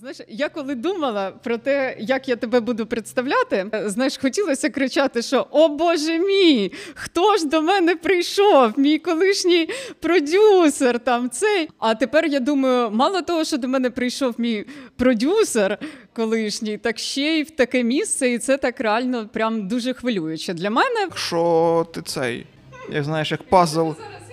Знаєш, 0.00 0.18
я 0.28 0.48
коли 0.48 0.74
думала 0.74 1.30
про 1.30 1.58
те, 1.58 1.96
як 1.98 2.28
я 2.28 2.36
тебе 2.36 2.60
буду 2.60 2.86
представляти, 2.86 3.66
знаєш, 3.84 4.18
хотілося 4.18 4.70
кричати, 4.70 5.22
що 5.22 5.46
О 5.50 5.68
Боже 5.68 6.18
мій, 6.18 6.72
хто 6.94 7.36
ж 7.36 7.46
до 7.46 7.62
мене 7.62 7.96
прийшов? 7.96 8.78
Мій 8.78 8.98
колишній 8.98 9.68
продюсер 10.00 10.98
там 10.98 11.30
цей. 11.30 11.68
А 11.78 11.94
тепер 11.94 12.26
я 12.26 12.40
думаю, 12.40 12.90
мало 12.90 13.22
того, 13.22 13.44
що 13.44 13.58
до 13.58 13.68
мене 13.68 13.90
прийшов 13.90 14.34
мій 14.38 14.64
продюсер 14.96 15.78
колишній, 16.12 16.78
так 16.78 16.98
ще 16.98 17.38
й 17.38 17.42
в 17.42 17.50
таке 17.50 17.82
місце, 17.82 18.30
і 18.30 18.38
це 18.38 18.56
так 18.56 18.80
реально 18.80 19.28
прям 19.32 19.68
дуже 19.68 19.94
хвилююче 19.94 20.54
для 20.54 20.70
мене. 20.70 21.00
Якщо 21.00 21.86
ти 21.94 22.02
цей, 22.02 22.46
як 22.90 23.04
знаєш, 23.04 23.30
як 23.30 23.42
пазл. 23.42 23.90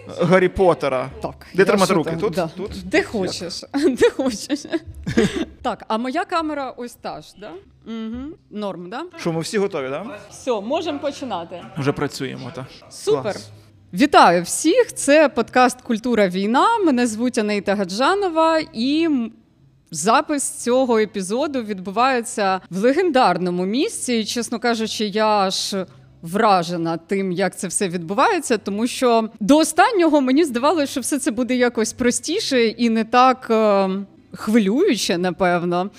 Гаррі 0.07 0.49
Поттера. 0.49 1.09
Так, 1.21 1.47
Де 1.54 1.65
тримати 1.65 1.93
руки? 1.93 2.09
Там? 2.09 2.20
Тут? 2.20 2.33
Да. 2.33 2.49
Тут? 2.57 2.71
Де 2.85 3.03
хочеш. 3.03 3.63
Де 3.73 4.09
хочеш. 4.09 4.65
так, 5.61 5.83
а 5.88 5.97
моя 5.97 6.25
камера 6.25 6.73
ось 6.77 6.93
та 6.93 7.21
ж, 7.21 7.33
да? 7.39 7.52
Угу. 7.88 8.35
Норм, 8.52 8.89
да? 8.89 9.03
Що, 9.17 9.34
ми 9.34 9.41
всі 9.41 9.57
готові, 9.57 9.89
так? 9.89 10.07
Да? 10.07 10.17
Все, 10.29 10.62
можемо 10.62 10.99
починати. 10.99 11.63
Вже 11.77 11.91
працюємо, 11.91 12.52
так. 12.55 12.66
Супер. 12.89 13.21
Клас. 13.21 13.49
Вітаю 13.93 14.43
всіх! 14.43 14.93
Це 14.93 15.29
подкаст 15.29 15.81
Культура 15.81 16.27
війна. 16.29 16.77
Мене 16.77 17.07
звуть 17.07 17.38
Анита 17.38 17.76
Гаджанова 17.76 18.59
і. 18.73 19.09
Запис 19.95 20.63
цього 20.63 20.99
епізоду 20.99 21.63
відбувається 21.63 22.62
в 22.70 22.77
легендарному 22.77 23.65
місці. 23.65 24.13
І, 24.13 24.26
чесно 24.26 24.59
кажучи, 24.59 25.05
я 25.05 25.27
аж 25.27 25.76
вражена 26.23 26.98
тим, 26.98 27.32
як 27.32 27.58
це 27.58 27.68
все 27.68 27.90
відбувається, 27.90 28.58
тому 28.58 28.88
що 28.88 29.30
до 29.40 29.58
останнього 29.58 30.22
мені 30.22 30.44
здавалося, 30.44 30.91
що 30.91 31.02
все 31.02 31.20
це 31.20 31.32
буде 31.32 31.55
якось 31.55 31.94
простіше 31.94 32.68
і 32.68 32.90
не 32.90 33.04
так. 33.04 33.52
Хвилююче, 34.35 35.17
напевно. 35.17 35.89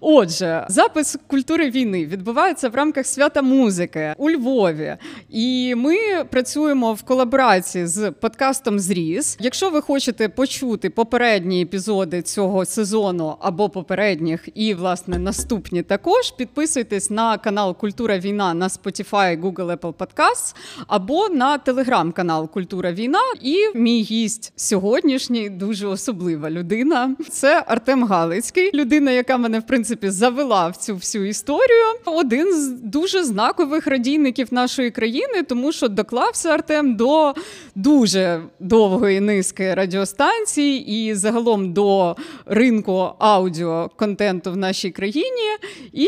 Отже, 0.00 0.66
запис 0.68 1.18
культури 1.26 1.70
війни 1.70 2.06
відбувається 2.06 2.68
в 2.68 2.74
рамках 2.74 3.06
свята 3.06 3.42
музики 3.42 4.14
у 4.18 4.30
Львові, 4.30 4.96
і 5.30 5.74
ми 5.74 5.96
працюємо 6.30 6.92
в 6.92 7.02
колаборації 7.02 7.86
з 7.86 8.10
подкастом 8.10 8.78
Зріз. 8.78 9.36
Якщо 9.40 9.70
ви 9.70 9.80
хочете 9.80 10.28
почути 10.28 10.90
попередні 10.90 11.62
епізоди 11.62 12.22
цього 12.22 12.64
сезону 12.64 13.36
або 13.40 13.68
попередніх, 13.68 14.48
і 14.54 14.74
власне 14.74 15.18
наступні 15.18 15.82
також, 15.82 16.30
підписуйтесь 16.30 17.10
на 17.10 17.38
канал 17.38 17.76
Культура 17.76 18.18
Війна 18.18 18.54
на 18.54 18.68
Spotify, 18.68 19.40
Google, 19.40 19.76
Apple 19.76 19.94
Podcasts 19.94 20.54
або 20.86 21.28
на 21.28 21.58
телеграм-канал 21.58 22.50
Культура 22.50 22.92
Війна. 22.92 23.22
І 23.42 23.56
мій 23.74 24.02
гість 24.02 24.52
сьогоднішній 24.56 25.50
дуже 25.50 25.86
особлива 25.86 26.50
людина. 26.50 27.16
Це 27.30 27.64
Артем 27.72 28.04
Галицький, 28.04 28.70
людина, 28.74 29.10
яка 29.10 29.36
мене 29.36 29.58
в 29.58 29.66
принципі 29.66 30.10
завела 30.10 30.68
в 30.68 30.76
цю 30.76 30.94
всю 30.94 31.24
історію. 31.24 31.84
Один 32.04 32.54
з 32.54 32.68
дуже 32.68 33.24
знакових 33.24 33.86
радійників 33.86 34.48
нашої 34.50 34.90
країни, 34.90 35.42
тому 35.48 35.72
що 35.72 35.88
доклався 35.88 36.48
Артем 36.48 36.96
до 36.96 37.34
дуже 37.74 38.42
довгої 38.60 39.20
низки 39.20 39.74
радіостанцій 39.74 40.84
і 40.86 41.14
загалом 41.14 41.72
до 41.72 42.16
ринку 42.46 43.10
аудіоконтенту 43.18 44.52
в 44.52 44.56
нашій 44.56 44.90
країні. 44.90 45.56
І 45.92 46.06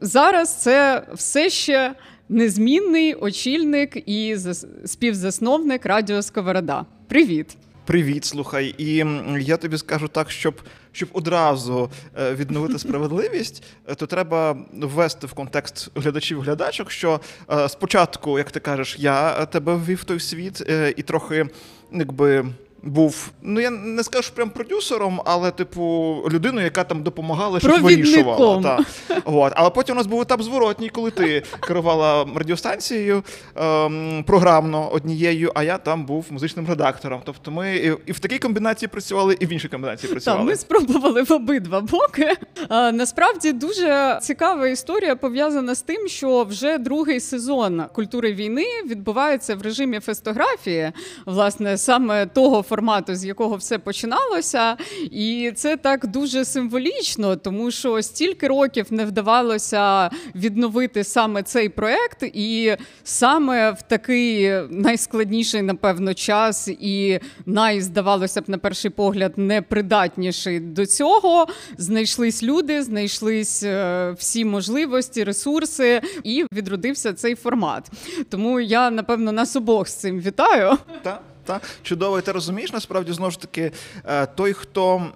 зараз 0.00 0.62
це 0.62 1.06
все 1.14 1.50
ще. 1.50 1.94
Незмінний 2.28 3.14
очільник 3.14 4.08
і 4.08 4.36
співзасновник 4.84 5.86
Радіо 5.86 6.22
Сковорода. 6.22 6.86
Привіт! 7.08 7.56
Привіт, 7.84 8.24
слухай, 8.24 8.74
і 8.78 9.04
я 9.40 9.56
тобі 9.56 9.78
скажу 9.78 10.08
так, 10.08 10.30
щоб 10.30 10.60
щоб 10.92 11.08
одразу 11.12 11.90
е, 12.18 12.34
відновити 12.34 12.78
справедливість, 12.78 13.64
е, 13.88 13.94
то 13.94 14.06
треба 14.06 14.56
ввести 14.72 15.26
в 15.26 15.32
контекст 15.32 15.90
глядачів-глядачок, 15.94 16.90
що 16.90 17.20
е, 17.50 17.68
спочатку, 17.68 18.38
як 18.38 18.50
ти 18.50 18.60
кажеш, 18.60 18.96
я 18.98 19.46
тебе 19.46 19.76
ввів 19.76 19.98
в 19.98 20.04
той 20.04 20.20
світ 20.20 20.70
і 20.96 21.02
трохи 21.02 21.48
якби 21.92 22.46
був, 22.82 23.30
ну 23.42 23.60
я 23.60 23.70
не 23.70 24.02
скажу 24.02 24.22
що 24.22 24.34
прям 24.34 24.50
продюсером, 24.50 25.20
але, 25.24 25.50
типу, 25.50 25.82
людиною, 26.30 26.64
яка 26.64 26.84
там 26.84 27.02
допомагала, 27.02 27.60
щось 27.60 27.80
вирішувала. 27.80 28.62
Та. 28.62 28.78
От. 29.24 29.52
Але 29.56 29.70
потім 29.70 29.94
у 29.94 29.98
нас 29.98 30.06
був 30.06 30.20
етап 30.20 30.42
зворотній, 30.42 30.88
коли 30.88 31.10
ти 31.10 31.42
керувала 31.60 32.26
радіостанцією 32.34 33.22
ем, 33.56 34.24
програмно 34.26 34.90
однією, 34.92 35.52
а 35.54 35.62
я 35.62 35.78
там 35.78 36.06
був 36.06 36.26
музичним 36.30 36.66
редактором. 36.68 37.20
Тобто 37.24 37.50
ми 37.50 37.76
і, 37.76 37.92
і 38.06 38.12
в 38.12 38.18
такій 38.18 38.38
комбінації 38.38 38.88
працювали, 38.88 39.36
і 39.40 39.46
в 39.46 39.52
іншій 39.52 39.68
комбінації 39.68 40.12
працювали. 40.12 40.40
Так, 40.40 40.48
Ми 40.48 40.56
спробували 40.56 41.22
в 41.22 41.32
обидва 41.32 41.80
боки. 41.80 42.36
А, 42.68 42.92
насправді 42.92 43.52
дуже 43.52 44.18
цікава 44.22 44.68
історія 44.68 45.16
пов'язана 45.16 45.74
з 45.74 45.82
тим, 45.82 46.08
що 46.08 46.44
вже 46.44 46.78
другий 46.78 47.20
сезон 47.20 47.82
культури 47.92 48.32
війни 48.32 48.66
відбувається 48.86 49.56
в 49.56 49.62
режимі 49.62 50.00
фестографії, 50.00 50.92
власне, 51.26 51.78
саме 51.78 52.26
того 52.26 52.62
формату, 52.72 53.14
з 53.14 53.24
якого 53.24 53.56
все 53.56 53.78
починалося, 53.78 54.76
і 55.10 55.52
це 55.56 55.76
так 55.76 56.06
дуже 56.06 56.44
символічно, 56.44 57.36
тому 57.36 57.70
що 57.70 58.02
стільки 58.02 58.48
років 58.48 58.86
не 58.90 59.04
вдавалося 59.04 60.10
відновити 60.34 61.04
саме 61.04 61.42
цей 61.42 61.68
проект, 61.68 62.22
і 62.22 62.76
саме 63.04 63.70
в 63.70 63.82
такий 63.82 64.52
найскладніший, 64.70 65.62
напевно, 65.62 66.14
час 66.14 66.68
і 66.68 67.20
най, 67.46 67.80
здавалося 67.80 68.40
б, 68.40 68.44
на 68.48 68.58
перший 68.58 68.90
погляд, 68.90 69.32
непридатніший 69.36 70.60
до 70.60 70.86
цього. 70.86 71.46
Знайшлись 71.78 72.42
люди, 72.42 72.82
знайшлись 72.82 73.62
е, 73.62 74.14
всі 74.18 74.44
можливості, 74.44 75.24
ресурси, 75.24 76.00
і 76.24 76.44
відродився 76.52 77.12
цей 77.12 77.34
формат. 77.34 77.90
Тому 78.28 78.60
я 78.60 78.90
напевно 78.90 79.32
нас 79.32 79.56
обох 79.56 79.88
з 79.88 79.94
цим 79.94 80.20
вітаю. 80.20 80.78
Так. 81.02 81.31
Та 81.44 81.60
чудово, 81.82 82.18
і 82.18 82.22
ти 82.22 82.32
розумієш, 82.32 82.72
насправді 82.72 83.12
знову 83.12 83.30
ж 83.30 83.40
таки, 83.40 83.72
е, 84.04 84.26
той, 84.26 84.52
хто 84.52 85.06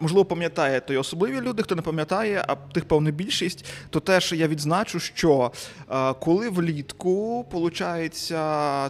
можливо 0.00 0.24
пам'ятає, 0.24 0.80
то 0.80 0.92
й 0.92 0.96
особливі 0.96 1.40
люди, 1.40 1.62
хто 1.62 1.74
не 1.74 1.82
пам'ятає, 1.82 2.44
а 2.48 2.54
тих 2.54 2.84
певна 2.84 3.10
більшість, 3.10 3.64
то 3.90 4.00
теж 4.00 4.32
я 4.32 4.48
відзначу, 4.48 5.00
що 5.00 5.52
е, 5.90 6.14
коли 6.20 6.48
влітку, 6.48 7.46
виходить, 7.52 8.32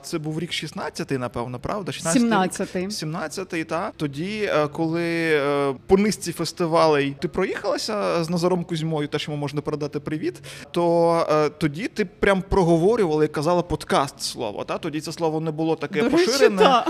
це 0.02 0.18
був 0.18 0.40
рік 0.40 0.50
16-й, 0.50 1.18
напевно, 1.18 1.58
правда? 1.58 1.92
17-й. 1.92 2.86
17-й, 2.86 3.64
та 3.64 3.92
тоді, 3.96 4.50
е, 4.52 4.68
коли 4.68 5.40
по 5.86 5.96
низці 5.96 6.32
фестивалей 6.32 7.16
ти 7.20 7.28
проїхалася 7.28 8.24
з 8.24 8.30
Назаром 8.30 8.64
Кузьмою, 8.64 9.08
теж 9.08 9.28
йому 9.28 9.36
можна 9.40 9.60
передати 9.60 10.00
привіт, 10.00 10.34
то 10.70 11.52
тоді 11.58 11.88
ти 11.88 12.04
прям 12.04 12.42
проговорювала 12.42 13.24
і 13.24 13.28
казала 13.28 13.62
подкаст 13.62 14.22
слово. 14.22 14.64
Та 14.64 14.78
тоді 14.78 15.00
це 15.00 15.12
слово 15.12 15.40
не 15.40 15.50
було 15.50 15.76
таке 15.76 16.02
До 16.02 16.10
поширене. 16.10 16.62
Речі, 16.62 16.85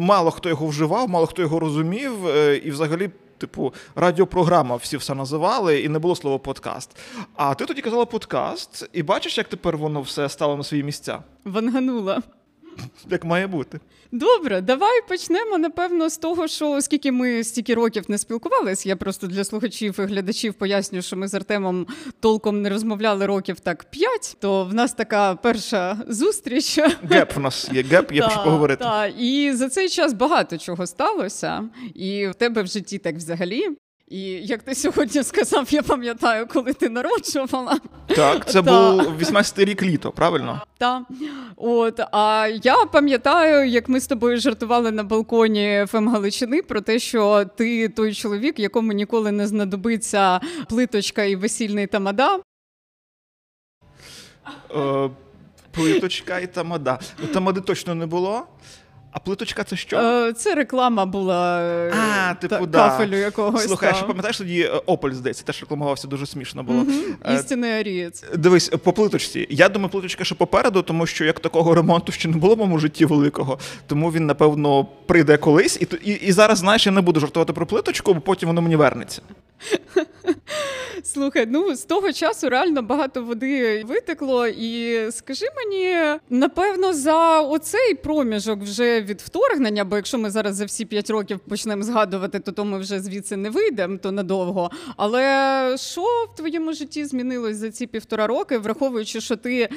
мало 0.00 0.30
хто 0.30 0.48
його 0.48 0.66
вживав, 0.66 1.08
мало 1.08 1.26
хто 1.26 1.42
його 1.42 1.60
розумів, 1.60 2.26
е, 2.26 2.56
і 2.56 2.70
взагалі. 2.70 3.10
Типу, 3.38 3.74
радіопрограма 3.94 4.76
всі 4.76 4.96
все 4.96 5.14
називали, 5.14 5.80
і 5.80 5.88
не 5.88 5.98
було 5.98 6.16
слова 6.16 6.38
подкаст. 6.38 6.96
А 7.36 7.54
ти 7.54 7.66
тоді 7.66 7.82
казала 7.82 8.04
подкаст, 8.04 8.88
і 8.92 9.02
бачиш, 9.02 9.38
як 9.38 9.48
тепер 9.48 9.76
воно 9.76 10.00
все 10.00 10.28
стало 10.28 10.56
на 10.56 10.64
свої 10.64 10.82
місця? 10.82 11.22
Ванганула. 11.44 12.22
Як 13.10 13.24
має 13.24 13.46
бути. 13.46 13.80
Добре, 14.12 14.60
давай 14.60 15.00
почнемо, 15.08 15.58
напевно, 15.58 16.10
з 16.10 16.16
того, 16.16 16.48
що 16.48 16.70
оскільки 16.70 17.12
ми 17.12 17.44
стільки 17.44 17.74
років 17.74 18.04
не 18.08 18.18
спілкувалися, 18.18 18.88
я 18.88 18.96
просто 18.96 19.26
для 19.26 19.44
слухачів 19.44 20.00
і 20.00 20.02
глядачів 20.02 20.54
поясню, 20.54 21.02
що 21.02 21.16
ми 21.16 21.28
з 21.28 21.34
Артемом 21.34 21.86
толком 22.20 22.62
не 22.62 22.68
розмовляли 22.68 23.26
років 23.26 23.60
так 23.60 23.84
п'ять, 23.84 24.36
то 24.40 24.64
в 24.64 24.74
нас 24.74 24.92
така 24.92 25.34
перша 25.34 25.98
зустріч. 26.08 26.78
Gap 27.02 27.36
в 27.36 27.40
нас 27.40 27.70
є 27.72 27.82
gap, 27.82 28.12
є 28.12 28.20
про 28.20 28.30
що 28.30 28.44
поговорити. 28.44 28.84
Так, 28.84 29.12
І 29.18 29.52
за 29.52 29.68
цей 29.68 29.88
час 29.88 30.12
багато 30.12 30.58
чого 30.58 30.86
сталося, 30.86 31.64
і 31.94 32.26
в 32.26 32.34
тебе 32.34 32.62
в 32.62 32.66
житті 32.66 32.98
так 32.98 33.16
взагалі. 33.16 33.68
І 34.12 34.20
як 34.22 34.62
ти 34.62 34.74
сьогодні 34.74 35.22
сказав, 35.22 35.68
я 35.70 35.82
пам'ятаю, 35.82 36.46
коли 36.46 36.72
ти 36.72 36.88
народжувала. 36.88 37.78
Так, 38.06 38.50
це 38.50 38.62
був 38.62 38.74
18-й 39.20 39.64
рік 39.64 39.82
літо, 39.82 40.10
правильно? 40.10 40.62
Так. 40.78 41.02
От, 41.56 42.00
а 42.12 42.48
я 42.62 42.76
пам'ятаю, 42.84 43.68
як 43.68 43.88
ми 43.88 44.00
з 44.00 44.06
тобою 44.06 44.40
жартували 44.40 44.90
на 44.90 45.04
балконі 45.04 45.86
ФМ 45.88 46.08
Галичини 46.08 46.62
про 46.62 46.80
те, 46.80 46.98
що 46.98 47.44
ти 47.56 47.88
той 47.88 48.14
чоловік, 48.14 48.58
якому 48.58 48.92
ніколи 48.92 49.32
не 49.32 49.46
знадобиться 49.46 50.40
плиточка 50.68 51.24
і 51.24 51.36
весільний 51.36 51.86
тамада. 51.86 52.38
Е, 54.76 55.10
плиточка 55.70 56.38
і 56.38 56.46
тамада. 56.46 56.98
Тамади 57.32 57.60
точно 57.60 57.94
не 57.94 58.06
було. 58.06 58.46
А 59.12 59.18
плиточка 59.18 59.64
це 59.64 59.76
що? 59.76 59.96
Е, 59.98 60.32
це 60.32 60.54
реклама 60.54 61.06
була 61.06 61.60
а, 62.28 62.34
типу, 62.34 62.54
та, 62.54 62.66
да. 62.66 62.78
кафелю 62.88 63.16
якогось. 63.16 63.64
Слухай, 63.64 63.90
а 63.90 63.94
ще 63.94 64.06
пам'ятаєш 64.06 64.38
тоді 64.38 64.66
Опель, 64.86 65.12
здається, 65.12 65.44
теж 65.44 65.60
рекламувався 65.60 66.08
дуже 66.08 66.26
смішно 66.26 66.62
було. 66.62 66.80
Угу. 66.80 67.34
Істинний 67.34 67.72
арієць. 67.72 68.24
Дивись, 68.36 68.68
по 68.68 68.92
плиточці. 68.92 69.46
Я 69.50 69.68
думаю, 69.68 69.90
плиточка 69.90 70.24
ще 70.24 70.34
попереду, 70.34 70.82
тому 70.82 71.06
що 71.06 71.24
як 71.24 71.40
такого 71.40 71.74
ремонту 71.74 72.12
ще 72.12 72.28
не 72.28 72.36
було 72.36 72.54
в 72.54 72.58
моєму 72.58 72.78
житті 72.78 73.04
великого. 73.04 73.58
Тому 73.86 74.12
він, 74.12 74.26
напевно, 74.26 74.86
прийде 75.06 75.36
колись. 75.36 75.78
І 75.80 75.86
і, 76.04 76.12
і 76.12 76.32
зараз, 76.32 76.58
знаєш, 76.58 76.86
я 76.86 76.92
не 76.92 77.00
буду 77.00 77.20
жартувати 77.20 77.52
про 77.52 77.66
плиточку, 77.66 78.14
бо 78.14 78.20
потім 78.20 78.48
воно 78.48 78.62
мені 78.62 78.76
вернеться. 78.76 79.22
Слухай, 81.04 81.46
ну 81.50 81.74
з 81.74 81.84
того 81.84 82.12
часу 82.12 82.48
реально 82.48 82.82
багато 82.82 83.22
води 83.22 83.84
витекло, 83.84 84.46
і 84.46 84.98
скажи 85.10 85.46
мені, 85.56 86.18
напевно, 86.30 86.92
за 86.92 87.40
оцей 87.40 87.94
проміжок 87.94 88.62
вже 88.62 89.00
від 89.02 89.20
вторгнення, 89.20 89.84
бо 89.84 89.96
якщо 89.96 90.18
ми 90.18 90.30
зараз 90.30 90.56
за 90.56 90.64
всі 90.64 90.84
п'ять 90.84 91.10
років 91.10 91.38
почнемо 91.38 91.82
згадувати, 91.82 92.40
то 92.40 92.52
то 92.52 92.64
ми 92.64 92.78
вже 92.78 93.00
звідси 93.00 93.36
не 93.36 93.50
вийдемо 93.50 93.98
то 93.98 94.12
надовго. 94.12 94.70
Але 94.96 95.76
що 95.78 96.02
в 96.02 96.36
твоєму 96.36 96.72
житті 96.72 97.04
змінилось 97.04 97.56
за 97.56 97.70
ці 97.70 97.86
півтора 97.86 98.26
роки, 98.26 98.58
враховуючи, 98.58 99.20
що 99.20 99.36
ти 99.36 99.68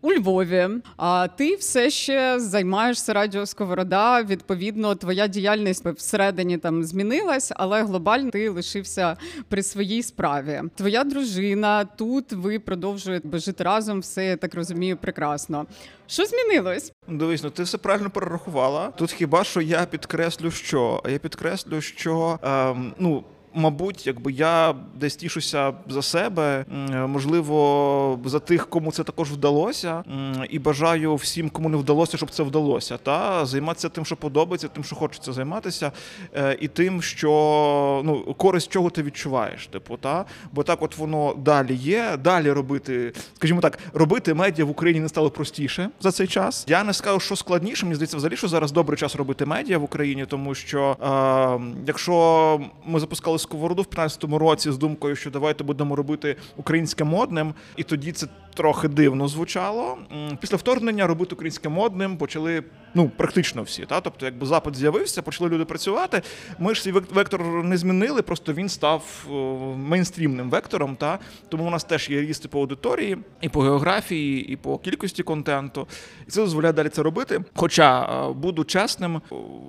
у 0.00 0.12
Львові, 0.12 0.68
а 0.96 1.28
ти 1.28 1.54
все 1.54 1.90
ще 1.90 2.40
займаєшся 2.40 3.12
радіо 3.12 3.46
Сковорода. 3.46 4.22
Відповідно, 4.22 4.94
твоя 4.94 5.26
діяльність 5.26 5.86
всередині 5.86 6.58
там 6.58 6.84
змінилась, 6.84 7.52
але 7.56 7.82
глобально 7.82 8.30
ти 8.30 8.48
лишився 8.48 9.16
при 9.48 9.62
своїй 9.62 10.02
справі. 10.02 10.62
Твоя 10.74 11.04
дружина 11.04 11.84
тут 11.84 12.32
ви 12.32 12.58
продовжуєте 12.58 13.38
жити 13.38 13.64
разом. 13.64 14.00
Все 14.00 14.24
я 14.24 14.36
так 14.36 14.54
розумію, 14.54 14.96
прекрасно. 14.96 15.66
Що 16.06 16.24
змінилось? 16.24 16.92
Дивись, 17.08 17.42
ну 17.42 17.50
ти 17.50 17.62
все 17.62 17.78
правильно 17.78 18.10
перерахувала. 18.10 18.90
Тут 18.96 19.12
хіба 19.12 19.44
що 19.44 19.60
я 19.60 19.86
підкреслю, 19.86 20.50
що 20.50 21.02
я 21.08 21.18
підкреслю, 21.18 21.80
що 21.80 22.38
ем, 22.42 22.94
ну 22.98 23.24
мабуть, 23.58 24.06
якби 24.06 24.32
я 24.32 24.74
десь 24.94 25.16
тішуся 25.16 25.72
за 25.88 26.02
себе, 26.02 26.64
можливо, 27.08 28.20
за 28.24 28.38
тих, 28.38 28.66
кому 28.66 28.92
це 28.92 29.04
також 29.04 29.32
вдалося, 29.32 30.04
і 30.50 30.58
бажаю 30.58 31.14
всім, 31.14 31.50
кому 31.50 31.68
не 31.68 31.76
вдалося, 31.76 32.16
щоб 32.16 32.30
це 32.30 32.42
вдалося. 32.42 32.96
Та 32.96 33.46
займатися 33.46 33.88
тим, 33.88 34.04
що 34.04 34.16
подобається, 34.16 34.68
тим, 34.68 34.84
що 34.84 34.96
хочеться 34.96 35.32
займатися, 35.32 35.92
е, 36.34 36.56
і 36.60 36.68
тим, 36.68 37.02
що 37.02 38.02
ну 38.04 38.34
користь 38.34 38.68
чого 38.68 38.90
ти 38.90 39.02
відчуваєш. 39.02 39.66
Типу, 39.66 39.96
та 39.96 40.24
бо 40.52 40.62
так, 40.62 40.82
от 40.82 40.98
воно 40.98 41.34
далі 41.34 41.74
є. 41.74 42.16
Далі 42.24 42.50
робити, 42.50 43.12
скажімо 43.34 43.60
так, 43.60 43.78
робити 43.94 44.34
медіа 44.34 44.64
в 44.64 44.70
Україні 44.70 45.00
не 45.00 45.08
стало 45.08 45.30
простіше 45.30 45.90
за 46.00 46.12
цей 46.12 46.26
час. 46.26 46.64
Я 46.68 46.84
не 46.84 46.92
скажу, 46.92 47.20
що 47.20 47.36
складніше. 47.36 47.86
Мені 47.86 47.94
здається, 47.94 48.16
взагалі, 48.16 48.36
що 48.36 48.48
зараз 48.48 48.72
добрий 48.72 48.98
час 48.98 49.16
робити 49.16 49.46
медіа 49.46 49.78
в 49.78 49.82
Україні, 49.84 50.26
тому 50.26 50.54
що 50.54 50.96
е, 51.02 51.82
якщо 51.86 52.60
ми 52.86 53.00
запускали 53.00 53.38
сковороду 53.48 53.82
в 53.82 53.86
15-му 53.86 54.38
році 54.38 54.72
з 54.72 54.78
думкою, 54.78 55.16
що 55.16 55.30
давайте 55.30 55.64
будемо 55.64 55.96
робити 55.96 56.36
українське 56.56 57.04
модним, 57.04 57.54
і 57.76 57.82
тоді 57.82 58.12
це 58.12 58.26
трохи 58.54 58.88
дивно 58.88 59.28
звучало. 59.28 59.98
Після 60.40 60.56
вторгнення 60.56 61.06
робити 61.06 61.34
українське 61.34 61.68
модним 61.68 62.16
почали 62.16 62.62
ну 62.94 63.08
практично 63.08 63.62
всі. 63.62 63.86
Та 63.86 64.00
тобто, 64.00 64.26
якби 64.26 64.46
запит 64.46 64.76
з'явився, 64.76 65.22
почали 65.22 65.50
люди 65.50 65.64
працювати. 65.64 66.22
Ми 66.58 66.74
ж 66.74 66.82
свій 66.82 66.92
вектор 66.92 67.64
не 67.64 67.76
змінили, 67.76 68.22
просто 68.22 68.52
він 68.52 68.68
став 68.68 69.26
мейнстрімним 69.76 70.50
вектором. 70.50 70.96
Та 70.96 71.18
тому 71.48 71.66
у 71.66 71.70
нас 71.70 71.84
теж 71.84 72.10
є 72.10 72.20
рісти 72.20 72.48
по 72.48 72.60
аудиторії, 72.60 73.18
і 73.40 73.48
по 73.48 73.60
географії, 73.60 74.52
і 74.52 74.56
по 74.56 74.78
кількості 74.78 75.22
контенту. 75.22 75.88
І 76.26 76.30
це 76.30 76.40
дозволяє 76.40 76.72
далі 76.72 76.88
це 76.88 77.02
робити. 77.02 77.40
Хоча 77.54 78.28
буду 78.28 78.64
чесним, 78.64 79.20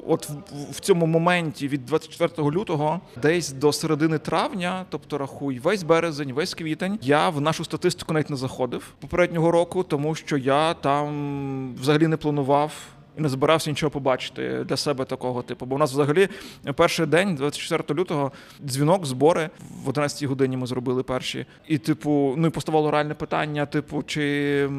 от 0.08 0.30
в 0.72 0.80
цьому 0.80 1.06
моменті 1.06 1.68
від 1.68 1.86
24 1.86 2.52
лютого, 2.52 3.02
десь 3.22 3.52
до 3.52 3.74
середини 3.74 4.18
травня, 4.18 4.86
тобто 4.90 5.18
рахуй, 5.18 5.60
весь 5.60 5.84
березень, 5.84 6.34
весь 6.34 6.54
квітень, 6.54 7.00
я 7.02 7.30
в 7.30 7.42
нашу 7.42 7.66
статистику 7.66 8.14
навіть 8.14 8.30
не 8.30 8.36
заходив 8.36 8.94
попереднього 9.00 9.52
року, 9.52 9.84
тому 9.84 10.16
що 10.16 10.38
я 10.38 10.74
там 10.74 11.76
взагалі 11.76 12.08
не 12.08 12.18
планував. 12.18 12.72
І 13.20 13.22
не 13.22 13.30
збирався 13.30 13.70
нічого 13.70 13.90
побачити 13.90 14.64
для 14.64 14.78
себе 14.78 15.06
такого 15.06 15.42
типу. 15.42 15.66
Бо 15.66 15.76
у 15.76 15.78
нас 15.78 15.92
взагалі 15.92 16.30
перший 16.76 17.06
день, 17.06 17.36
24 17.36 18.00
лютого, 18.00 18.32
дзвінок, 18.62 19.06
збори 19.06 19.50
в 19.84 19.90
11 19.90 20.24
годині 20.24 20.58
ми 20.58 20.68
зробили 20.68 21.04
перші. 21.04 21.46
І, 21.68 21.78
типу, 21.78 22.34
ну 22.38 22.48
і 22.48 22.50
поставало 22.50 22.92
реальне 22.92 23.14
питання: 23.14 23.66
типу, 23.66 24.04
чи 24.04 24.70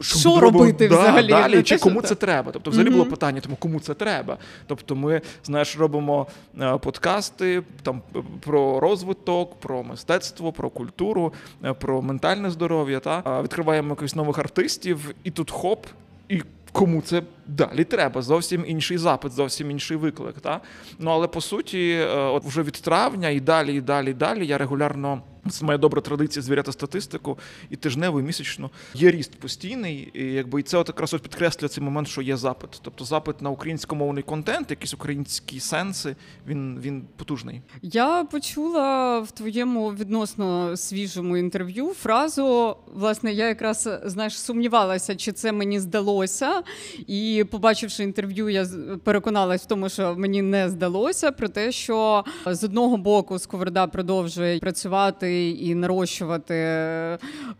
що, 0.00 0.18
що 0.18 0.40
робити 0.40 0.88
да, 0.88 0.98
взагалі 0.98 1.28
далі, 1.28 1.62
чи 1.62 1.78
кому 1.78 2.02
це 2.02 2.14
треба? 2.14 2.52
Тобто, 2.52 2.70
взагалі 2.70 2.88
mm-hmm. 2.90 2.92
було 2.92 3.04
питання, 3.04 3.40
тому 3.40 3.56
кому 3.56 3.80
це 3.80 3.94
треба. 3.94 4.38
Тобто, 4.66 4.96
ми 4.96 5.20
знаєш, 5.44 5.76
робимо 5.76 6.26
е, 6.60 6.78
подкасти 6.78 7.62
там 7.82 8.02
про 8.40 8.80
розвиток, 8.80 9.60
про 9.60 9.82
мистецтво, 9.82 10.52
про 10.52 10.70
культуру, 10.70 11.32
е, 11.64 11.72
про 11.72 12.02
ментальне 12.02 12.50
здоров'я. 12.50 13.00
Та 13.00 13.42
відкриваємо 13.42 13.88
якихось 13.88 14.14
нових 14.14 14.38
артистів, 14.38 15.14
і 15.24 15.30
тут 15.30 15.50
хоп, 15.50 15.86
і 16.28 16.42
кому 16.76 17.02
це 17.02 17.22
далі 17.46 17.84
треба. 17.84 18.22
Зовсім 18.22 18.64
інший 18.66 18.98
запит, 18.98 19.32
зовсім 19.32 19.70
інший 19.70 19.96
виклик. 19.96 20.40
Та? 20.40 20.60
Ну 20.98 21.10
але 21.10 21.26
по 21.26 21.40
суті, 21.40 21.90
е, 21.90 22.14
от 22.14 22.44
вже 22.44 22.62
від 22.62 22.72
травня 22.72 23.28
і 23.28 23.40
далі, 23.40 23.74
і 23.74 23.80
далі, 23.80 24.10
і 24.10 24.14
далі 24.14 24.46
я 24.46 24.58
регулярно. 24.58 25.22
Це 25.50 25.64
моя 25.64 25.78
добра 25.78 26.00
традиція 26.00 26.42
звіряти 26.42 26.72
статистику 26.72 27.38
і 27.70 27.76
тижнево, 27.76 28.20
і 28.20 28.22
місячно. 28.22 28.70
Є 28.94 29.10
ріст 29.10 29.34
постійний, 29.34 30.10
і 30.14 30.24
якби 30.24 30.60
і 30.60 30.62
це 30.62 30.78
от 30.78 30.88
якраз 30.88 31.14
от 31.14 31.22
підкреслює 31.22 31.68
цей 31.68 31.84
момент, 31.84 32.08
що 32.08 32.22
є 32.22 32.36
запит. 32.36 32.70
Тобто 32.82 33.04
запит 33.04 33.42
на 33.42 33.50
українськомовний 33.50 34.22
контент, 34.22 34.70
якісь 34.70 34.94
українські 34.94 35.60
сенси. 35.60 36.16
Він 36.46 36.80
він 36.80 37.04
потужний. 37.16 37.62
Я 37.82 38.24
почула 38.24 39.18
в 39.20 39.30
твоєму 39.30 39.88
відносно 39.88 40.76
свіжому 40.76 41.36
інтерв'ю 41.36 41.94
фразу. 41.94 42.76
Власне, 42.94 43.32
я 43.32 43.48
якраз 43.48 43.88
знаєш 44.04 44.40
сумнівалася, 44.40 45.16
чи 45.16 45.32
це 45.32 45.52
мені 45.52 45.80
здалося. 45.80 46.62
І 47.06 47.35
побачивши 47.44 48.04
інтерв'ю, 48.04 48.48
я 48.48 48.66
переконалась 49.04 49.62
в 49.62 49.66
тому, 49.66 49.88
що 49.88 50.14
мені 50.18 50.42
не 50.42 50.68
здалося 50.68 51.32
про 51.32 51.48
те, 51.48 51.72
що 51.72 52.24
з 52.46 52.64
одного 52.64 52.96
боку 52.96 53.38
Сковорода 53.38 53.86
продовжує 53.86 54.58
працювати 54.58 55.50
і 55.50 55.74
нарощувати 55.74 56.54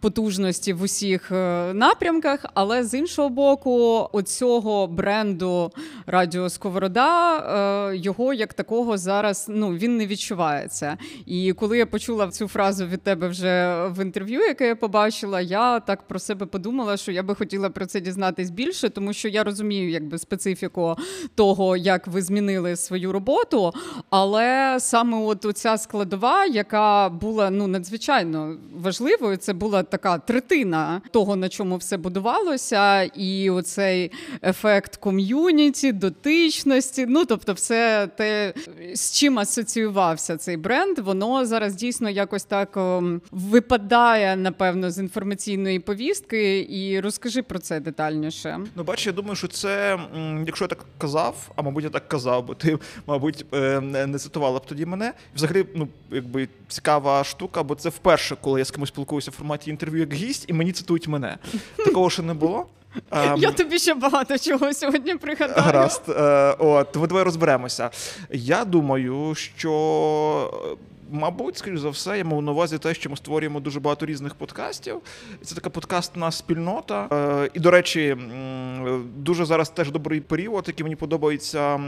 потужності 0.00 0.72
в 0.72 0.82
усіх 0.82 1.32
е, 1.32 1.74
напрямках. 1.74 2.44
Але 2.54 2.84
з 2.84 2.94
іншого 2.94 3.28
боку, 3.28 4.08
оцього 4.12 4.86
бренду 4.86 5.72
Радіо 6.06 6.50
Сковорода 6.50 7.38
е, 7.90 7.96
його 7.96 8.34
як 8.34 8.54
такого 8.54 8.98
зараз 8.98 9.46
ну 9.48 9.74
він 9.74 9.96
не 9.96 10.06
відчувається. 10.06 10.96
І 11.26 11.52
коли 11.52 11.78
я 11.78 11.86
почула 11.86 12.28
цю 12.28 12.48
фразу 12.48 12.86
від 12.86 13.02
тебе 13.02 13.28
вже 13.28 13.86
в 13.88 14.02
інтерв'ю, 14.02 14.40
яке 14.40 14.66
я 14.66 14.76
побачила, 14.76 15.40
я 15.40 15.80
так 15.80 16.02
про 16.02 16.18
себе 16.18 16.46
подумала, 16.46 16.96
що 16.96 17.12
я 17.12 17.22
би 17.22 17.34
хотіла 17.34 17.70
про 17.70 17.86
це 17.86 18.00
дізнатись 18.00 18.50
більше, 18.50 18.88
тому 18.88 19.12
що 19.12 19.28
я 19.28 19.44
розумію, 19.44 19.65
якби 19.74 20.18
специфіку 20.18 20.96
того, 21.34 21.76
як 21.76 22.06
ви 22.06 22.22
змінили 22.22 22.76
свою 22.76 23.12
роботу. 23.12 23.72
Але 24.10 24.76
саме 24.80 25.18
от 25.18 25.44
оця 25.44 25.78
складова, 25.78 26.46
яка 26.46 27.08
була 27.08 27.50
ну 27.50 27.66
надзвичайно 27.66 28.56
важливою. 28.76 29.36
Це 29.36 29.52
була 29.52 29.82
така 29.82 30.18
третина 30.18 31.02
того, 31.10 31.36
на 31.36 31.48
чому 31.48 31.76
все 31.76 31.96
будувалося, 31.96 33.02
і 33.02 33.50
оцей 33.50 34.10
ефект 34.42 34.96
ком'юніті, 34.96 35.92
дотичності. 35.92 37.06
Ну 37.08 37.24
тобто, 37.24 37.52
все 37.52 38.08
те, 38.16 38.54
з 38.94 39.12
чим 39.12 39.38
асоціювався 39.38 40.36
цей 40.36 40.56
бренд, 40.56 40.98
воно 40.98 41.46
зараз 41.46 41.74
дійсно 41.74 42.10
якось 42.10 42.44
так 42.44 42.76
ем, 42.76 43.20
випадає, 43.30 44.36
напевно, 44.36 44.90
з 44.90 44.98
інформаційної 44.98 45.80
повістки. 45.80 46.66
І 46.70 47.00
розкажи 47.00 47.42
про 47.42 47.58
це 47.58 47.80
детальніше. 47.80 48.60
Ну, 48.76 48.84
бач, 48.84 49.06
я 49.06 49.12
думаю, 49.12 49.36
що 49.36 49.48
це, 49.60 49.98
якщо 50.46 50.64
я 50.64 50.68
так 50.68 50.84
казав, 50.98 51.50
а 51.56 51.62
мабуть, 51.62 51.84
я 51.84 51.90
так 51.90 52.08
казав, 52.08 52.44
бо 52.44 52.54
ти, 52.54 52.78
мабуть, 53.06 53.46
е, 53.54 53.80
не 53.80 54.18
цитувала 54.18 54.58
б 54.58 54.66
тоді 54.66 54.86
мене. 54.86 55.12
Взагалі, 55.34 55.66
ну 55.74 55.88
якби 56.10 56.48
цікава 56.68 57.24
штука, 57.24 57.62
бо 57.62 57.74
це 57.74 57.88
вперше, 57.88 58.36
коли 58.40 58.60
я 58.60 58.64
з 58.64 58.70
кимось 58.70 58.88
спілкуюся 58.88 59.30
в 59.30 59.34
форматі 59.34 59.70
інтерв'ю 59.70 60.00
як 60.00 60.12
гість, 60.12 60.44
і 60.48 60.52
мені 60.52 60.72
цитують 60.72 61.08
мене. 61.08 61.38
Такого 61.76 62.10
ще 62.10 62.22
не 62.22 62.34
було. 62.34 62.66
Я 63.36 63.52
тобі 63.52 63.78
ще 63.78 63.94
багато 63.94 64.38
чого 64.38 64.74
сьогодні 64.74 65.16
пригадаю. 65.16 65.62
Гаразд. 65.62 66.02
Е, 66.08 66.54
от, 66.58 66.96
ви 66.96 67.06
давай 67.06 67.24
розберемося. 67.24 67.90
Я 68.30 68.64
думаю, 68.64 69.34
що 69.34 70.76
Мабуть, 71.10 71.56
скоріш 71.56 71.80
за 71.80 71.90
все, 71.90 72.18
я 72.18 72.24
мав 72.24 72.42
на 72.42 72.52
увазі 72.52 72.78
те, 72.78 72.94
що 72.94 73.10
ми 73.10 73.16
створюємо 73.16 73.60
дуже 73.60 73.80
багато 73.80 74.06
різних 74.06 74.34
подкастів. 74.34 75.00
Це 75.42 75.54
така 75.54 75.70
подкастна 75.70 76.30
спільнота. 76.30 77.08
Е, 77.12 77.50
і, 77.54 77.60
до 77.60 77.70
речі, 77.70 78.16
дуже 79.16 79.44
зараз 79.44 79.70
теж 79.70 79.90
добрий 79.90 80.20
період, 80.20 80.64
який 80.66 80.84
мені 80.84 80.96
подобається 80.96 81.80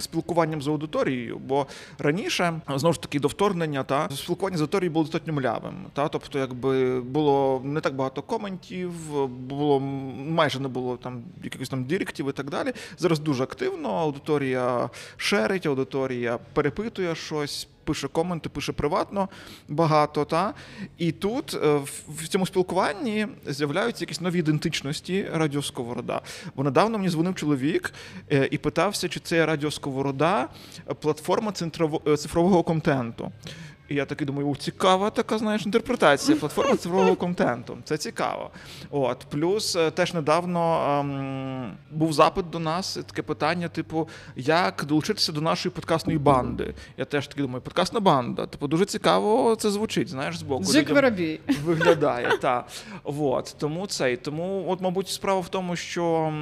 спілкуванням 0.00 0.62
з 0.62 0.68
аудиторією. 0.68 1.38
Бо 1.38 1.66
раніше, 1.98 2.60
знову 2.76 2.92
ж 2.92 3.02
таки, 3.02 3.20
до 3.20 3.28
вторгнення, 3.28 3.82
та 3.82 4.08
спілкування 4.10 4.56
з 4.56 4.60
аудиторією 4.60 4.92
було 4.92 5.04
достатньо 5.04 5.32
млявим. 5.32 5.74
Та? 5.92 6.08
Тобто, 6.08 6.38
якби 6.38 7.00
було 7.00 7.62
не 7.64 7.80
так 7.80 7.94
багато 7.94 8.22
коментів, 8.22 8.92
було 9.28 9.80
майже 9.80 10.60
не 10.60 10.68
було 10.68 10.96
там 10.96 11.22
якихось 11.44 11.68
там 11.68 11.84
директів 11.84 12.28
і 12.28 12.32
так 12.32 12.50
далі. 12.50 12.72
Зараз 12.98 13.18
дуже 13.18 13.42
активно 13.42 13.88
аудиторія 13.88 14.90
шерить, 15.16 15.66
аудиторія 15.66 16.38
перепитує 16.52 17.14
щось 17.14 17.68
пише 17.84 18.08
коменти, 18.08 18.48
пише 18.48 18.72
приватно 18.72 19.28
багато. 19.68 20.24
Та? 20.24 20.54
І 20.98 21.12
тут 21.12 21.54
е, 21.54 21.80
в 22.08 22.28
цьому 22.28 22.46
спілкуванні 22.46 23.26
з'являються 23.46 24.02
якісь 24.04 24.20
нові 24.20 24.38
ідентичності 24.38 25.26
Радіо 25.32 25.62
Сковорода. 25.62 26.20
Бо 26.56 26.64
недавно 26.64 26.98
мені 26.98 27.10
дзвонив 27.10 27.34
чоловік 27.34 27.94
е, 28.32 28.48
і 28.50 28.58
питався, 28.58 29.08
чи 29.08 29.20
це 29.20 29.46
Радіо 29.46 29.70
Сковорода 29.70 30.48
платформа 31.00 31.52
е, 32.06 32.16
цифрового 32.16 32.62
контенту. 32.62 33.32
І 33.92 33.94
я 33.94 34.04
такий 34.04 34.26
думаю, 34.26 34.56
цікава 34.56 35.10
така, 35.10 35.38
знаєш, 35.38 35.66
інтерпретація 35.66 36.38
платформи 36.38 36.76
цифрового 36.76 37.16
контенту. 37.16 37.78
Це 37.84 37.96
цікаво. 37.96 38.50
От 38.90 39.26
плюс 39.30 39.76
е, 39.76 39.90
теж 39.90 40.14
недавно 40.14 40.82
ем, 41.00 41.72
був 41.90 42.12
запит 42.12 42.50
до 42.50 42.58
нас, 42.58 42.98
таке 43.06 43.22
питання: 43.22 43.68
типу, 43.68 44.08
як 44.36 44.84
долучитися 44.88 45.32
до 45.32 45.40
нашої 45.40 45.72
подкастної 45.72 46.18
банди. 46.18 46.74
Я 46.96 47.04
теж 47.04 47.28
таки 47.28 47.42
думаю, 47.42 47.60
подкастна 47.60 48.00
банда. 48.00 48.46
Типу, 48.46 48.68
дуже 48.68 48.84
цікаво 48.84 49.56
це 49.56 49.70
звучить. 49.70 50.08
Знаєш, 50.08 50.38
з 50.38 50.42
боку 50.42 50.64
Воробій. 50.88 51.40
виглядає. 51.64 52.30
та. 52.40 52.64
От, 53.04 53.56
тому 53.58 53.86
цей. 53.86 54.16
Тому, 54.16 54.64
от, 54.68 54.80
мабуть, 54.80 55.08
справа 55.08 55.40
в 55.40 55.48
тому, 55.48 55.76
що 55.76 56.32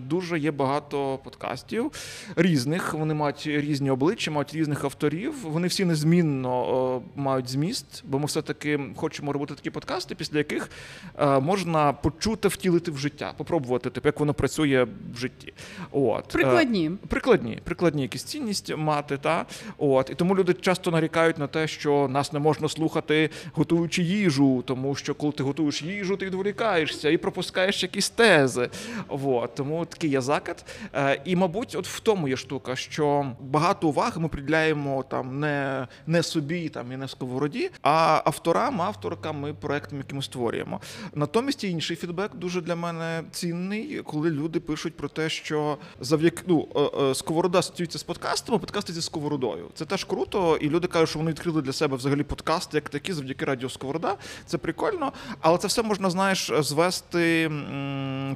дуже 0.00 0.38
є 0.38 0.50
багато 0.50 1.18
подкастів 1.24 1.92
різних. 2.36 2.94
Вони 2.94 3.14
мають 3.14 3.46
різні 3.46 3.90
обличчя, 3.90 4.30
мають 4.30 4.54
різних 4.54 4.84
авторів. 4.84 5.34
Вони 5.42 5.68
всі 5.68 5.84
незмінно 5.84 6.95
мають 7.16 7.48
зміст, 7.48 8.02
бо 8.04 8.18
ми 8.18 8.26
все-таки 8.26 8.80
хочемо 8.96 9.32
робити 9.32 9.54
такі 9.54 9.70
подкасти, 9.70 10.14
після 10.14 10.38
яких 10.38 10.70
е, 11.18 11.40
можна 11.40 11.92
почути, 11.92 12.48
втілити 12.48 12.90
в 12.90 12.98
життя, 12.98 13.34
попробувати, 13.36 13.90
типу, 13.90 14.08
як 14.08 14.20
воно 14.20 14.34
працює 14.34 14.86
в 15.14 15.18
житті. 15.18 15.52
От. 15.90 16.24
Е, 16.24 16.32
прикладні. 16.32 16.90
Прикладні, 17.08 17.60
прикладні 17.64 18.02
якісь 18.02 18.24
цінність 18.24 18.76
мати. 18.76 19.16
Та? 19.16 19.46
От. 19.78 20.10
І 20.10 20.14
тому 20.14 20.36
люди 20.36 20.54
часто 20.54 20.90
нарікають 20.90 21.38
на 21.38 21.46
те, 21.46 21.68
що 21.68 22.08
нас 22.08 22.32
не 22.32 22.38
можна 22.38 22.68
слухати, 22.68 23.30
готуючи 23.52 24.02
їжу, 24.02 24.62
тому 24.66 24.94
що 24.94 25.14
коли 25.14 25.32
ти 25.32 25.42
готуєш 25.42 25.82
їжу, 25.82 26.16
ти 26.16 26.26
відволікаєшся 26.26 27.10
і 27.10 27.16
пропускаєш 27.16 27.82
якісь 27.82 28.10
тези. 28.10 28.68
От. 29.08 29.54
Тому 29.54 29.84
такий 29.84 30.10
є 30.10 30.20
закид. 30.20 30.64
Е, 30.94 31.20
і, 31.24 31.36
мабуть, 31.36 31.74
от 31.74 31.88
в 31.88 32.00
тому 32.00 32.28
є 32.28 32.36
штука, 32.36 32.76
що 32.76 33.32
багато 33.40 33.88
уваги 33.88 34.20
ми 34.20 34.28
приділяємо 34.28 35.04
там 35.08 35.40
не 35.40 35.86
не 36.06 36.22
собі 36.22 36.68
там 36.76 36.92
і 36.92 36.96
не 36.96 37.08
сковороді, 37.08 37.70
а 37.82 38.22
авторам, 38.24 38.82
авторкам 38.82 39.48
і 39.48 39.52
проектам, 39.52 39.98
які 39.98 40.14
ми 40.14 40.22
створюємо. 40.22 40.80
Натомість 41.14 41.64
інший 41.64 41.96
фідбек 41.96 42.34
дуже 42.34 42.60
для 42.60 42.76
мене 42.76 43.22
цінний, 43.30 44.02
коли 44.04 44.30
люди 44.30 44.60
пишуть 44.60 44.96
про 44.96 45.08
те, 45.08 45.28
що 45.28 45.78
завдяки 46.00 46.42
ну 46.46 46.68
е, 46.76 46.80
е, 47.02 47.14
сковорода 47.14 47.62
стаються 47.62 47.98
з 47.98 48.02
подкастами, 48.02 48.58
подкасти 48.58 48.92
зі 48.92 49.02
сковородою. 49.02 49.68
Це 49.74 49.84
теж 49.84 50.04
круто, 50.04 50.56
і 50.56 50.68
люди 50.68 50.86
кажуть, 50.88 51.08
що 51.08 51.18
вони 51.18 51.30
відкрили 51.30 51.62
для 51.62 51.72
себе 51.72 51.96
взагалі 51.96 52.22
подкасти 52.22 52.76
як 52.76 52.88
такі, 52.88 53.12
завдяки 53.12 53.44
радіо 53.44 53.68
Сковорода. 53.68 54.16
Це 54.46 54.58
прикольно, 54.58 55.12
але 55.40 55.58
це 55.58 55.68
все 55.68 55.82
можна, 55.82 56.10
знаєш, 56.10 56.52
звести 56.58 57.50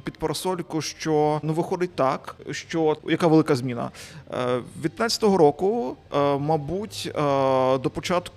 під 0.03 0.17
парасольку, 0.17 0.81
що 0.81 1.39
ну 1.43 1.53
виходить 1.53 1.95
так, 1.95 2.35
що 2.51 2.97
яка 3.05 3.27
велика 3.27 3.55
зміна 3.55 3.91
е, 4.33 4.61
від 4.83 4.91
15-го 4.99 5.37
року, 5.37 5.97
мабуть, 6.39 7.11
до 7.83 7.91
початку 7.93 8.30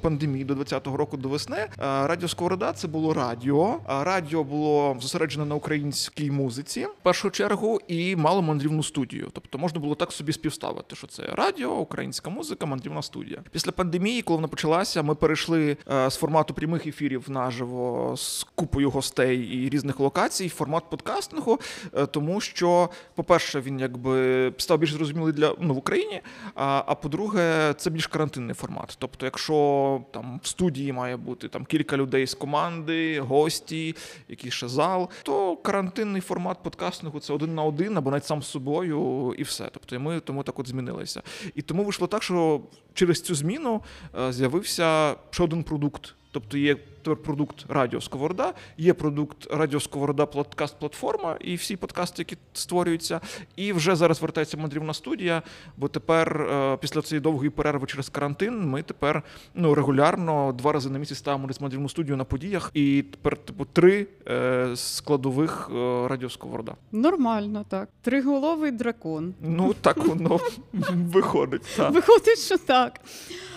пандемії, 0.00 0.44
до 0.44 0.54
20-го 0.54 0.96
року 0.96 1.16
до 1.16 1.28
весни, 1.28 1.66
радіо 1.78 2.28
Сковорода 2.28 2.72
це 2.72 2.88
було 2.88 3.14
радіо. 3.14 3.80
Радіо 3.88 4.44
було 4.44 4.96
зосереджене 5.00 5.44
на 5.44 5.54
українській 5.54 6.30
музиці 6.30 6.84
в 6.84 7.02
першу 7.02 7.30
чергу 7.30 7.80
і 7.88 8.16
мало 8.16 8.42
мандрівну 8.42 8.82
студію. 8.82 9.30
Тобто 9.32 9.58
можна 9.58 9.80
було 9.80 9.94
так 9.94 10.12
собі 10.12 10.32
співставити, 10.32 10.96
що 10.96 11.06
це 11.06 11.22
радіо, 11.22 11.70
українська 11.70 12.30
музика, 12.30 12.66
мандрівна 12.66 13.02
студія. 13.02 13.42
Після 13.50 13.72
пандемії, 13.72 14.22
коли 14.22 14.36
вона 14.36 14.48
почалася, 14.48 15.02
ми 15.02 15.14
перейшли 15.14 15.76
е, 15.92 16.10
з 16.10 16.16
формату 16.16 16.54
прямих 16.54 16.86
ефірів 16.86 17.30
наживо 17.30 18.14
з 18.16 18.46
купою 18.54 18.90
гостей 18.90 19.38
і 19.38 19.68
різних 19.68 20.00
локацій 20.00 20.46
в 20.46 20.50
формат 20.50 20.90
подкастингу, 20.90 21.60
е, 21.94 22.06
тому 22.06 22.40
що, 22.40 22.88
по-перше, 23.14 23.60
він 23.60 23.80
якби 23.80 24.52
став 24.58 24.78
більш 24.78 24.92
зрозумілий 24.92 25.32
для 25.32 25.54
ну 25.60 25.74
в 25.74 25.78
Україні. 25.78 26.20
А, 26.54 26.82
а 26.86 26.94
по-друге, 26.94 27.74
це 27.76 27.90
більш 27.90 28.06
карантинний 28.06 28.54
формат. 28.54 28.96
Тобто, 28.98 29.23
якщо 29.24 30.00
там 30.10 30.40
в 30.42 30.46
студії 30.46 30.92
має 30.92 31.16
бути 31.16 31.48
там 31.48 31.64
кілька 31.64 31.96
людей 31.96 32.26
з 32.26 32.34
команди, 32.34 33.20
гості, 33.20 33.96
якийсь 34.28 34.54
ще 34.54 34.68
зал, 34.68 35.08
то 35.22 35.56
карантинний 35.56 36.20
формат 36.20 36.62
подкастингу 36.62 37.20
це 37.20 37.32
один 37.32 37.54
на 37.54 37.62
один 37.62 37.98
або 37.98 38.10
навіть 38.10 38.24
сам 38.24 38.42
з 38.42 38.46
собою, 38.46 39.34
і 39.38 39.42
все. 39.42 39.68
Тобто, 39.72 40.00
ми 40.00 40.20
тому 40.20 40.42
так 40.42 40.58
от 40.58 40.68
змінилися. 40.68 41.22
І 41.54 41.62
тому 41.62 41.84
вийшло 41.84 42.06
так, 42.06 42.22
що 42.22 42.60
через 42.94 43.22
цю 43.22 43.34
зміну 43.34 43.82
е, 44.20 44.32
з'явився 44.32 45.16
ще 45.30 45.42
один 45.42 45.62
продукт. 45.62 46.14
Тобто 46.30 46.58
є 46.58 46.76
тепер 47.04 47.16
продукт 47.16 47.64
Радіо 47.68 48.00
Сковорода, 48.00 48.52
є 48.78 48.94
продукт 48.94 49.46
Радіо 49.50 49.80
Сковорода 49.80 50.26
подкаст 50.26 50.78
платформа 50.78 51.36
і 51.40 51.54
всі 51.54 51.76
подкасти, 51.76 52.22
які 52.22 52.36
створюються. 52.52 53.20
І 53.56 53.72
вже 53.72 53.96
зараз 53.96 54.22
вертається 54.22 54.56
мандрівна 54.56 54.94
студія. 54.94 55.42
Бо 55.76 55.88
тепер, 55.88 56.42
е, 56.42 56.76
після 56.80 57.02
цієї 57.02 57.20
довгої 57.20 57.50
перерви 57.50 57.86
через 57.86 58.08
карантин, 58.08 58.68
ми 58.68 58.82
тепер 58.82 59.22
ну 59.54 59.74
регулярно 59.74 60.52
два 60.52 60.72
рази 60.72 60.90
на 60.90 60.98
місяць 60.98 61.18
ставимо 61.18 61.46
десь 61.46 61.60
мандрівну 61.60 61.88
студію 61.88 62.16
на 62.16 62.24
подіях. 62.24 62.70
І 62.74 63.04
тепер 63.10 63.36
типу 63.36 63.64
три 63.64 64.06
е, 64.28 64.72
складових 64.76 65.70
е, 65.70 66.08
Радіо 66.08 66.30
Сковорода. 66.30 66.74
Нормально, 66.92 67.64
так. 67.68 67.88
Триголовий 68.02 68.70
дракон. 68.70 69.34
Ну 69.40 69.74
так 69.80 69.96
воно 69.96 70.40
виходить. 70.92 71.62
Так. 71.76 71.92
Виходить, 71.92 72.38
що 72.38 72.58
так. 72.58 73.00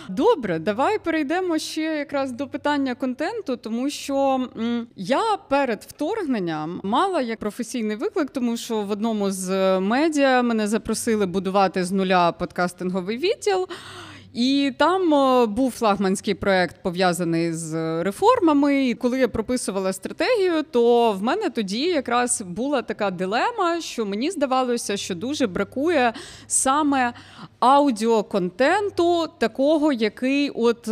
Добре, 0.09 0.59
давай 0.59 0.99
перейдемо 0.99 1.57
ще 1.57 1.81
якраз 1.81 2.31
до 2.31 2.47
питання 2.47 2.95
контенту, 2.95 3.57
тому 3.57 3.89
що 3.89 4.47
я 4.95 5.37
перед 5.49 5.83
вторгненням 5.87 6.81
мала 6.83 7.21
як 7.21 7.39
професійний 7.39 7.95
виклик, 7.95 8.29
тому 8.29 8.57
що 8.57 8.81
в 8.81 8.91
одному 8.91 9.31
з 9.31 9.79
медіа 9.79 10.41
мене 10.41 10.67
запросили 10.67 11.25
будувати 11.25 11.83
з 11.83 11.91
нуля 11.91 12.31
подкастинговий 12.31 13.17
відділ. 13.17 13.67
І 14.37 14.73
там 14.77 15.09
був 15.53 15.71
флагманський 15.71 16.33
проект 16.33 16.75
пов'язаний 16.83 17.53
з 17.53 18.03
реформами. 18.03 18.87
І 18.87 18.93
коли 18.93 19.19
я 19.19 19.27
прописувала 19.27 19.93
стратегію, 19.93 20.63
то 20.71 21.11
в 21.11 21.23
мене 21.23 21.49
тоді 21.49 21.81
якраз 21.81 22.41
була 22.41 22.81
така 22.81 23.11
дилема, 23.11 23.81
що 23.81 24.05
мені 24.05 24.31
здавалося, 24.31 24.97
що 24.97 25.15
дуже 25.15 25.47
бракує 25.47 26.13
саме 26.47 27.13
аудіоконтенту, 27.59 29.27
такого, 29.37 29.93
який 29.93 30.49
от 30.49 30.89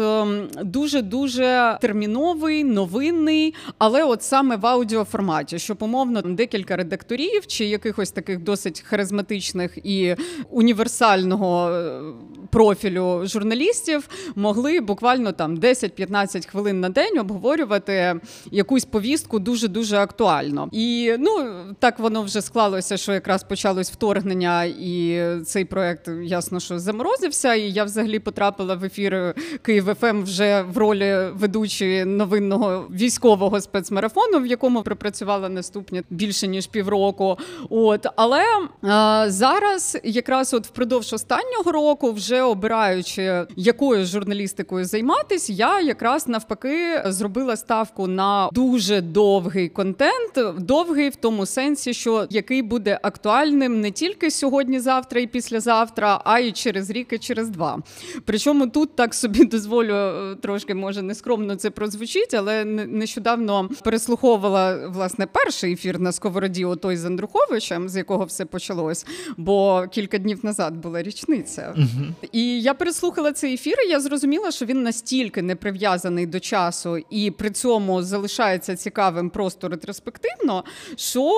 дуже 0.63 1.01
дуже 1.01 1.77
терміновий, 1.81 2.63
новинний, 2.63 3.53
але 3.77 4.03
от 4.03 4.23
саме 4.23 4.55
в 4.55 4.65
аудіоформаті, 4.65 5.59
що 5.59 5.75
умовно 5.79 6.21
декілька 6.21 6.75
редакторів 6.75 7.47
чи 7.47 7.65
якихось 7.65 8.11
таких 8.11 8.39
досить 8.39 8.81
харизматичних 8.81 9.77
і 9.83 10.15
універсального 10.49 11.69
е, 11.69 12.01
профілю 12.49 13.27
журналістів 13.35 14.09
могли 14.35 14.81
буквально 14.81 15.31
там 15.31 15.57
10-15 15.57 16.47
хвилин 16.47 16.79
на 16.79 16.89
день 16.89 17.19
обговорювати 17.19 18.15
якусь 18.51 18.85
повістку 18.85 19.39
дуже 19.39 19.67
дуже 19.67 19.97
актуально. 19.97 20.69
І 20.71 21.15
ну 21.19 21.31
так 21.79 21.99
воно 21.99 22.21
вже 22.21 22.41
склалося, 22.41 22.97
що 22.97 23.13
якраз 23.13 23.43
почалось 23.43 23.91
вторгнення, 23.91 24.63
і 24.63 25.25
цей 25.45 25.65
проект 25.65 26.09
ясно, 26.23 26.59
що 26.59 26.79
заморозився. 26.79 27.53
І 27.53 27.71
я 27.71 27.83
взагалі 27.83 28.19
потрапила 28.19 28.75
в 28.75 28.83
ефір 28.83 29.35
Київ 29.61 29.95
ФМ 29.99 30.05
ем 30.05 30.23
вже 30.23 30.61
в 30.61 30.77
ролі 30.77 31.15
ведучої 31.33 32.05
новинного 32.05 32.87
військового 32.91 33.61
спецмарафону, 33.61 34.39
в 34.39 34.45
якому 34.45 34.83
пропрацювала 34.83 35.49
наступні 35.49 36.03
більше 36.09 36.47
ніж 36.47 36.67
півроку. 36.67 37.37
От 37.69 38.07
але 38.15 38.43
а, 38.81 39.25
зараз, 39.27 39.97
якраз 40.03 40.53
от 40.53 40.67
впродовж 40.67 41.13
останнього 41.13 41.71
року, 41.71 42.11
вже 42.11 42.41
обираючи 42.41 43.24
якою 43.55 44.05
журналістикою 44.05 44.85
займатися, 44.85 45.53
я 45.53 45.81
якраз 45.81 46.27
навпаки 46.27 47.03
зробила 47.05 47.57
ставку 47.57 48.07
на 48.07 48.49
дуже 48.51 49.01
довгий 49.01 49.69
контент, 49.69 50.39
довгий 50.59 51.09
в 51.09 51.15
тому 51.15 51.45
сенсі, 51.45 51.93
що 51.93 52.27
який 52.29 52.61
буде 52.61 52.99
актуальним 53.01 53.81
не 53.81 53.91
тільки 53.91 54.31
сьогодні, 54.31 54.79
завтра 54.79 55.21
і 55.21 55.27
післязавтра, 55.27 56.21
а 56.25 56.39
й 56.39 56.51
через 56.51 56.89
рік 56.89 57.13
і 57.13 57.17
через 57.17 57.49
два. 57.49 57.79
Причому 58.25 58.67
тут 58.67 58.95
так 58.95 59.13
собі 59.13 59.45
дозволю 59.45 59.93
е, 59.93 60.35
трошки, 60.35 60.75
може 60.75 61.01
нескромно 61.01 61.55
це 61.55 61.69
прозвучить, 61.69 62.33
але 62.33 62.65
нещодавно 62.65 63.69
переслуховувала 63.83 64.87
власне 64.87 65.27
перший 65.27 65.73
ефір 65.73 65.99
на 65.99 66.11
сковороді 66.11 66.65
отой 66.65 66.97
з 66.97 67.05
Андруховичем, 67.05 67.89
з 67.89 67.95
якого 67.95 68.25
все 68.25 68.45
почалось, 68.45 69.05
бо 69.37 69.85
кілька 69.91 70.17
днів 70.17 70.39
назад 70.43 70.75
була 70.75 71.03
річниця. 71.03 71.73
Угу. 71.77 72.29
І 72.31 72.61
я 72.61 72.73
переслухала 72.73 73.04
слухала 73.05 73.31
цей 73.31 73.53
ефір, 73.53 73.75
я 73.89 73.99
зрозуміла, 73.99 74.51
що 74.51 74.65
він 74.65 74.83
настільки 74.83 75.41
не 75.41 75.55
прив'язаний 75.55 76.25
до 76.25 76.39
часу 76.39 76.97
і 77.09 77.31
при 77.31 77.51
цьому 77.51 78.03
залишається 78.03 78.75
цікавим 78.75 79.29
просто 79.29 79.69
ретроспективно, 79.69 80.63
що 80.95 81.31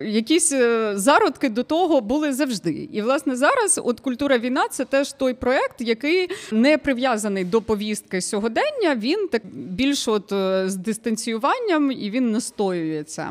е, 0.00 0.06
якісь 0.06 0.52
е, 0.52 0.92
зародки 0.96 1.48
до 1.48 1.62
того 1.62 2.00
були 2.00 2.32
завжди. 2.32 2.88
І 2.92 3.02
власне 3.02 3.36
зараз, 3.36 3.80
от 3.84 4.00
культура 4.00 4.38
війна, 4.38 4.68
це 4.70 4.84
теж 4.84 5.12
той 5.12 5.34
проект, 5.34 5.80
який 5.80 6.28
не 6.52 6.78
прив'язаний 6.78 7.44
до 7.44 7.62
повістки 7.62 8.20
сьогодення. 8.20 8.94
Він 8.96 9.28
так 9.28 9.42
більш 9.52 10.08
от 10.08 10.32
е, 10.32 10.64
з 10.66 10.76
дистанціюванням 10.76 11.92
і 11.92 12.10
він 12.10 12.30
настоюється. 12.30 13.30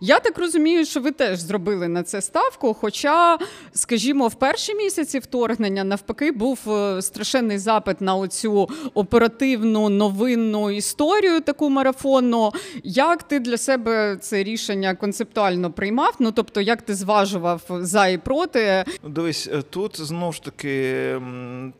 Я 0.00 0.20
так 0.20 0.38
розумію, 0.38 0.84
що 0.84 1.00
ви 1.00 1.10
теж 1.10 1.40
зробили 1.40 1.88
на 1.88 2.02
це 2.02 2.20
ставку. 2.20 2.74
Хоча, 2.74 3.38
скажімо, 3.72 4.28
в 4.28 4.34
перші 4.34 4.74
місяці 4.74 5.18
вторгнення 5.18 5.84
навпаки 5.84 6.32
був 6.32 6.58
страшенний 7.16 7.58
запит 7.58 8.00
на 8.00 8.16
оцю 8.16 8.68
оперативну 8.94 9.88
новинну 9.88 10.70
історію, 10.70 11.40
таку 11.40 11.70
марафонну. 11.70 12.52
Як 12.84 13.22
ти 13.22 13.40
для 13.40 13.56
себе 13.56 14.16
це 14.20 14.44
рішення 14.44 14.94
концептуально 14.94 15.72
приймав? 15.72 16.14
Ну 16.18 16.32
тобто, 16.32 16.60
як 16.60 16.82
ти 16.82 16.94
зважував 16.94 17.62
за 17.68 18.06
і 18.06 18.18
проти? 18.18 18.84
Дивись, 19.08 19.48
е, 19.52 19.62
тут 19.62 20.00
знову 20.00 20.32
ж 20.32 20.42
таки 20.42 20.72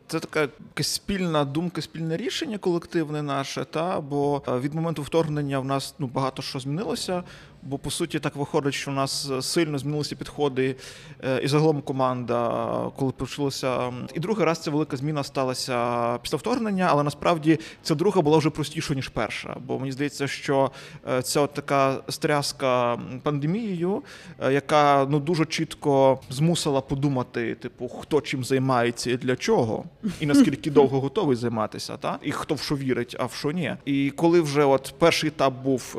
це 0.07 0.19
така 0.19 0.47
спільна 0.81 1.45
думка, 1.45 1.81
спільне 1.81 2.17
рішення 2.17 2.57
колективне 2.57 3.21
наше. 3.21 3.65
Та 3.65 4.01
бо 4.01 4.41
е, 4.47 4.59
від 4.59 4.73
моменту 4.73 5.01
вторгнення 5.01 5.59
в 5.59 5.65
нас 5.65 5.95
ну 5.99 6.07
багато 6.07 6.41
що 6.41 6.59
змінилося. 6.59 7.23
Бо 7.69 7.77
по 7.77 7.91
суті 7.91 8.19
так 8.19 8.35
виходить, 8.35 8.73
що 8.73 8.91
у 8.91 8.93
нас 8.93 9.31
сильно 9.41 9.77
змінилися 9.77 10.15
підходи 10.15 10.75
е, 11.23 11.39
і 11.43 11.47
загалом 11.47 11.81
команда, 11.81 12.91
коли 12.95 13.11
почалося. 13.11 13.93
І 14.13 14.19
другий 14.19 14.45
раз 14.45 14.59
ця 14.59 14.71
велика 14.71 14.97
зміна 14.97 15.23
сталася 15.23 16.17
після 16.17 16.37
вторгнення, 16.37 16.87
але 16.91 17.03
насправді 17.03 17.59
ця 17.83 17.95
друга 17.95 18.21
була 18.21 18.37
вже 18.37 18.49
простішою 18.49 18.95
ніж 18.95 19.09
перша. 19.09 19.55
Бо 19.65 19.79
мені 19.79 19.91
здається, 19.91 20.27
що 20.27 20.71
е, 21.09 21.21
ця 21.21 21.41
от 21.41 21.53
така 21.53 21.95
стряска 22.09 22.99
пандемією, 23.23 24.03
е, 24.39 24.53
яка 24.53 25.07
ну 25.09 25.19
дуже 25.19 25.45
чітко 25.45 26.19
змусила 26.29 26.81
подумати, 26.81 27.55
типу, 27.55 27.87
хто 27.87 28.21
чим 28.21 28.43
займається 28.43 29.11
і 29.11 29.17
для 29.17 29.35
чого, 29.35 29.83
і 30.19 30.25
наскільки 30.25 30.71
довго 30.77 31.01
готовий 31.01 31.35
займатися, 31.35 31.97
та 31.97 32.19
і 32.21 32.31
хто 32.31 32.55
в 32.55 32.61
що 32.61 32.75
вірить, 32.75 33.15
а 33.19 33.25
в 33.25 33.33
що 33.33 33.51
ні. 33.51 33.75
І 33.85 34.09
коли 34.09 34.41
вже 34.41 34.63
от 34.63 34.93
перший 34.97 35.27
етап 35.27 35.53
був 35.63 35.95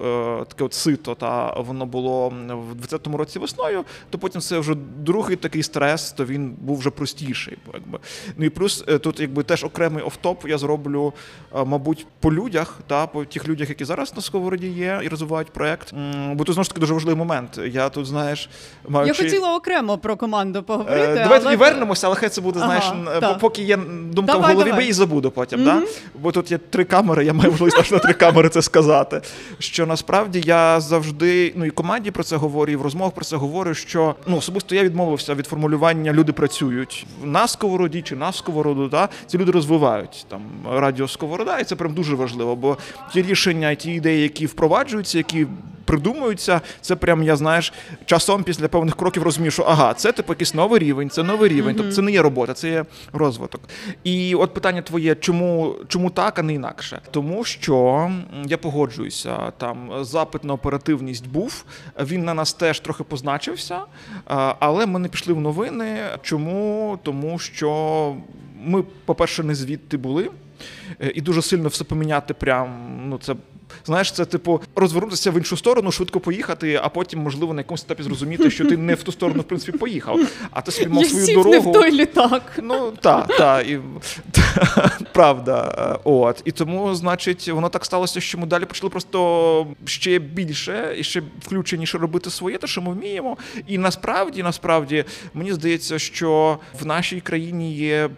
таке 0.49 0.65
от 0.65 0.75
сито 0.75 1.15
та 1.15 1.58
воно 1.63 1.87
було 1.87 2.29
в 2.29 2.73
20-му 2.85 3.17
році 3.17 3.39
весною, 3.39 3.85
то 4.11 4.19
потім 4.19 4.41
це 4.41 4.59
вже 4.59 4.75
другий 4.99 5.37
такий 5.37 5.63
стрес, 5.63 6.13
то 6.13 6.25
він 6.25 6.57
був 6.61 6.79
вже 6.79 6.91
простіший. 6.91 7.59
Якби. 7.75 7.99
Ну 8.37 8.45
і 8.45 8.51
плюс 8.51 8.85
е, 8.89 8.99
тут, 8.99 9.21
якби 9.21 9.43
теж 9.43 9.65
окремий 9.65 10.05
офтоп 10.05 10.49
я 10.49 10.59
зроблю, 10.59 11.13
е, 11.55 11.65
мабуть, 11.65 12.07
по 12.21 12.33
людях, 12.33 12.79
та 12.87 13.07
по 13.07 13.25
тих 13.25 13.49
людях, 13.49 13.69
які 13.69 13.85
зараз 13.85 14.17
на 14.17 14.23
сковороді 14.23 14.69
є 14.69 15.01
і 15.05 15.09
розвивають 15.09 15.51
проект. 15.51 15.95
Бо 16.33 16.45
тут 16.45 16.55
знову 16.55 16.65
ж 16.65 16.71
таки 16.71 16.81
дуже 16.81 16.95
важливий 16.95 17.19
момент. 17.19 17.61
Я 17.67 17.89
тут 17.89 18.07
знаєш, 18.07 18.51
маючи... 18.89 19.23
Я 19.23 19.31
хотіла 19.31 19.57
окремо 19.57 19.99
про 19.99 20.17
команду 20.17 20.63
поговорити. 20.63 21.03
Е, 21.03 21.15
давай 21.15 21.29
але... 21.29 21.41
тоді 21.41 21.57
вернемося, 21.57 22.07
але 22.07 22.17
хай 22.17 22.29
це 22.29 22.41
буде, 22.41 22.59
знаєш, 22.59 22.93
ага, 23.07 23.35
поки 23.35 23.63
є 23.63 23.77
думка 23.77 24.33
давай, 24.33 24.53
в 24.53 24.55
голові, 24.55 24.65
давай. 24.65 24.73
бо 24.73 24.81
її 24.81 24.93
забуду 24.93 25.31
потім. 25.31 25.61
Mm-hmm. 25.61 25.65
Да? 25.65 25.83
Бо 26.15 26.33
тут 26.33 26.51
є 26.51 26.59
три 26.59 26.85
камери, 26.85 27.25
я 27.25 27.33
маю 27.33 27.51
можливість 27.51 27.93
на 27.93 27.99
три 27.99 28.13
камери 28.13 28.49
це 28.49 28.63
сказати. 28.63 29.21
Що 29.59 29.87
насправді 29.87 30.43
я 30.45 30.81
завжди 30.81 31.38
ну 31.57 31.65
і 31.65 31.71
команді 31.71 32.11
про 32.11 32.25
це 32.25 32.37
говорю, 32.37 32.73
і 32.73 32.77
в 32.77 32.83
розмовах 32.83 33.15
про 33.15 33.25
це 33.25 33.37
говорю. 33.37 33.75
Що 33.75 34.15
ну 34.27 34.37
особисто 34.37 34.75
я 34.75 34.85
відмовився 34.85 35.35
від 35.35 35.47
формулювання 35.47 36.13
Люди 36.13 36.33
працюють 36.33 37.07
на 37.25 37.49
сковороді 37.49 38.03
чи 38.03 38.17
на 38.17 38.33
сковороду. 38.33 38.89
Та 38.89 39.09
Ці 39.27 39.39
люди 39.39 39.53
розвивають 39.53 40.27
там 40.29 40.43
радіо 40.71 41.09
Сковорода, 41.09 41.59
і 41.59 41.65
це 41.65 41.77
прям 41.77 41.95
дуже 41.95 42.15
важливо. 42.15 42.57
Бо 42.57 42.79
ті 43.13 43.23
рішення, 43.23 43.75
ті 43.75 43.93
ідеї, 43.93 44.23
які 44.23 44.47
впроваджуються, 44.47 45.19
які 45.19 45.47
придумуються, 45.89 46.61
це 46.81 46.97
прям 46.97 47.23
я 47.23 47.37
знаєш 47.37 47.73
часом 48.05 48.43
після 48.43 48.69
певних 48.69 48.97
кроків 48.97 49.23
розумію, 49.23 49.51
що 49.51 49.63
ага, 49.63 49.95
це 49.95 50.13
типу 50.13 50.33
якийсь 50.33 50.55
новий 50.55 50.79
рівень, 50.79 51.11
це 51.11 51.23
новий 51.23 51.49
рівень. 51.49 51.77
Тобто 51.77 51.93
це 51.93 52.03
не 52.03 52.13
є 52.13 52.23
робота, 52.23 52.55
це 52.55 52.69
є 52.69 52.85
розвиток. 53.13 53.61
І 54.05 54.35
от 54.35 54.55
питання 54.55 54.83
твоє, 54.83 55.15
чому 55.15 55.77
чому 55.89 56.11
так, 56.11 56.39
а 56.39 56.43
не 56.43 56.55
інакше? 56.55 57.01
Тому 57.11 57.45
що 57.45 58.11
я 58.47 58.59
погоджуюся, 58.59 59.53
там 59.59 60.05
запит 60.05 60.45
на 60.45 60.55
оперативність 60.55 61.27
був. 61.27 61.65
Він 62.01 62.25
на 62.25 62.35
нас 62.35 62.53
теж 62.53 62.81
трохи 62.81 63.05
позначився, 63.05 63.81
але 64.59 64.87
ми 64.87 64.99
не 64.99 65.09
пішли 65.09 65.35
в 65.35 65.41
новини. 65.41 65.99
Чому? 66.23 66.99
Тому 67.03 67.39
що 67.39 68.17
ми, 68.65 68.85
по-перше, 69.05 69.43
не 69.43 69.55
звідти 69.55 69.97
були. 69.97 70.31
Е, 71.01 71.13
і 71.15 71.21
дуже 71.21 71.43
сильно 71.43 71.69
все 71.69 71.85
поміняти, 71.85 72.35
прям 72.35 72.89
ну 73.09 73.19
це 73.19 73.35
Знаєш, 73.85 74.13
це 74.13 74.25
типу 74.25 74.61
розвернутися 74.77 75.31
в 75.31 75.39
іншу 75.39 75.57
сторону, 75.57 75.93
швидко 75.93 76.21
поїхати, 76.21 76.81
а 76.83 76.89
потім, 76.89 77.21
можливо, 77.21 77.55
на 77.55 77.61
якомусь 77.61 77.85
етапі 77.85 78.03
зрозуміти, 78.03 78.51
що 78.51 78.65
ти 78.65 78.77
не 78.77 78.95
в 78.95 79.03
ту 79.03 79.13
сторону, 79.13 79.41
в 79.41 79.45
принципі, 79.45 79.79
поїхав. 79.79 80.21
А 80.51 80.61
ти 80.61 80.71
собі 80.73 80.89
мав 80.89 81.03
Я 81.03 81.09
свою 81.09 81.27
сів 81.27 81.35
дорогу. 81.35 81.53
не 81.53 81.59
в 81.71 81.73
той 81.73 81.91
літак. 81.93 82.59
Ну 82.63 82.93
так, 83.01 83.27
та, 83.27 83.61
і 83.61 83.81
та, 84.31 84.91
правда. 85.13 85.75
Е, 85.97 86.01
от. 86.05 86.43
І 86.45 86.53
тому, 86.53 86.95
значить, 86.95 87.49
воно 87.49 87.69
так 87.69 87.85
сталося, 87.85 88.21
що 88.21 88.39
ми 88.39 88.47
далі 88.47 88.65
почали 88.65 88.91
просто 88.91 89.67
ще 89.85 90.19
більше 90.19 90.95
і 90.99 91.05
ще 91.05 91.23
включеніше 91.43 91.99
робити 91.99 92.31
своє, 92.31 92.59
те, 92.59 92.67
що 92.67 92.83
ми 92.83 92.93
вміємо. 92.93 93.37
І 93.67 93.79
насправді, 93.79 94.43
насправді, 94.43 95.05
мені 95.35 95.53
здається, 95.53 95.99
що 95.99 96.59
в 96.81 96.87
нашій 96.87 97.21
країні 97.21 97.75
є 97.75 98.11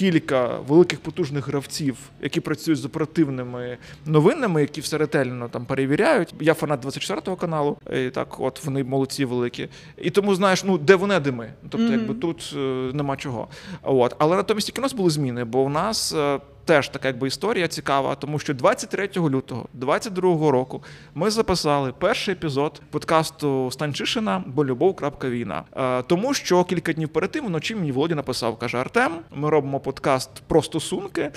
кілька 0.00 0.58
великих 0.68 1.00
потужних 1.00 1.48
гравців, 1.48 1.96
які 2.22 2.40
працюють 2.40 2.80
з 2.80 2.84
оперативними 2.84 3.78
новинами, 4.06 4.60
які 4.60 4.80
все 4.80 4.98
ретельно 4.98 5.48
там 5.48 5.66
перевіряють. 5.66 6.34
Я 6.40 6.54
фанат 6.54 6.80
24 6.80 7.36
каналу, 7.36 7.76
і 7.96 8.10
так 8.10 8.40
от 8.40 8.64
вони 8.64 8.84
молодці 8.84 9.24
великі. 9.24 9.68
І 9.98 10.10
тому 10.10 10.34
знаєш, 10.34 10.64
ну 10.64 10.78
де 10.78 10.94
вони, 10.94 11.20
де 11.20 11.32
ми. 11.32 11.52
Тобто, 11.62 11.86
mm-hmm. 11.86 11.92
якби 11.92 12.14
тут 12.14 12.54
е, 12.56 12.58
нема 12.92 13.16
чого. 13.16 13.48
От, 13.82 14.16
але 14.18 14.36
натомість 14.36 14.66
тільки 14.66 14.80
у 14.80 14.82
нас 14.82 14.92
були 14.92 15.10
зміни, 15.10 15.44
бо 15.44 15.60
у 15.62 15.68
нас. 15.68 16.14
Е, 16.14 16.40
теж 16.70 16.88
така 16.88 17.08
якби 17.08 17.28
історія 17.28 17.68
цікава, 17.68 18.14
тому 18.14 18.38
що 18.38 18.54
23 18.54 19.08
лютого 19.16 19.68
22 19.72 20.50
року 20.50 20.82
ми 21.14 21.30
записали 21.30 21.92
перший 21.98 22.32
епізод 22.32 22.82
подкасту 22.90 23.70
Станчишина 23.70 24.44
бо 24.46 24.64
любов.війна. 24.64 25.62
Е, 25.76 26.02
тому 26.02 26.34
що 26.34 26.64
кілька 26.64 26.92
днів 26.92 27.08
перед 27.08 27.30
тим 27.30 27.46
вночі 27.46 27.74
мені 27.74 27.92
Володя 27.92 28.14
написав, 28.14 28.58
каже 28.58 28.78
Артем: 28.78 29.12
ми 29.34 29.50
робимо 29.50 29.80
подкаст 29.80 30.30
про 30.46 30.62
стосунки, 30.62 31.30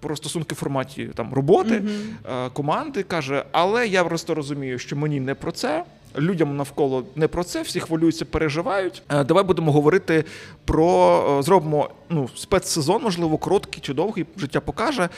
про 0.00 0.16
стосунки 0.16 0.54
в 0.54 0.58
форматі 0.58 1.10
там 1.14 1.34
роботи, 1.34 1.74
mm 1.74 2.52
команди. 2.52 3.02
каже, 3.02 3.44
але 3.52 3.86
я 3.86 4.04
просто 4.04 4.34
розумію, 4.34 4.78
що 4.78 4.96
мені 4.96 5.20
не 5.20 5.34
про 5.34 5.52
це 5.52 5.84
людям 6.18 6.56
навколо 6.56 7.04
не 7.16 7.28
про 7.28 7.44
це, 7.44 7.62
всі 7.62 7.80
хвилюються, 7.80 8.24
переживають. 8.24 9.02
Е, 9.08 9.24
давай 9.24 9.44
будемо 9.44 9.72
говорити 9.72 10.24
про 10.64 11.20
е, 11.38 11.42
зробимо 11.42 11.90
ну, 12.08 12.28
спецсезон, 12.34 13.02
можливо, 13.02 13.38
короткий 13.38 13.80
чи 13.80 13.94
довгий 13.94 14.26
життя 14.36 14.60
покаже 14.60 15.08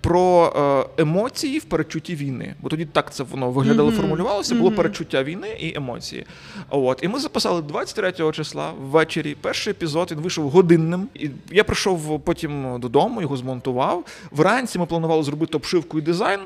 про 0.00 0.52
е, 0.96 1.02
емоції 1.02 1.58
в 1.58 1.64
передчутті 1.64 2.14
війни. 2.14 2.54
Бо 2.60 2.68
тоді 2.68 2.84
так 2.84 3.14
це 3.14 3.22
воно 3.22 3.50
виглядало, 3.50 3.90
mm-hmm. 3.90 3.96
формулювалося. 3.96 4.54
Було 4.54 4.70
mm-hmm. 4.70 4.76
передчуття 4.76 5.22
війни 5.22 5.48
і 5.60 5.76
емоції. 5.76 6.26
От 6.70 6.98
і 7.02 7.08
ми 7.08 7.18
записали 7.18 7.62
23 7.62 8.32
числа 8.32 8.72
ввечері. 8.80 9.36
Перший 9.40 9.70
епізод 9.70 10.12
він 10.12 10.20
вийшов 10.20 10.50
годинним. 10.50 11.08
І 11.14 11.30
я 11.50 11.64
прийшов 11.64 12.20
потім 12.20 12.80
додому, 12.80 13.20
його 13.20 13.36
змонтував. 13.36 14.04
Вранці 14.30 14.78
ми 14.78 14.86
планували 14.86 15.22
зробити 15.22 15.56
обшивку 15.56 15.98
і 15.98 16.02
дизайн. 16.02 16.40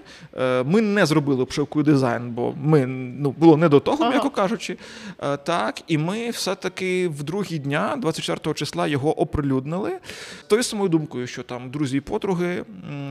Ми 0.64 0.80
не 0.80 1.06
зробили 1.06 1.42
обшивку 1.42 1.80
і 1.80 1.84
дизайн, 1.84 2.30
бо 2.30 2.54
ми 2.62 2.86
ну 2.86 3.34
було 3.38 3.56
не 3.56 3.68
до 3.68 3.80
того 3.80 3.89
ага. 4.00 4.10
м'яко 4.10 4.30
кажучи. 4.30 4.76
Е, 5.22 5.36
так, 5.36 5.82
і 5.86 5.98
ми 5.98 6.30
все-таки 6.30 7.08
в 7.08 7.22
другі 7.22 7.58
дня, 7.58 7.96
24 7.98 8.54
числа, 8.54 8.86
його 8.86 9.20
оприлюднили. 9.20 9.98
Тою 10.46 10.62
самою 10.62 10.88
думкою, 10.88 11.26
що 11.26 11.42
там 11.42 11.70
друзі 11.70 11.96
і 11.96 12.00
подруги, 12.00 12.64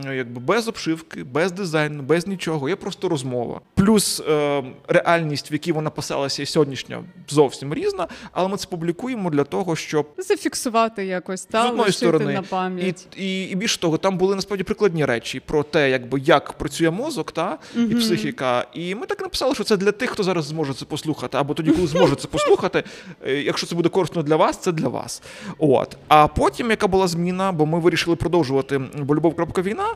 якби 0.04 0.40
без 0.40 0.68
обшивки, 0.68 1.24
без 1.24 1.52
дизайну, 1.52 2.02
без 2.02 2.26
нічого. 2.26 2.68
Є 2.68 2.76
просто 2.76 3.08
розмова. 3.08 3.60
Плюс 3.74 4.20
е, 4.20 4.64
реальність, 4.88 5.50
в 5.50 5.52
якій 5.52 5.72
вона 5.72 5.90
писалася 5.90 6.42
і 6.42 6.46
сьогоднішня, 6.46 7.04
зовсім 7.28 7.74
різна, 7.74 8.08
але 8.32 8.48
ми 8.48 8.56
це 8.56 8.66
публікуємо 8.68 9.30
для 9.30 9.44
того, 9.44 9.76
щоб 9.76 10.08
зафіксувати 10.18 11.06
якось 11.06 11.44
та, 11.44 11.62
з 11.62 11.70
одної 11.70 11.92
сторони 11.92 12.32
на 12.32 12.42
пам'ять. 12.42 13.06
І, 13.16 13.44
і 13.44 13.50
і, 13.50 13.54
більше 13.54 13.80
того, 13.80 13.98
там 13.98 14.18
були 14.18 14.36
насправді 14.36 14.64
прикладні 14.64 15.04
речі 15.04 15.40
про 15.40 15.62
те, 15.62 15.90
якби 15.90 16.20
як 16.20 16.52
працює 16.52 16.90
мозок, 16.90 17.32
та 17.32 17.58
угу. 17.76 17.84
і 17.84 17.94
психіка. 17.94 18.66
І 18.74 18.94
ми 18.94 19.06
так 19.06 19.20
написали, 19.20 19.54
що 19.54 19.64
це 19.64 19.76
для 19.76 19.92
тих, 19.92 20.10
хто 20.10 20.22
зараз 20.22 20.44
зможе 20.44 20.69
це 20.74 20.84
послухати, 20.84 21.38
або 21.38 21.54
тоді, 21.54 21.70
коли 21.70 21.86
зможе 21.86 22.16
це 22.16 22.28
послухати. 22.28 22.84
Е, 23.26 23.32
якщо 23.42 23.66
це 23.66 23.74
буде 23.74 23.88
корисно 23.88 24.22
для 24.22 24.36
вас, 24.36 24.58
це 24.58 24.72
для 24.72 24.88
вас. 24.88 25.22
От. 25.58 25.96
А 26.08 26.26
потім, 26.26 26.70
яка 26.70 26.86
була 26.86 27.08
зміна, 27.08 27.52
бо 27.52 27.66
ми 27.66 27.78
вирішили 27.78 28.16
продовжувати 28.16 28.80
бо 28.98 29.14
любов.війна, 29.14 29.86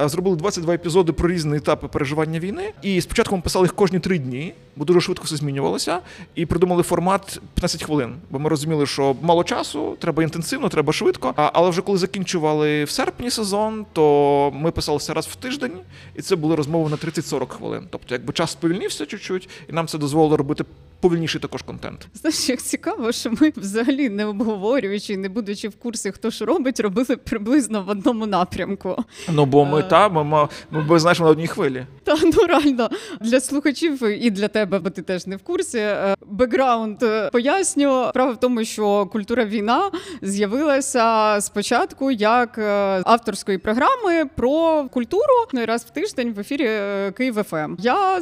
е, 0.00 0.08
зробили 0.08 0.36
22 0.36 0.74
епізоди 0.74 1.12
про 1.12 1.28
різні 1.28 1.56
етапи 1.56 1.88
переживання 1.88 2.38
війни. 2.38 2.72
І 2.82 3.00
спочатку 3.00 3.36
ми 3.36 3.42
писали 3.42 3.64
їх 3.64 3.74
кожні 3.74 3.98
три 3.98 4.18
дні, 4.18 4.54
бо 4.76 4.84
дуже 4.84 5.00
швидко 5.00 5.24
все 5.24 5.36
змінювалося. 5.36 6.00
І 6.34 6.46
придумали 6.46 6.82
формат 6.82 7.40
15 7.54 7.82
хвилин. 7.82 8.14
Бо 8.30 8.38
ми 8.38 8.48
розуміли, 8.48 8.86
що 8.86 9.16
мало 9.22 9.44
часу, 9.44 9.96
треба 10.00 10.22
інтенсивно, 10.22 10.68
треба 10.68 10.92
швидко. 10.92 11.32
Але 11.36 11.70
вже 11.70 11.82
коли 11.82 11.98
закінчували 11.98 12.84
в 12.84 12.90
серпні 12.90 13.30
сезон, 13.30 13.86
то 13.92 14.50
ми 14.54 14.70
писалися 14.70 15.14
раз 15.14 15.26
в 15.26 15.34
тиждень, 15.34 15.72
і 16.14 16.22
це 16.22 16.36
були 16.36 16.56
розмови 16.56 16.90
на 16.90 16.96
30-40 16.96 17.48
хвилин. 17.48 17.86
Тобто, 17.90 18.14
якби 18.14 18.32
час 18.32 18.50
сповільнився 18.50 19.06
чуть-чуть, 19.06 19.48
і 19.68 19.72
нам 19.72 19.86
це 19.86 19.98
дозволило 19.98 20.23
дозволило 20.24 20.36
робити 20.36 20.64
повільніший 21.04 21.40
також 21.40 21.62
контент. 21.62 22.06
Знаєш, 22.14 22.48
як 22.48 22.62
цікаво, 22.62 23.12
що 23.12 23.30
ми 23.40 23.52
взагалі 23.56 24.08
не 24.08 24.26
обговорюючи, 24.26 25.16
не 25.16 25.28
будучи 25.28 25.68
в 25.68 25.76
курсі, 25.76 26.10
хто 26.10 26.30
що 26.30 26.46
робить, 26.46 26.80
робили 26.80 27.16
приблизно 27.16 27.82
в 27.82 27.88
одному 27.88 28.26
напрямку. 28.26 28.96
Ну 29.32 29.46
бо 29.46 29.64
ми 29.64 29.78
а... 29.78 29.80
Е. 29.80 29.82
та 29.82 30.08
ми, 30.08 30.24
ми, 30.24 30.48
ми 30.70 30.98
знаєш, 30.98 31.20
на 31.20 31.26
одній 31.26 31.46
хвилі. 31.46 31.86
Та 32.04 32.16
ну 32.22 32.46
реально 32.48 32.90
для 33.20 33.40
слухачів 33.40 34.02
і 34.24 34.30
для 34.30 34.48
тебе, 34.48 34.78
бо 34.78 34.90
ти 34.90 35.02
теж 35.02 35.26
не 35.26 35.36
в 35.36 35.42
курсі. 35.42 35.78
Е, 35.78 36.16
бекграунд 36.26 37.04
поясню. 37.32 38.06
Справа 38.08 38.32
в 38.32 38.40
тому, 38.40 38.64
що 38.64 39.06
культура 39.06 39.44
війна 39.44 39.90
з'явилася 40.22 41.38
спочатку 41.40 42.10
як 42.10 42.58
авторської 43.04 43.58
програми 43.58 44.24
про 44.36 44.84
культуру 44.92 45.24
раз 45.54 45.84
в 45.84 45.90
тиждень 45.90 46.32
в 46.32 46.40
ефірі 46.40 46.70
Київ 47.16 47.42
ФМ. 47.42 47.56
Ем». 47.56 47.76
Я 47.80 48.20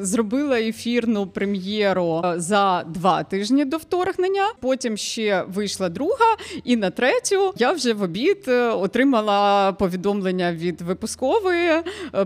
зробила 0.00 0.60
ефірну 0.60 1.26
прем'єру 1.42 2.22
за 2.36 2.84
два 2.86 3.22
тижні 3.22 3.64
до 3.64 3.76
вторгнення. 3.76 4.46
Потім 4.60 4.96
ще 4.96 5.44
вийшла 5.48 5.88
друга, 5.88 6.36
і 6.64 6.76
на 6.76 6.90
третю 6.90 7.52
я 7.56 7.72
вже 7.72 7.92
в 7.92 8.02
обід 8.02 8.48
отримала 8.74 9.72
повідомлення 9.72 10.52
від 10.52 10.80
випускової 10.80 11.70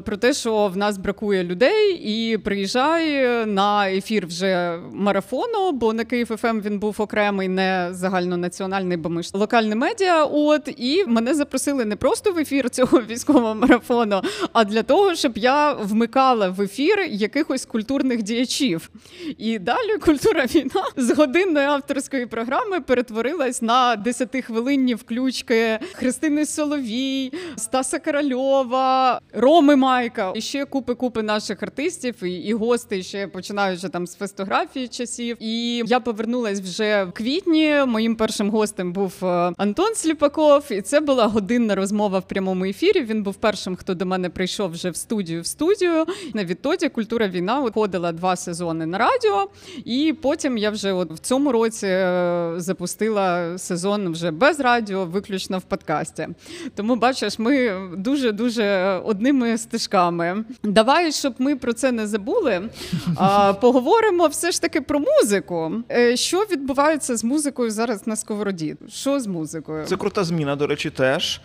про 0.05 0.17
те, 0.17 0.33
що 0.33 0.67
в 0.67 0.77
нас 0.77 0.99
бракує 0.99 1.45
людей, 1.45 1.93
і 1.93 2.39
приїжджай 2.39 3.47
на 3.47 3.91
ефір 3.91 4.27
вже 4.27 4.79
марафону, 4.93 5.73
бо 5.73 5.93
на 5.93 6.05
Київ 6.05 6.27
ФМ 6.27 6.61
він 6.61 6.79
був 6.79 6.97
окремий, 6.99 7.49
не 7.49 7.89
загальнонаціональний, 7.91 8.97
бо 8.97 9.09
ми 9.09 9.23
ж 9.23 9.31
локальне 9.35 9.75
медіа. 9.75 10.25
От 10.25 10.69
і 10.77 11.05
мене 11.07 11.35
запросили 11.35 11.85
не 11.85 11.97
просто 11.97 12.33
в 12.33 12.39
ефір 12.39 12.71
цього 12.71 12.99
військового 13.11 13.55
марафону, 13.55 14.23
а 14.53 14.65
для 14.65 14.83
того, 14.83 15.15
щоб 15.15 15.39
я 15.39 15.73
вмикала 15.73 16.49
в 16.49 16.61
ефір 16.61 17.07
якихось 17.11 17.65
культурних 17.65 18.23
діячів. 18.23 18.91
І 19.39 19.59
далі 19.59 19.99
культура 20.05 20.47
війна 20.47 20.85
з 20.97 21.11
годинної 21.11 21.67
авторської 21.67 22.27
програми 22.27 22.81
перетворилась 22.81 23.63
на 23.63 23.97
десятихвилинні 23.97 24.95
включки 24.95 25.79
Христини 25.93 26.47
Соловій, 26.47 27.33
Стаса 27.57 27.99
Корольова, 27.99 29.21
Роми 29.33 29.77
Майка 29.77 30.33
і 30.35 30.41
ще 30.41 30.65
купи-купи 30.65 31.23
наших 31.23 31.63
артистів 31.63 32.25
і, 32.25 32.31
і 32.31 32.53
гостей, 32.53 33.03
ще 33.03 33.27
починаючи 33.27 33.89
там 33.89 34.07
з 34.07 34.15
фестографії 34.15 34.89
часів. 34.89 35.37
І 35.41 35.83
я 35.87 36.01
повернулась 36.01 36.61
вже 36.61 37.05
в 37.05 37.13
квітні. 37.13 37.75
Моїм 37.87 38.17
першим 38.17 38.51
гостем 38.51 38.93
був 38.93 39.15
е, 39.23 39.53
Антон 39.57 39.95
Сліпаков, 39.95 40.65
і 40.71 40.83
це 40.83 41.01
була 41.01 41.27
годинна 41.27 41.75
розмова 41.75 42.19
в 42.19 42.29
прямому 42.29 42.65
ефірі. 42.65 43.01
Він 43.01 43.23
був 43.23 43.35
першим, 43.35 43.77
хто 43.77 43.95
до 43.95 44.07
мене 44.07 44.31
прийшов 44.31 44.71
вже 44.71 44.91
в 44.91 44.97
студію 44.97 45.43
в 45.43 45.47
студію. 45.47 46.05
На 46.35 46.45
відтоді 46.45 46.89
культура 46.89 47.29
війна 47.29 47.61
виходила 47.61 48.13
два 48.13 48.37
сезони 48.37 48.87
на 48.99 49.05
радіо, 49.05 49.49
і 49.85 50.15
потім 50.23 50.59
я 50.59 50.71
вже 50.71 50.93
от 50.93 51.13
в 51.13 51.19
цьому 51.19 51.53
році 51.53 51.87
е, 51.87 52.53
запустила 52.57 53.59
сезон 53.59 54.13
вже 54.13 54.31
без 54.31 54.61
радіо, 54.61 55.05
виключно 55.05 55.59
в 55.59 55.63
подкасті. 55.63 56.29
Тому 56.75 56.97
бачиш, 56.97 57.39
ми 57.39 57.81
дуже 57.97 58.33
дуже 58.33 58.65
одними 59.05 59.59
стежками. 59.59 60.45
Давай, 60.63 61.13
щоб 61.13 61.35
ми 61.39 61.57
про 61.57 61.73
це 61.73 61.93
не 61.93 62.07
забули. 62.07 62.69
Поговоримо 63.61 64.27
все 64.27 64.51
ж 64.51 64.63
таки 64.63 64.81
про 64.81 65.01
музику. 65.01 65.73
Е, 65.91 66.17
що 66.17 66.39
відбувається 66.39 67.17
з 67.17 67.25
музикою 67.25 67.71
зараз 67.71 68.07
на 68.07 68.17
сковороді? 68.17 68.77
Що 68.89 69.21
з 69.21 69.27
музикою? 69.27 69.85
Це 69.87 69.97
крута 69.97 70.25
зміна, 70.25 70.57
до 70.57 70.67
речі, 70.67 70.91
теж. 70.91 71.41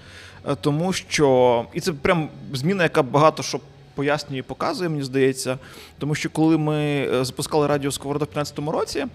Е, 0.49 0.55
тому 0.61 0.93
що 0.93 1.65
і 1.73 1.81
це 1.81 1.93
прям 1.93 2.29
зміна, 2.53 2.83
яка 2.83 3.03
багато 3.03 3.43
що 3.43 3.59
пояснює 3.95 4.39
і 4.39 4.41
показує, 4.41 4.89
мені 4.89 5.03
здається. 5.03 5.57
Тому 6.01 6.15
що 6.15 6.29
коли 6.29 6.57
ми 6.57 6.77
е, 7.13 7.25
запускали 7.25 7.67
радіо 7.67 7.91
Сковорода 7.91 8.25
в 8.25 8.27
15 8.27 8.59
році, 8.59 9.05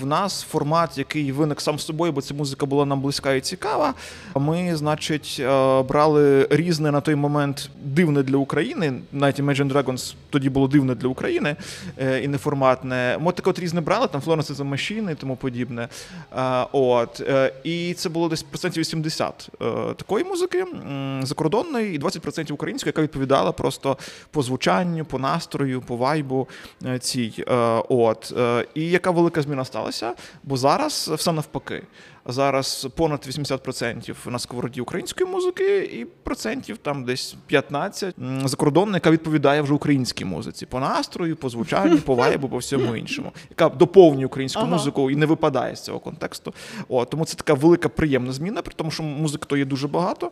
в 0.00 0.06
нас 0.06 0.42
формат, 0.42 0.98
який 0.98 1.32
виник 1.32 1.60
сам 1.60 1.78
собою, 1.78 2.12
бо 2.12 2.22
ця 2.22 2.34
музика 2.34 2.66
була 2.66 2.84
нам 2.84 3.00
близька 3.00 3.34
і 3.34 3.40
цікава. 3.40 3.94
Ми, 4.34 4.76
значить, 4.76 5.36
е, 5.40 5.82
брали 5.82 6.46
різне 6.50 6.90
на 6.90 7.00
той 7.00 7.14
момент 7.14 7.70
дивне 7.84 8.22
для 8.22 8.36
України. 8.36 8.92
Навіть 9.12 9.40
Imagine 9.40 9.72
Dragons 9.72 10.14
тоді 10.30 10.50
було 10.50 10.68
дивне 10.68 10.94
для 10.94 11.08
України 11.08 11.56
е, 11.98 12.20
і 12.20 12.28
неформатне. 12.28 13.18
Ми 13.20 13.32
таке 13.32 13.50
от 13.50 13.58
різне 13.58 13.80
брали, 13.80 14.06
там 14.06 14.20
Florence 14.20 14.56
a 14.56 14.70
Machine 14.70 15.12
і 15.12 15.14
тому 15.14 15.36
подібне. 15.36 15.88
От. 16.72 17.22
І 17.64 17.94
це 17.94 18.08
було 18.08 18.28
десь 18.28 18.42
процентів 18.42 18.80
80 18.80 19.50
такої 19.96 20.24
музики 20.24 20.64
закордонної, 21.22 21.94
і 21.94 21.98
20% 21.98 22.52
української, 22.52 22.88
яка 22.88 23.02
відповідала 23.02 23.52
просто 23.52 23.96
по 24.30 24.42
звучанню, 24.42 25.04
по 25.04 25.18
настрою, 25.18 25.80
по 25.80 25.96
вайбу 25.96 26.35
е, 26.86 26.98
цій. 26.98 27.44
Е, 27.48 27.54
от. 27.88 28.34
Е, 28.38 28.66
і 28.74 28.90
яка 28.90 29.10
велика 29.10 29.42
зміна 29.42 29.64
сталася? 29.64 30.14
Бо 30.44 30.56
зараз 30.56 31.10
все 31.14 31.32
навпаки. 31.32 31.82
Зараз 32.28 32.88
понад 32.96 33.26
80% 33.28 34.30
на 34.30 34.38
сковороді 34.38 34.80
української 34.80 35.30
музики, 35.30 35.78
і 35.78 36.04
процентів 36.04 36.76
там 36.76 37.04
десь 37.04 37.36
15 37.46 38.14
закордонна, 38.44 38.96
яка 38.96 39.10
відповідає 39.10 39.62
вже 39.62 39.74
українській 39.74 40.24
музиці 40.24 40.66
по 40.66 40.80
настрою, 40.80 41.36
по 41.36 41.48
звучанню, 41.48 41.98
по 41.98 42.14
вайбу, 42.14 42.48
по 42.48 42.58
всьому 42.58 42.96
іншому, 42.96 43.32
яка 43.50 43.68
доповнює 43.68 44.26
українську 44.26 44.60
ага. 44.62 44.70
музику 44.70 45.10
і 45.10 45.16
не 45.16 45.26
випадає 45.26 45.76
з 45.76 45.80
цього 45.84 45.98
контексту. 45.98 46.54
О, 46.88 47.04
тому 47.04 47.24
це 47.24 47.34
така 47.34 47.54
велика 47.54 47.88
приємна 47.88 48.32
зміна, 48.32 48.62
при 48.62 48.74
тому, 48.76 48.90
що 48.90 49.02
музики 49.02 49.44
то 49.46 49.56
є 49.56 49.64
дуже 49.64 49.88
багато. 49.88 50.30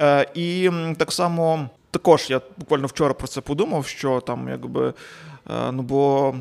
Е, 0.00 0.26
І 0.34 0.70
так 0.96 1.12
само 1.12 1.68
також 1.96 2.30
я 2.30 2.40
буквально 2.56 2.86
вчора 2.86 3.14
про 3.14 3.28
це 3.28 3.40
подумав, 3.40 3.86
що 3.86 4.20
там 4.20 4.48
якби. 4.48 4.94
Е, 5.50 5.72
ну, 5.72 5.82
бо 5.82 6.34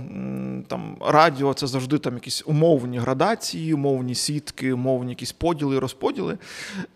там 0.68 0.98
радіо 1.02 1.54
це 1.54 1.68
завжди 1.68 1.98
там 1.98 2.14
якісь 2.14 2.44
умовні 2.46 3.00
градації, 3.00 3.74
умовні 3.74 4.16
сітки, 4.16 4.74
умовні 4.74 5.12
якісь 5.12 5.32
поділи, 5.32 5.80
розподіли. 5.80 6.38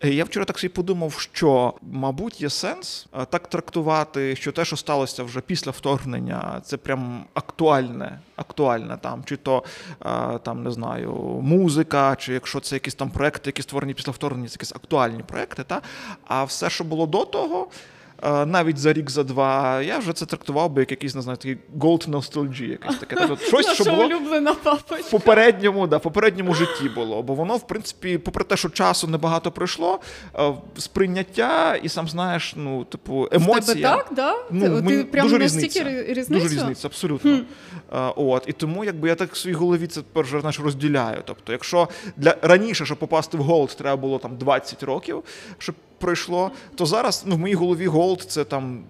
Е, 0.00 0.10
я 0.10 0.24
вчора 0.24 0.44
так 0.44 0.58
собі 0.58 0.72
подумав, 0.72 1.12
що, 1.12 1.74
мабуть, 1.82 2.40
є 2.40 2.50
сенс 2.50 3.06
е, 3.20 3.24
так 3.24 3.46
трактувати, 3.46 4.36
що 4.36 4.52
те, 4.52 4.64
що 4.64 4.76
сталося 4.76 5.22
вже 5.22 5.40
після 5.40 5.70
вторгнення, 5.70 6.60
це 6.64 6.76
прям 6.76 7.24
актуальне, 7.34 8.20
актуальне 8.36 8.98
там, 9.00 9.22
чи 9.24 9.36
то 9.36 9.64
там 10.42 10.62
не 10.62 10.70
знаю, 10.70 11.12
музика, 11.42 12.16
чи 12.16 12.32
якщо 12.32 12.60
це 12.60 12.76
якісь 12.76 12.94
там 12.94 13.10
проекти, 13.10 13.48
які 13.48 13.62
створені 13.62 13.94
після 13.94 14.12
вторгнення, 14.12 14.48
це 14.48 14.54
якісь 14.54 14.72
актуальні 14.72 15.22
проекти. 15.22 15.64
Та? 15.64 15.82
А 16.24 16.44
все, 16.44 16.70
що 16.70 16.84
було 16.84 17.06
до 17.06 17.24
того 17.24 17.68
навіть 18.22 18.78
за 18.78 18.92
рік, 18.92 19.10
за 19.10 19.24
два, 19.24 19.82
я 19.82 19.98
вже 19.98 20.12
це 20.12 20.26
трактував 20.26 20.70
би 20.70 20.82
як 20.82 20.90
якийсь 20.90 21.14
не 21.14 21.22
знаю, 21.22 21.36
такий 21.36 21.58
gold 21.78 22.10
nostalgia, 22.10 22.70
якесь 22.70 22.96
таке. 22.96 23.16
Тобто 23.16 23.44
щось, 23.46 23.72
що 23.72 23.84
було 23.84 24.08
в 24.08 25.10
попередньому, 25.10 25.86
да, 25.86 25.98
попередньому 25.98 26.54
житті 26.54 26.88
було. 26.94 27.22
Бо 27.22 27.34
воно, 27.34 27.56
в 27.56 27.66
принципі, 27.66 28.18
попри 28.18 28.44
те, 28.44 28.56
що 28.56 28.68
часу 28.68 29.08
небагато 29.08 29.50
пройшло, 29.50 30.00
сприйняття, 30.78 31.76
і 31.82 31.88
сам 31.88 32.08
знаєш, 32.08 32.52
ну, 32.56 32.84
типу, 32.84 33.28
емоція. 33.32 33.74
Тебе 33.74 33.80
так, 33.80 34.06
да? 34.12 34.34
Ну, 34.50 34.82
Ти 34.82 35.04
прям 35.04 35.26
дуже 35.26 35.38
різниця. 35.38 35.84
різницю? 35.84 36.44
Дуже 36.44 36.54
різниця, 36.54 36.88
абсолютно. 36.88 37.30
Хм. 37.30 37.42
От, 38.16 38.44
І 38.46 38.52
тому 38.52 38.84
якби 38.84 39.08
я 39.08 39.14
так 39.14 39.32
в 39.32 39.36
своїй 39.36 39.56
голові 39.56 39.86
це 39.86 40.00
перше 40.12 40.40
знаєш, 40.40 40.60
розділяю. 40.60 41.22
Тобто, 41.24 41.52
якщо 41.52 41.88
для 42.16 42.36
раніше, 42.42 42.86
щоб 42.86 42.98
попасти 42.98 43.36
в 43.36 43.42
gold, 43.42 43.76
треба 43.78 43.96
було 43.96 44.18
там 44.18 44.36
20 44.36 44.82
років, 44.82 45.22
щоб 45.58 45.74
пройшло, 46.00 46.50
то 46.74 46.86
зараз 46.86 47.24
ну, 47.26 47.36
в 47.36 47.38
моїй 47.38 47.54
голові 47.54 47.86
gold 47.86 48.20
це 48.22 48.44
там. 48.44 48.82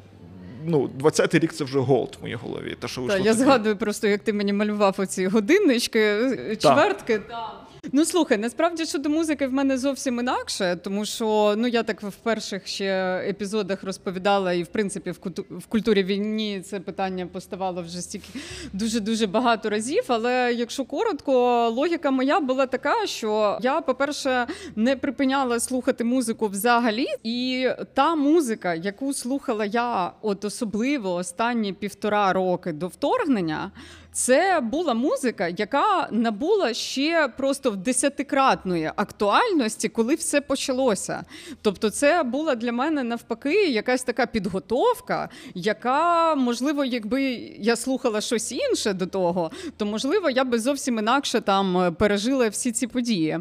Ну, 0.66 0.90
20-й 1.00 1.38
рік 1.38 1.52
це 1.52 1.64
вже 1.64 1.78
gold 1.78 2.16
в 2.20 2.22
моїй 2.22 2.34
голові. 2.34 2.76
Та, 2.80 2.88
що 2.88 3.02
Та, 3.02 3.18
Я 3.18 3.34
згадую 3.34 3.76
просто, 3.76 4.08
як 4.08 4.20
ти 4.22 4.32
мені 4.32 4.52
малював 4.52 4.94
оці 4.98 5.26
годиннички, 5.26 6.16
чвертки. 6.60 7.18
Та. 7.18 7.59
Ну 7.92 8.04
слухай, 8.04 8.38
насправді 8.38 8.86
щодо 8.86 9.08
музики 9.08 9.46
в 9.46 9.52
мене 9.52 9.78
зовсім 9.78 10.20
інакше, 10.20 10.78
тому 10.84 11.04
що 11.04 11.54
ну 11.56 11.68
я 11.68 11.82
так 11.82 12.02
в 12.02 12.16
перших 12.16 12.66
ще 12.66 13.16
епізодах 13.28 13.82
розповідала, 13.82 14.52
і 14.52 14.62
в 14.62 14.66
принципі 14.66 15.10
в 15.50 15.66
культурі 15.66 16.02
війні 16.02 16.60
це 16.60 16.80
питання 16.80 17.26
поставало 17.26 17.82
вже 17.82 18.00
стільки 18.00 18.28
дуже 18.72 19.00
дуже 19.00 19.26
багато 19.26 19.70
разів. 19.70 20.04
Але 20.08 20.52
якщо 20.52 20.84
коротко, 20.84 21.32
логіка 21.68 22.10
моя 22.10 22.40
була 22.40 22.66
така, 22.66 23.06
що 23.06 23.58
я, 23.62 23.80
по-перше, 23.80 24.46
не 24.76 24.96
припиняла 24.96 25.60
слухати 25.60 26.04
музику 26.04 26.46
взагалі, 26.46 27.06
і 27.22 27.68
та 27.94 28.14
музика, 28.14 28.74
яку 28.74 29.14
слухала 29.14 29.64
я, 29.64 30.12
от 30.22 30.44
особливо 30.44 31.14
останні 31.14 31.72
півтора 31.72 32.32
роки 32.32 32.72
до 32.72 32.88
вторгнення. 32.88 33.70
Це 34.12 34.60
була 34.60 34.94
музика, 34.94 35.48
яка 35.48 36.08
набула 36.10 36.74
ще 36.74 37.28
просто 37.36 37.70
в 37.70 37.76
десятикратної 37.76 38.90
актуальності, 38.96 39.88
коли 39.88 40.14
все 40.14 40.40
почалося. 40.40 41.24
Тобто, 41.62 41.90
це 41.90 42.22
була 42.22 42.54
для 42.54 42.72
мене 42.72 43.04
навпаки 43.04 43.66
якась 43.66 44.02
така 44.02 44.26
підготовка, 44.26 45.28
яка, 45.54 46.34
можливо, 46.34 46.84
якби 46.84 47.22
я 47.58 47.76
слухала 47.76 48.20
щось 48.20 48.52
інше 48.52 48.92
до 48.92 49.06
того, 49.06 49.50
то 49.76 49.86
можливо 49.86 50.30
я 50.30 50.44
би 50.44 50.58
зовсім 50.58 50.98
інакше 50.98 51.40
там 51.40 51.94
пережила 51.98 52.48
всі 52.48 52.72
ці 52.72 52.86
події. 52.86 53.38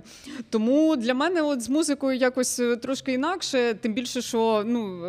Тому 0.49 0.95
для 0.95 1.13
мене, 1.13 1.41
от 1.41 1.61
з 1.61 1.69
музикою 1.69 2.17
якось 2.17 2.59
е, 2.59 2.75
трошки 2.75 3.13
інакше, 3.13 3.73
тим 3.73 3.93
більше, 3.93 4.21
що 4.21 4.63
ну 4.65 4.99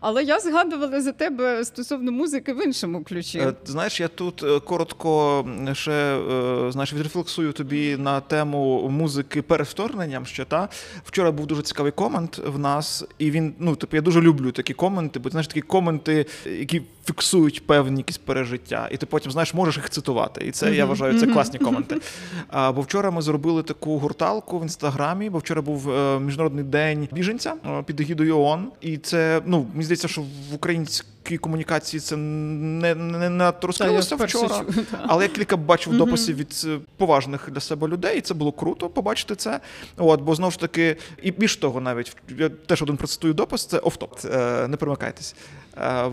але 0.00 0.24
я 0.24 0.40
згадувала 0.40 1.00
за 1.00 1.12
тебе 1.12 1.64
стосовно 1.64 2.12
музики 2.12 2.52
в 2.52 2.64
іншому 2.64 3.04
ключі. 3.04 3.38
Е, 3.38 3.54
знаєш, 3.64 4.00
я 4.00 4.08
тут 4.08 4.42
е, 4.42 4.60
коротко 4.60 4.87
коротко 4.92 5.44
ще 5.72 5.92
е, 5.92 6.72
знаєш, 6.72 6.92
відрефлексую 6.92 7.52
тобі 7.52 7.96
на 7.96 8.20
тему 8.20 8.88
музики 8.88 9.42
перед 9.42 9.66
вторгненням. 9.66 10.26
Ще 10.26 10.44
та 10.44 10.68
вчора 11.04 11.32
був 11.32 11.46
дуже 11.46 11.62
цікавий 11.62 11.92
комент 11.92 12.40
в 12.46 12.58
нас, 12.58 13.04
і 13.18 13.30
він 13.30 13.54
ну 13.58 13.76
типу, 13.76 13.96
я 13.96 14.02
дуже 14.02 14.20
люблю 14.20 14.52
такі 14.52 14.74
коменти, 14.74 15.18
бо 15.18 15.30
знаєш 15.30 15.46
такі 15.46 15.60
коменти, 15.60 16.26
які 16.46 16.82
фіксують 17.08 17.66
певні 17.66 18.00
якісь 18.00 18.18
пережиття, 18.18 18.88
і 18.92 18.96
ти 18.96 19.06
потім 19.06 19.32
знаєш, 19.32 19.54
можеш 19.54 19.76
їх 19.76 19.90
цитувати. 19.90 20.46
І 20.46 20.50
це 20.50 20.66
mm-hmm. 20.66 20.74
я 20.74 20.86
вважаю 20.86 21.20
це 21.20 21.26
класні 21.26 21.58
коменти. 21.58 21.96
А, 22.50 22.72
Бо 22.72 22.80
вчора 22.80 23.10
ми 23.10 23.22
зробили 23.22 23.62
таку 23.62 23.98
гурталку 23.98 24.58
в 24.58 24.62
інстаграмі, 24.62 25.30
бо 25.30 25.38
вчора 25.38 25.62
був 25.62 25.90
е, 25.90 26.20
міжнародний 26.20 26.64
день 26.64 27.08
біженця 27.12 27.54
е, 27.66 27.82
під 27.82 28.00
егідою 28.00 28.38
ООН. 28.38 28.68
І 28.80 28.96
це 28.96 29.42
ну 29.46 29.66
мені 29.72 29.84
здається, 29.84 30.08
що 30.08 30.20
в 30.20 30.54
українській 30.54 31.38
комунікації 31.38 32.00
це 32.00 32.16
не 32.16 32.94
не 32.94 33.30
надто 33.30 33.66
розкрилося 33.66 34.16
вчора. 34.16 34.64
Але 35.06 35.24
я 35.24 35.28
кілька 35.28 35.56
бачив 35.56 35.96
дописів 35.96 36.36
від 36.36 36.62
е, 36.64 36.78
поважних 36.96 37.50
для 37.50 37.60
себе 37.60 37.88
людей, 37.88 38.18
і 38.18 38.20
це 38.20 38.34
було 38.34 38.52
круто 38.52 38.88
побачити 38.88 39.34
це. 39.34 39.60
От, 39.96 40.20
бо 40.20 40.34
знову 40.34 40.50
ж 40.50 40.60
таки, 40.60 40.96
і 41.22 41.30
більш 41.30 41.56
того, 41.56 41.80
навіть 41.80 42.16
я 42.38 42.48
теж 42.48 42.82
один 42.82 42.96
процитую 42.96 43.34
допис, 43.34 43.66
це 43.66 43.78
офтоп. 43.78 44.24
Не 44.68 44.76
примикайтесь. 44.78 45.34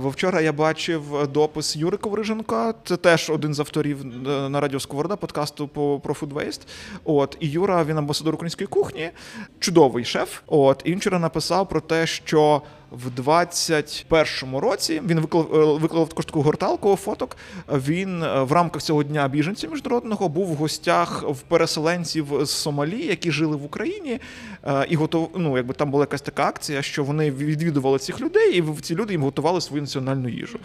Бо 0.01 0.09
вчора 0.09 0.41
я 0.41 0.53
бачив 0.53 1.27
допис 1.33 1.75
Юри 1.75 1.97
Ковриженка, 1.97 2.73
це 2.83 2.97
теж 2.97 3.29
один 3.29 3.53
з 3.53 3.59
авторів 3.59 4.01
е, 4.01 4.49
на 4.49 4.59
радіо 4.61 4.79
Сковорода 4.79 5.15
подкасту 5.15 5.67
по 5.67 5.99
про 6.03 6.13
Waste. 6.13 6.61
От 7.03 7.37
і 7.39 7.47
Юра, 7.47 7.83
він 7.83 7.97
амбасадор 7.97 8.33
української 8.33 8.67
кухні, 8.67 9.11
чудовий 9.59 10.05
шеф. 10.05 10.41
От 10.47 10.81
і 10.85 10.91
він 10.91 10.99
вчора 10.99 11.19
написав 11.19 11.69
про 11.69 11.81
те, 11.81 12.07
що 12.07 12.61
в 12.91 13.21
21-му 13.21 14.59
році 14.59 15.01
він 15.07 15.19
виклав 15.19 15.55
е, 15.55 15.79
виклав 15.79 16.09
також 16.09 16.25
таку 16.25 16.41
горталку 16.41 16.95
фоток. 16.95 17.37
Він 17.69 18.23
е, 18.23 18.41
в 18.41 18.51
рамках 18.51 18.81
цього 18.81 19.03
дня 19.03 19.27
біженців 19.27 19.71
міжнародного 19.71 20.29
був 20.29 20.47
в 20.47 20.55
гостях 20.55 21.23
в 21.29 21.41
переселенців 21.41 22.27
з 22.41 22.49
Сомалі, 22.49 23.05
які 23.05 23.31
жили 23.31 23.55
в 23.55 23.65
Україні, 23.65 24.19
е, 24.63 24.85
і 24.89 24.95
готов, 24.95 25.31
ну, 25.35 25.57
якби 25.57 25.73
там 25.73 25.91
була 25.91 26.03
якась 26.03 26.21
така 26.21 26.47
акція, 26.47 26.81
що 26.81 27.03
вони 27.03 27.31
відвідували 27.31 27.99
цих 27.99 28.21
людей, 28.21 28.59
і 28.59 28.81
ці 28.81 28.95
люди 28.95 29.13
їм 29.13 29.23
готували 29.23 29.61
свою 29.61 29.81
національну 29.81 30.29
їжу. 30.29 30.59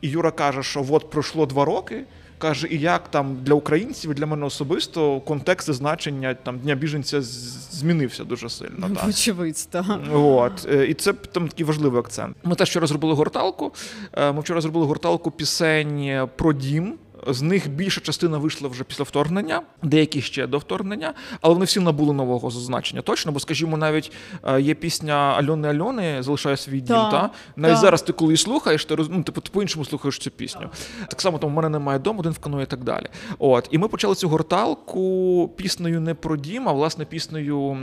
І 0.00 0.08
Юра 0.08 0.30
каже, 0.30 0.62
що 0.62 0.86
от 0.90 1.10
пройшло 1.10 1.46
два 1.46 1.64
роки. 1.64 2.04
Каже, 2.38 2.68
і 2.70 2.78
як 2.78 3.08
там 3.10 3.36
для 3.42 3.54
українців, 3.54 4.10
і 4.10 4.14
для 4.14 4.26
мене 4.26 4.46
особисто 4.46 5.20
контекст 5.20 5.68
і 5.68 5.72
значення 5.72 6.34
там 6.34 6.58
дня 6.58 6.74
біженця 6.74 7.22
змінився 7.70 8.24
дуже 8.24 8.48
сильно. 8.48 8.90
Так. 8.94 9.08
Очевидь, 9.08 9.68
так. 9.70 10.00
От 10.12 10.68
і 10.88 10.94
це 10.94 11.12
там 11.12 11.48
такий 11.48 11.66
важливий 11.66 12.00
акцент. 12.00 12.36
Ми 12.44 12.54
теж 12.54 12.68
вчора 12.68 12.86
зробили 12.86 13.14
горталку. 13.14 13.72
Е, 14.12 14.32
ми 14.32 14.40
вчора 14.40 14.60
зробили 14.60 14.86
горталку 14.86 15.30
пісень 15.30 16.28
про 16.36 16.52
дім. 16.52 16.94
З 17.26 17.42
них 17.42 17.70
більша 17.70 18.00
частина 18.00 18.38
вийшла 18.38 18.68
вже 18.68 18.84
після 18.84 19.04
вторгнення, 19.04 19.62
деякі 19.82 20.20
ще 20.22 20.46
до 20.46 20.58
вторгнення, 20.58 21.14
але 21.40 21.54
вони 21.54 21.66
всі 21.66 21.80
набули 21.80 22.14
нового 22.14 22.50
зазначення. 22.50 23.02
Точно, 23.02 23.32
бо, 23.32 23.40
скажімо, 23.40 23.76
навіть 23.76 24.12
е, 24.44 24.60
є 24.60 24.74
пісня 24.74 25.14
Альони 25.14 25.68
Альони 25.68 26.22
залишає 26.22 26.56
свій 26.56 26.80
дім. 26.80 26.96
Та, 26.96 27.10
та? 27.10 27.30
Навіть 27.56 27.74
та. 27.74 27.80
зараз 27.80 28.02
ти 28.02 28.12
коли 28.12 28.28
її 28.28 28.36
слухаєш, 28.36 28.84
ти 28.84 28.94
роз... 28.94 29.08
ну, 29.10 29.22
типу, 29.22 29.40
ти 29.40 29.50
по-іншому 29.52 29.84
слухаєш 29.84 30.18
цю 30.18 30.30
пісню. 30.30 30.70
Так 31.08 31.20
само 31.20 31.38
там 31.38 31.50
у 31.50 31.52
мене 31.52 31.68
немає 31.68 31.98
дому, 31.98 32.20
один 32.20 32.32
в 32.32 32.38
каної 32.38 32.62
і 32.62 32.66
так 32.66 32.84
далі. 32.84 33.06
От 33.38 33.68
і 33.70 33.78
ми 33.78 33.88
почали 33.88 34.14
цю 34.14 34.28
горталку 34.28 35.50
піснею 35.56 36.00
не 36.00 36.14
про 36.14 36.36
дім, 36.36 36.68
а 36.68 36.72
власне 36.72 37.04
піснею 37.04 37.78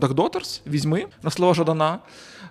Дагдотерс 0.00 0.62
Візьми 0.66 1.06
на 1.22 1.30
слова 1.30 1.54
Жадана 1.54 1.98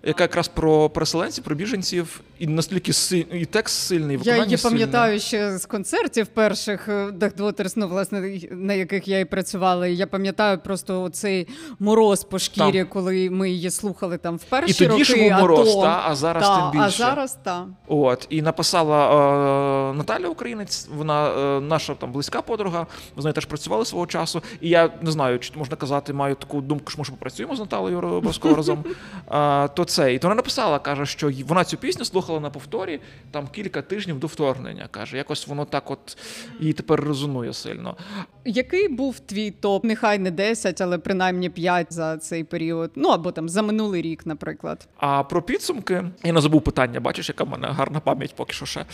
яка 0.03 0.23
якраз 0.23 0.47
про 0.47 0.89
переселенців, 0.89 1.43
про 1.43 1.55
біженців, 1.55 2.21
і 2.39 2.47
настільки 2.47 2.93
силь... 2.93 3.23
і 3.33 3.45
текст 3.45 3.87
сильний. 3.87 4.17
і 4.17 4.19
Я 4.23 4.43
її 4.43 4.57
пам'ятаю 4.57 5.19
ще 5.19 5.57
з 5.57 5.65
концертів 5.65 6.27
перших 6.27 6.89
Дахдотерс, 7.13 7.75
ну, 7.75 7.87
власне, 7.87 8.39
на 8.51 8.73
яких 8.73 9.07
я 9.07 9.19
і 9.19 9.25
працювала. 9.25 9.87
І 9.87 9.95
Я 9.95 10.07
пам'ятаю 10.07 10.59
просто 10.59 11.09
цей 11.09 11.47
мороз 11.79 12.23
по 12.23 12.39
шкірі, 12.39 12.79
там. 12.79 12.87
коли 12.87 13.29
ми 13.29 13.49
її 13.49 13.71
слухали 13.71 14.17
там 14.17 14.37
в 14.37 14.43
перші 14.43 14.87
роки. 14.87 15.01
І 15.01 15.05
тоді 15.05 15.13
роки, 15.13 15.23
ж 15.23 15.29
був 15.29 15.41
мороз, 15.41 15.75
а, 15.77 15.81
та, 15.81 16.03
а 16.05 16.15
зараз 16.15 16.43
та, 16.43 16.71
тим 16.71 16.71
більше. 16.71 16.85
А 16.85 16.89
зараз 16.91 17.37
та. 17.43 17.65
От, 17.87 18.27
і 18.29 18.41
написала 18.41 19.91
е, 19.91 19.93
Наталя 19.93 20.27
Українець, 20.27 20.87
вона 20.95 21.29
е, 21.29 21.61
наша 21.61 21.95
там 21.95 22.11
близька 22.11 22.41
подруга, 22.41 22.87
з 23.17 23.23
нею 23.23 23.33
теж 23.33 23.45
працювали 23.45 23.85
свого 23.85 24.07
часу. 24.07 24.41
І 24.61 24.69
я 24.69 24.89
не 25.01 25.11
знаю, 25.11 25.39
чи 25.39 25.51
можна 25.55 25.75
казати, 25.75 26.13
маю 26.13 26.35
таку 26.35 26.61
думку, 26.61 26.91
що 26.91 27.01
ми 27.01 27.05
попрацюємо 27.09 27.55
з 27.55 27.59
Наталею 27.59 27.97
обов'язково 27.97 28.55
разом. 28.55 28.83
Е, 29.31 29.67
то 29.67 29.85
це. 29.89 30.13
І 30.13 30.19
то 30.19 30.27
вона 30.27 30.35
написала, 30.35 30.79
каже, 30.79 31.05
що 31.05 31.31
вона 31.47 31.63
цю 31.63 31.77
пісню 31.77 32.05
слухала 32.05 32.39
на 32.39 32.49
повторі 32.49 32.99
там 33.31 33.47
кілька 33.47 33.81
тижнів 33.81 34.19
до 34.19 34.27
вторгнення. 34.27 34.87
Каже, 34.91 35.17
якось 35.17 35.47
воно 35.47 35.65
так 35.65 35.91
от 35.91 36.17
їй 36.59 36.73
тепер 36.73 37.03
резонує 37.03 37.53
сильно. 37.53 37.97
Який 38.45 38.87
був 38.87 39.19
твій 39.19 39.51
топ? 39.51 39.83
Нехай 39.83 40.19
не 40.19 40.31
10, 40.31 40.81
але 40.81 40.97
принаймні 40.97 41.49
5 41.49 41.93
за 41.93 42.17
цей 42.17 42.43
період. 42.43 42.91
Ну 42.95 43.09
або 43.09 43.31
там 43.31 43.49
за 43.49 43.61
минулий 43.61 44.01
рік, 44.01 44.25
наприклад. 44.25 44.87
А 44.97 45.23
про 45.23 45.41
підсумки 45.41 46.03
я 46.23 46.33
не 46.33 46.41
забув 46.41 46.61
питання. 46.61 46.99
Бачиш, 46.99 47.29
яка 47.29 47.43
в 47.43 47.49
мене 47.49 47.67
гарна 47.67 47.99
пам'ять 47.99 48.35
поки 48.35 48.53
що 48.53 48.65
ще. 48.65 48.85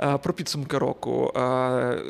Е, 0.00 0.18
про 0.18 0.34
підсумки 0.34 0.78
року. 0.78 1.32
Е, 1.36 2.02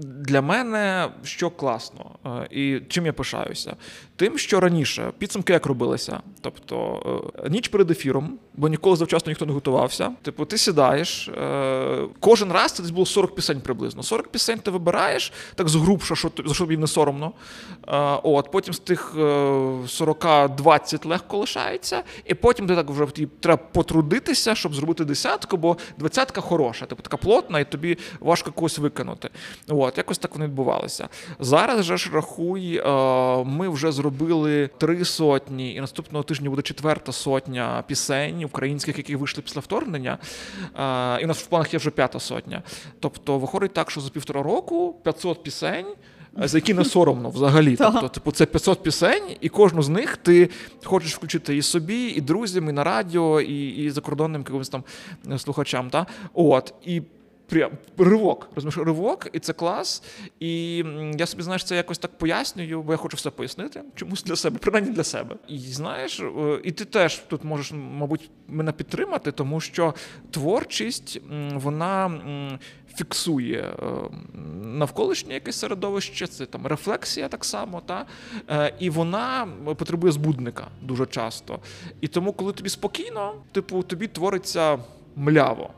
для 0.00 0.42
мене 0.42 1.08
що 1.22 1.50
класно, 1.50 2.10
е, 2.26 2.48
і 2.50 2.80
чим 2.88 3.06
я 3.06 3.12
пишаюся, 3.12 3.76
тим, 4.22 4.38
що 4.38 4.60
раніше 4.60 5.12
підсумки 5.18 5.52
як 5.52 5.66
робилися. 5.66 6.20
Тобто 6.40 7.02
е, 7.44 7.50
ніч 7.50 7.68
перед 7.68 7.90
ефіром, 7.90 8.38
бо 8.54 8.68
ніколи 8.68 8.96
завчасно 8.96 9.30
ніхто 9.30 9.46
не 9.46 9.52
готувався. 9.52 10.10
Типу, 10.22 10.44
ти 10.44 10.58
сідаєш, 10.58 11.28
е, 11.28 12.08
кожен 12.20 12.52
раз 12.52 12.72
це 12.72 12.82
десь 12.82 12.90
було 12.90 13.06
40 13.06 13.34
пісень 13.34 13.60
приблизно. 13.60 14.02
40 14.02 14.28
пісень 14.28 14.58
ти 14.58 14.70
вибираєш 14.70 15.32
так 15.54 15.68
згрубша, 15.68 16.14
що 16.14 16.30
за 16.46 16.54
що 16.54 16.64
тобі 16.64 16.76
не 16.76 16.86
соромно. 16.86 17.32
От 18.22 18.50
Потім 18.50 18.74
з 18.74 18.78
тих 18.78 19.14
40-20 19.16 21.08
легко 21.08 21.38
лишається, 21.38 22.02
і 22.24 22.34
потім 22.34 22.66
ти 22.66 22.76
так 22.76 22.90
вже 22.90 23.06
треба 23.40 23.62
потрудитися, 23.72 24.54
щоб 24.54 24.74
зробити 24.74 25.04
десятку, 25.04 25.56
бо 25.56 25.76
двадцятка 25.98 26.40
хороша, 26.40 26.86
типу 26.86 27.02
така 27.02 27.16
плотна, 27.16 27.60
і 27.60 27.70
тобі 27.70 27.98
важко 28.20 28.52
когось 28.52 28.78
викинути. 28.78 29.30
От, 29.68 29.98
якось 29.98 30.18
так 30.18 30.34
воно 30.34 30.44
відбувалося. 30.44 31.08
Зараз 31.40 31.84
же 31.84 31.96
ж 31.96 32.10
рахуй, 32.12 32.76
е, 32.76 33.44
ми 33.44 33.68
вже 33.68 33.92
зробили 33.92 34.11
три 34.78 35.04
сотні, 35.04 35.74
і 35.74 35.80
наступного 35.80 36.22
тижня 36.22 36.50
буде 36.50 36.62
четверта 36.62 37.12
сотня 37.12 37.84
пісень 37.86 38.44
українських, 38.44 38.98
які 38.98 39.16
вийшли 39.16 39.42
після 39.42 39.60
вторгнення. 39.60 40.18
Е, 40.78 41.20
і 41.20 41.24
у 41.24 41.28
нас 41.28 41.42
в 41.42 41.46
планах 41.46 41.74
є 41.74 41.78
вже 41.78 41.90
п'ята 41.90 42.20
сотня. 42.20 42.62
Тобто, 43.00 43.38
виходить 43.38 43.72
так, 43.72 43.90
що 43.90 44.00
за 44.00 44.10
півтора 44.10 44.42
року 44.42 44.96
500 45.04 45.42
пісень. 45.42 45.86
Е, 46.42 46.48
за 46.48 46.58
які 46.58 46.74
не 46.74 46.84
соромно 46.84 47.30
взагалі. 47.30 47.76
Тобто, 47.76 48.08
типу, 48.08 48.32
це 48.32 48.46
500 48.46 48.82
пісень, 48.82 49.36
і 49.40 49.48
кожну 49.48 49.82
з 49.82 49.88
них 49.88 50.16
ти 50.16 50.50
хочеш 50.84 51.14
включити 51.14 51.56
і 51.56 51.62
собі, 51.62 52.08
і 52.08 52.20
друзям, 52.20 52.68
і 52.68 52.72
на 52.72 52.84
радіо, 52.84 53.40
і 53.40 53.68
і 53.68 53.90
закордонним 53.90 54.40
якимось 54.40 54.68
там 54.68 54.84
слухачам. 55.38 55.90
Та? 55.90 56.06
От. 56.34 56.74
І 56.84 57.02
прям 57.52 57.70
ривок. 57.98 58.48
Розумієш, 58.54 58.78
ривок, 58.86 59.28
і 59.32 59.38
це 59.38 59.52
клас. 59.52 60.02
І 60.40 60.76
я 61.18 61.26
собі 61.26 61.42
знаєш, 61.42 61.64
це 61.64 61.76
якось 61.76 61.98
так 61.98 62.18
пояснюю, 62.18 62.82
бо 62.82 62.92
я 62.92 62.96
хочу 62.96 63.16
все 63.16 63.30
пояснити 63.30 63.82
чомусь 63.94 64.22
для 64.22 64.36
себе, 64.36 64.58
принаймні 64.58 64.90
для 64.90 65.04
себе. 65.04 65.36
І 65.48 65.58
знаєш, 65.58 66.20
е, 66.20 66.60
і 66.64 66.72
ти 66.72 66.84
теж 66.84 67.18
тут 67.18 67.44
можеш, 67.44 67.72
мабуть, 67.72 68.30
мене 68.48 68.72
підтримати, 68.72 69.32
тому 69.32 69.60
що 69.60 69.94
творчість 70.30 71.20
вона 71.54 72.20
фіксує 72.96 73.60
е, 73.60 73.86
навколишнє 74.62 75.34
якесь 75.34 75.58
середовище, 75.58 76.26
це 76.26 76.46
там 76.46 76.66
рефлексія 76.66 77.28
так 77.28 77.44
само, 77.44 77.82
та 77.86 78.06
е, 78.50 78.74
і 78.78 78.90
вона 78.90 79.48
потребує 79.64 80.12
збудника 80.12 80.66
дуже 80.82 81.06
часто. 81.06 81.58
І 82.00 82.08
тому, 82.08 82.32
коли 82.32 82.52
тобі 82.52 82.68
спокійно, 82.68 83.34
типу, 83.52 83.82
тобі 83.82 84.06
твориться 84.06 84.78
мляво 85.16 85.70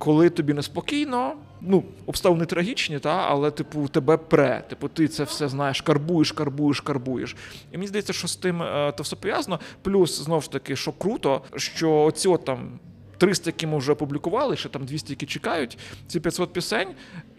коли 0.00 0.30
тобі 0.30 0.54
неспокійно, 0.54 1.34
ну, 1.60 1.84
обставини 2.06 2.46
трагічні, 2.46 2.98
та, 2.98 3.10
але, 3.10 3.50
типу, 3.50 3.88
тебе 3.88 4.16
пре. 4.16 4.64
Типу, 4.68 4.88
ти 4.88 5.08
це 5.08 5.24
все 5.24 5.48
знаєш, 5.48 5.80
карбуєш, 5.80 6.32
карбуєш, 6.32 6.80
карбуєш. 6.80 7.36
І 7.72 7.76
мені 7.76 7.88
здається, 7.88 8.12
що 8.12 8.28
з 8.28 8.36
тим 8.36 8.62
е, 8.62 8.92
то 8.96 9.02
все 9.02 9.16
пов'язано. 9.16 9.60
Плюс, 9.82 10.22
знову 10.22 10.40
ж 10.40 10.50
таки, 10.50 10.76
що 10.76 10.92
круто, 10.92 11.42
що 11.56 12.02
оці 12.02 12.28
от 12.28 12.44
там. 12.44 12.78
300, 13.18 13.48
які 13.50 13.66
ми 13.66 13.78
вже 13.78 13.92
опублікували, 13.92 14.56
ще 14.56 14.68
там 14.68 14.84
200, 14.84 15.12
які 15.12 15.26
чекають, 15.26 15.78
ці 16.06 16.20
500 16.20 16.52
пісень. 16.52 16.88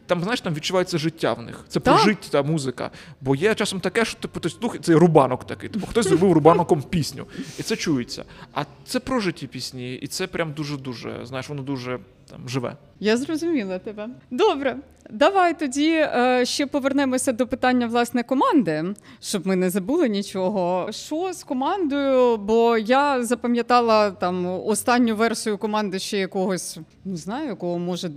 Там, 0.05 0.21
знаєш, 0.23 0.41
там 0.41 0.53
відчувається 0.53 0.97
життя 0.97 1.33
в 1.33 1.41
них. 1.41 1.65
Це 1.67 1.79
про 1.79 1.97
життя 1.97 2.43
музика. 2.43 2.91
Бо 3.21 3.35
є 3.35 3.55
часом 3.55 3.79
таке, 3.79 4.05
що 4.05 4.19
типу, 4.19 4.49
слухай, 4.49 4.79
це 4.79 4.93
рубанок 4.93 5.47
такий. 5.47 5.69
Типу, 5.69 5.87
хтось 5.87 6.07
зробив 6.07 6.31
рубаноком 6.31 6.81
пісню. 6.81 7.25
І 7.59 7.63
це 7.63 7.75
чується. 7.75 8.25
А 8.53 8.63
це 8.85 8.99
про 8.99 9.19
житті 9.19 9.47
пісні, 9.47 9.95
і 9.95 10.07
це 10.07 10.27
прям 10.27 10.53
дуже-дуже, 10.53 11.19
знаєш, 11.23 11.49
воно 11.49 11.61
дуже 11.61 11.99
там 12.31 12.49
живе. 12.49 12.75
Я 12.99 13.17
зрозуміла 13.17 13.79
тебе. 13.79 14.09
Добре, 14.31 14.77
давай 15.09 15.59
тоді 15.59 15.91
е, 15.91 16.45
ще 16.45 16.65
повернемося 16.67 17.31
до 17.31 17.47
питання 17.47 17.87
власне 17.87 18.23
команди, 18.23 18.83
щоб 19.21 19.47
ми 19.47 19.55
не 19.55 19.69
забули 19.69 20.09
нічого. 20.09 20.91
Що 20.91 21.33
з 21.33 21.43
командою? 21.43 22.37
Бо 22.37 22.77
я 22.77 23.23
запам'ятала 23.23 24.11
там 24.11 24.45
останню 24.45 25.15
версію 25.15 25.57
команди 25.57 25.99
ще 25.99 26.17
якогось, 26.17 26.77
не 27.05 27.17
знаю, 27.17 27.47
якого 27.47 27.79
може 27.79 28.09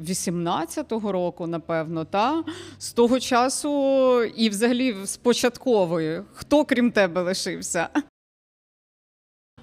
18-го 0.00 1.12
року, 1.12 1.46
напевно, 1.46 2.04
та 2.04 2.44
з 2.78 2.92
того 2.92 3.20
часу, 3.20 4.22
і 4.24 4.48
взагалі 4.48 4.96
з 5.04 5.16
початкової. 5.16 6.22
Хто 6.32 6.64
крім 6.64 6.90
тебе 6.90 7.22
лишився? 7.22 7.88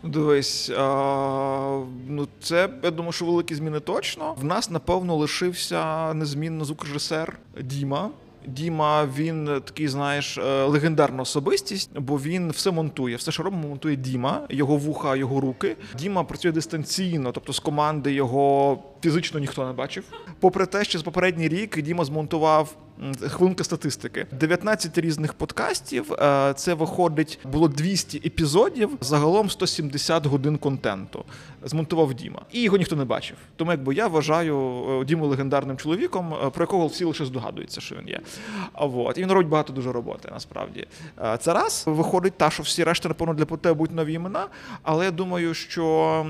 Дивись, 0.03 0.69
а, 0.77 1.79
ну 2.07 2.27
це 2.41 2.69
я 2.83 2.91
думаю, 2.91 3.11
що 3.11 3.25
великі 3.25 3.55
зміни 3.55 3.79
точно. 3.79 4.35
В 4.37 4.43
нас 4.43 4.69
напевно 4.69 5.15
лишився 5.15 6.13
незмінно 6.13 6.65
звукорежисер 6.65 7.39
Діма. 7.61 8.09
Діма, 8.47 9.05
він 9.17 9.45
такий, 9.45 9.87
знаєш, 9.87 10.37
е, 10.37 10.63
легендарна 10.63 11.21
особистість, 11.21 11.99
бо 11.99 12.17
він 12.17 12.51
все 12.51 12.71
монтує. 12.71 13.15
Все, 13.15 13.31
що 13.31 13.43
робимо, 13.43 13.67
монтує 13.67 13.95
Діма, 13.95 14.41
його 14.49 14.77
вуха, 14.77 15.15
його 15.15 15.39
руки. 15.39 15.75
Діма 15.99 16.23
працює 16.23 16.51
дистанційно, 16.51 17.31
тобто 17.31 17.53
з 17.53 17.59
команди 17.59 18.13
його 18.13 18.79
фізично 19.03 19.39
ніхто 19.39 19.65
не 19.67 19.73
бачив. 19.73 20.03
Попри 20.39 20.65
те, 20.65 20.83
що 20.83 20.99
з 20.99 21.03
попередній 21.03 21.47
рік 21.47 21.81
Діма 21.81 22.05
змонтував 22.05 22.75
хвилинка 23.29 23.63
статистики. 23.63 24.25
19 24.31 24.97
різних 24.97 25.33
подкастів. 25.33 26.13
Е, 26.13 26.53
це 26.55 26.73
виходить, 26.73 27.39
було 27.43 27.67
200 27.67 28.21
епізодів, 28.25 28.89
загалом 29.01 29.49
170 29.49 30.25
годин 30.25 30.57
контенту. 30.57 31.25
Змонтував 31.63 32.13
Діма. 32.13 32.41
І 32.51 32.61
його 32.61 32.77
ніхто 32.77 32.95
не 32.95 33.05
бачив. 33.05 33.37
Тому 33.55 33.71
якби 33.71 33.95
я 33.95 34.07
вважаю 34.07 34.85
е, 35.01 35.05
Діму 35.05 35.27
легендарним 35.27 35.77
чоловіком, 35.77 36.33
е, 36.33 36.49
про 36.49 36.63
якого 36.63 36.87
всі 36.87 37.05
лише 37.05 37.25
здогадуються, 37.25 37.81
що 37.81 37.95
він 37.95 38.07
є. 38.07 38.19
А 38.73 38.85
І 39.15 39.21
він 39.21 39.31
робить 39.31 39.47
багато 39.47 39.73
дуже 39.73 39.91
роботи, 39.91 40.29
насправді. 40.31 40.87
Це 41.39 41.53
раз 41.53 41.83
виходить 41.87 42.33
та, 42.37 42.49
що 42.49 42.63
всі 42.63 42.83
решта, 42.83 43.09
напевно, 43.09 43.33
для 43.33 43.45
тебе 43.45 43.73
будуть 43.73 43.95
нові 43.95 44.13
імена. 44.13 44.47
Але 44.83 45.05
я 45.05 45.11
думаю, 45.11 45.53
що 45.53 46.25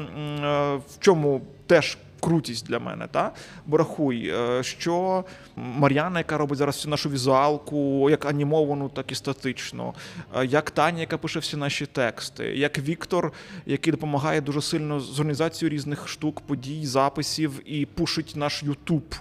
в 0.88 1.00
чому 1.00 1.42
теж 1.68 1.98
крутість 2.20 2.66
для 2.66 2.80
мене. 2.80 3.08
Та? 3.12 3.32
Бо 3.66 3.78
рахуй, 3.78 4.30
е, 4.30 4.64
що 4.64 5.24
Мар'яна, 5.56 6.20
яка 6.20 6.38
робить 6.38 6.58
зараз 6.58 6.76
всю 6.76 6.92
нашу 6.92 7.10
візуалку, 7.10 8.10
як 8.10 8.26
анімовану, 8.26 8.90
так 8.90 9.12
і 9.12 9.16
статично, 9.16 9.94
е, 10.36 10.46
як 10.46 10.72
Таня, 10.72 11.00
яка 11.00 11.18
пише 11.18 11.40
всі 11.40 11.58
наші 11.58 11.86
тексти, 11.86 12.44
як 12.46 12.80
Віктор, 12.80 13.34
який 13.66 13.92
допомагає 13.92 14.42
дуже 14.42 14.62
сильно 14.62 15.00
з 15.00 15.20
організацією 15.20 15.76
різних 15.76 16.08
штук, 16.08 16.42
подій, 16.42 16.86
записів 16.86 17.62
і 17.66 17.86
пушить 17.86 18.34
наш 18.36 18.64
Ютуб. 18.64 19.16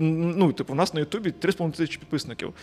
Ну, 0.00 0.52
типу, 0.52 0.72
у 0.72 0.76
нас 0.76 0.94
на 0.94 1.00
Ютубі 1.00 1.30
3,5 1.30 1.70
тисячі 1.70 1.98
підписників. 1.98 2.54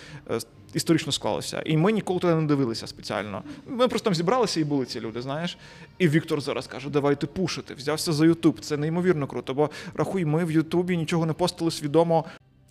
Історично 0.74 1.12
склалося. 1.12 1.64
І 1.66 1.78
ми 1.78 1.92
ніколи 1.92 2.20
туди 2.20 2.36
не 2.36 2.48
дивилися 2.48 2.88
спеціально. 2.88 3.44
Ми 3.68 3.88
просто 3.88 4.04
там 4.04 4.16
зібралися 4.16 4.60
і 4.60 4.64
були 4.64 4.86
ці 4.86 5.00
люди, 5.00 5.22
знаєш. 5.22 5.58
І 5.98 6.08
Віктор 6.08 6.42
зараз 6.42 6.68
каже: 6.68 6.90
давайте 6.90 7.28
пушити. 7.28 7.74
Взявся 7.74 8.14
за 8.14 8.26
Ютуб. 8.26 8.60
Це 8.60 8.78
неймовірно 8.78 9.28
круто. 9.28 9.54
Бо 9.54 9.70
рахуй, 9.94 10.26
ми 10.26 10.46
в 10.46 10.52
Ютубі 10.52 10.98
нічого 10.98 11.26
не 11.26 11.34
постили 11.34 11.72
свідомо. 11.72 12.26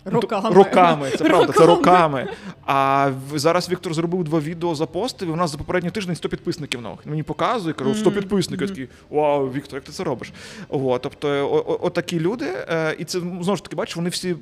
Роками. 0.05 0.51
Роками, 0.51 1.11
це 1.11 1.25
правда, 1.25 1.47
роками. 1.47 1.53
це 1.53 1.67
роками. 1.67 2.29
А 2.67 3.11
зараз 3.35 3.71
Віктор 3.71 3.95
зробив 3.95 4.25
два 4.25 4.41
відео 4.41 4.75
запостив, 4.75 5.29
і 5.29 5.33
у 5.33 5.37
нас 5.37 5.51
за 5.51 5.59
попередній 5.59 5.91
тиждень 5.91 6.17
100 6.17 6.29
підписників 6.29 6.81
нових. 6.81 7.07
Мені 7.07 7.23
показує, 7.23 7.75
кажу, 7.75 7.95
100 7.95 8.13
підписників. 8.13 8.63
Я 8.63 8.69
такий, 8.69 8.89
вау, 9.11 9.47
Віктор, 9.47 9.77
як 9.77 9.85
ти 9.85 9.93
це 9.93 10.05
робиш? 10.05 10.33
О, 10.69 10.99
тобто, 10.99 11.79
отакі 11.83 12.21
люди, 12.21 12.47
е, 12.69 12.97
і 12.99 13.05
це 13.05 13.21
знову 13.21 13.57
ж 13.57 13.63
таки, 13.63 13.77
бачиш, 13.77 13.97
вони 13.97 14.09
всі 14.09 14.37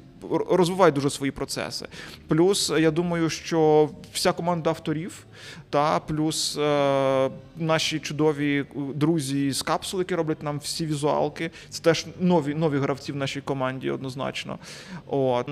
розвивають 0.51 0.95
дуже 0.95 1.11
свої 1.11 1.33
процеси. 1.33 1.87
Плюс 2.29 2.73
я 2.79 2.91
думаю, 2.91 3.31
що 3.31 3.91
вся 4.13 4.33
команда 4.33 4.71
авторів, 4.71 5.27
та 5.71 6.01
плюс 6.01 6.57
е, 6.59 7.31
наші 7.57 7.99
чудові 7.99 8.65
друзі 8.95 9.53
з 9.53 9.63
капсул, 9.63 10.01
які 10.01 10.15
роблять 10.15 10.43
нам 10.43 10.59
всі 10.59 10.87
візуалки. 10.87 11.51
Це 11.69 11.83
теж 11.83 12.07
нові 12.21 12.55
нові 12.55 12.79
гравці 12.79 13.13
в 13.13 13.17
нашій 13.17 13.41
команді 13.41 13.91
однозначно. 13.91 14.59
От. 15.07 15.49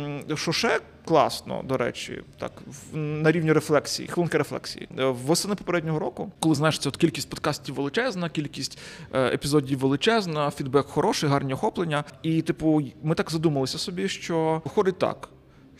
Ще 0.50 0.80
класно, 1.10 1.62
до 1.64 1.76
речі, 1.76 2.22
так 2.38 2.52
на 2.92 3.32
рівні 3.32 3.52
рефлексії, 3.52 4.08
хвилинки 4.08 4.38
рефлексії. 4.38 4.88
Е, 4.98 5.04
восени 5.04 5.54
попереднього 5.54 5.98
року, 5.98 6.32
коли 6.40 6.54
знаєш, 6.54 6.78
це 6.78 6.88
от 6.88 6.96
кількість 6.96 7.30
подкастів 7.30 7.74
величезна, 7.74 8.28
кількість 8.28 8.78
е, 9.12 9.26
епізодів 9.26 9.78
величезна, 9.78 10.50
фідбек 10.50 10.86
хороший, 10.86 11.30
гарні 11.30 11.54
охоплення. 11.54 12.04
І, 12.22 12.42
типу, 12.42 12.82
ми 13.02 13.14
так 13.14 13.30
задумалися 13.30 13.78
собі, 13.78 14.08
що 14.08 14.62
виходить 14.64 14.98
так 14.98 15.28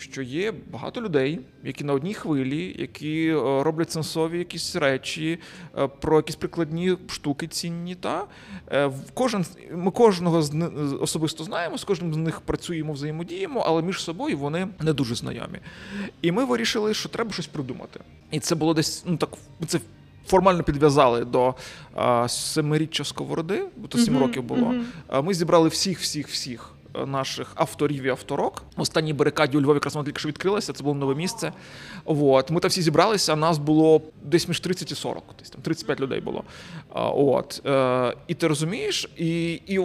що 0.01 0.23
є 0.23 0.53
багато 0.71 1.01
людей, 1.01 1.41
які 1.65 1.85
на 1.85 1.93
одній 1.93 2.15
хвилі, 2.15 2.77
які 2.79 3.27
е, 3.27 3.35
роблять 3.63 3.91
сенсові 3.91 4.39
якісь 4.39 4.77
речі, 4.77 5.39
е, 5.79 5.87
про 5.87 6.17
якісь 6.17 6.37
прикладні 6.37 6.97
штуки 7.09 7.47
цінні. 7.47 7.95
Та 7.95 8.25
е, 8.73 8.91
кожен 9.15 9.45
ми 9.73 9.91
кожного 9.91 10.43
з 10.43 10.53
особисто 11.01 11.45
знаємо, 11.45 11.79
з 11.79 11.85
кожним 11.85 12.15
з 12.15 12.17
них 12.17 12.41
працюємо, 12.41 12.93
взаємодіємо, 12.93 13.65
але 13.67 13.83
між 13.83 14.03
собою 14.03 14.39
вони 14.39 14.69
не 14.81 14.93
дуже 14.93 15.15
знайомі. 15.15 15.59
І 16.23 16.33
ми 16.33 16.45
вирішили, 16.45 16.95
що 16.95 17.09
треба 17.09 17.33
щось 17.33 17.47
придумати. 17.47 18.01
І 18.31 18.41
це 18.41 18.55
було 18.55 18.75
десь 18.75 19.03
ну 19.07 19.17
так. 19.17 19.31
Це 19.67 19.81
формально 20.27 20.63
підв'язали 20.63 21.25
до 21.25 21.55
семиріччя 22.29 23.05
сковороди, 23.05 23.65
бо 23.77 23.89
то 23.89 23.99
сім 23.99 24.15
uh-huh, 24.15 24.21
років 24.21 24.43
було. 24.43 24.75
Uh-huh. 25.09 25.23
Ми 25.23 25.35
зібрали 25.35 25.69
всіх, 25.69 26.01
всіх, 26.01 26.29
всіх 26.29 26.75
наших 27.07 27.53
авторів 27.55 28.03
і 28.03 28.09
авторок. 28.09 28.63
Останній 28.77 29.13
барикаді 29.13 29.57
у 29.57 29.61
Львові 29.61 29.77
якраз 29.77 29.95
вона 29.95 30.07
тільки 30.07 30.29
відкрилася, 30.29 30.73
це 30.73 30.83
було 30.83 30.95
нове 30.95 31.15
місце. 31.15 31.53
От. 32.05 32.51
Ми 32.51 32.61
там 32.61 32.69
всі 32.69 32.83
зібралися, 32.83 33.37
нас 33.37 33.59
було 33.59 34.03
десь 34.23 34.49
між 34.49 34.61
30 34.61 34.93
і 34.93 34.95
40, 34.95 35.25
десь 35.39 35.51
там 35.51 35.63
35 35.63 36.01
людей 36.01 36.21
було. 36.21 36.45
От. 36.95 37.63
Е, 37.67 38.15
і 38.27 38.35
ти 38.35 38.47
розумієш, 38.47 39.11
і, 39.17 39.53
і 39.53 39.79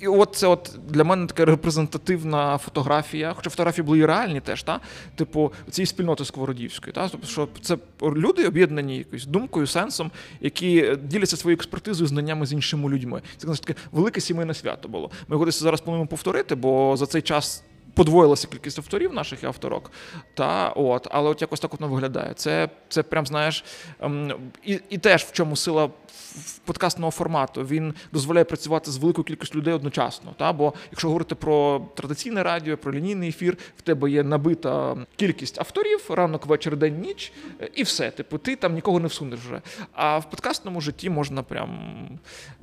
і 0.00 0.06
от 0.06 0.28
це 0.32 0.46
от 0.46 0.76
для 0.88 1.04
мене 1.04 1.26
така 1.26 1.44
репрезентативна 1.44 2.58
фотографія, 2.58 3.32
хоча 3.36 3.50
фотографії 3.50 3.84
були 3.84 3.98
і 3.98 4.06
реальні 4.06 4.40
теж, 4.40 4.62
та? 4.62 4.80
типу 5.14 5.52
цієї 5.70 5.86
спільноти 5.86 6.24
сковородівської. 6.24 6.92
Та? 6.92 7.08
Тобто, 7.08 7.26
що 7.26 7.48
це 7.60 7.76
люди 8.02 8.46
об'єднані 8.46 8.98
якоюсь 8.98 9.26
думкою, 9.26 9.66
сенсом, 9.66 10.10
які 10.40 10.96
діляться 11.04 11.36
своєю 11.36 11.56
експертизою, 11.56 12.08
знаннями 12.08 12.46
з 12.46 12.52
іншими 12.52 12.90
людьми. 12.90 13.22
Це 13.36 13.48
таке 13.48 13.74
велике 13.92 14.20
сімейне 14.20 14.54
свято 14.54 14.88
було. 14.88 15.10
Ми 15.28 15.34
його 15.34 15.44
десь 15.44 15.62
зараз 15.62 15.80
плануємо 15.80 16.08
повторити, 16.08 16.54
бо 16.54 16.96
за 16.96 17.06
цей 17.06 17.22
час 17.22 17.64
подвоїлася 17.94 18.48
кількість 18.48 18.78
авторів 18.78 19.14
наших 19.14 19.42
і 19.42 19.46
авторок. 19.46 19.90
Та, 20.34 20.68
от, 20.68 21.08
Але 21.10 21.30
от 21.30 21.40
якось 21.40 21.60
так 21.60 21.80
воно 21.80 21.92
виглядає. 21.92 22.34
Це 22.34 22.68
це 22.88 23.02
прям 23.02 23.26
знаєш, 23.26 23.64
ем, 24.00 24.32
і 24.64 24.80
і 24.90 24.98
теж 24.98 25.22
в 25.22 25.32
чому 25.32 25.56
сила 25.56 25.90
подкастного 26.64 27.10
формату. 27.10 27.62
Він 27.62 27.94
дозволяє 28.12 28.44
працювати 28.44 28.90
з 28.90 28.96
великою 28.96 29.24
кількістю 29.24 29.58
людей 29.58 29.74
одночасно. 29.74 30.34
Та? 30.36 30.52
Бо 30.52 30.74
якщо 30.90 31.08
говорити 31.08 31.34
про 31.34 31.86
традиційне 31.94 32.42
радіо, 32.42 32.76
про 32.76 32.92
лінійний 32.92 33.28
ефір, 33.28 33.56
в 33.78 33.82
тебе 33.82 34.10
є 34.10 34.22
набита 34.22 34.96
кількість 35.16 35.58
авторів, 35.58 36.06
ранок, 36.08 36.46
вечір, 36.46 36.76
день, 36.76 37.00
ніч, 37.00 37.32
і 37.74 37.82
все. 37.82 38.10
Типу, 38.10 38.38
ти 38.38 38.56
там 38.56 38.74
нікого 38.74 39.00
не 39.00 39.08
всунеш 39.08 39.40
вже. 39.40 39.62
А 39.92 40.18
в 40.18 40.30
подкастному 40.30 40.80
житті 40.80 41.10
можна 41.10 41.42
прям 41.42 41.78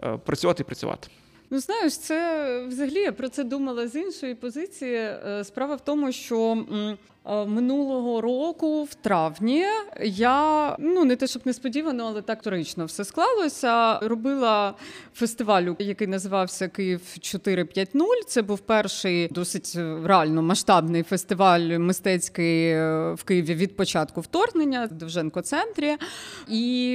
е, 0.03 0.17
працювати 0.17 0.63
і 0.63 0.65
працювати. 0.65 1.07
Ну, 1.55 1.61
знаєш, 1.61 1.97
це 1.97 2.59
взагалі 2.67 2.99
я 2.99 3.11
про 3.11 3.29
це 3.29 3.43
думала 3.43 3.87
з 3.87 3.95
іншої 3.95 4.35
позиції. 4.35 4.95
Е, 4.95 5.43
справа 5.43 5.75
в 5.75 5.81
тому, 5.81 6.11
що 6.11 6.65
Е, 6.71 6.97
минулого 7.47 8.21
року, 8.21 8.83
в 8.83 8.93
травні, 8.93 9.65
я 10.03 10.75
ну 10.79 11.05
не 11.05 11.15
те, 11.15 11.27
щоб 11.27 11.41
несподівано, 11.45 12.05
але 12.07 12.21
так 12.21 12.41
торично 12.41 12.85
все 12.85 13.05
склалося. 13.05 13.99
Робила 13.99 14.73
фестиваль, 15.13 15.63
який 15.79 16.07
називався 16.07 16.67
Київ 16.67 17.01
450. 17.19 17.89
Це 18.27 18.41
був 18.41 18.59
перший 18.59 19.27
досить 19.27 19.77
реально 20.03 20.41
масштабний 20.41 21.03
фестиваль 21.03 21.77
мистецький 21.77 22.69
е, 22.69 23.13
в 23.13 23.23
Києві 23.23 23.55
від 23.55 23.75
початку 23.75 24.21
вторгнення 24.21 24.85
в 24.85 24.93
Довженко 24.93 25.41
центрі. 25.41 25.97
І 26.47 26.87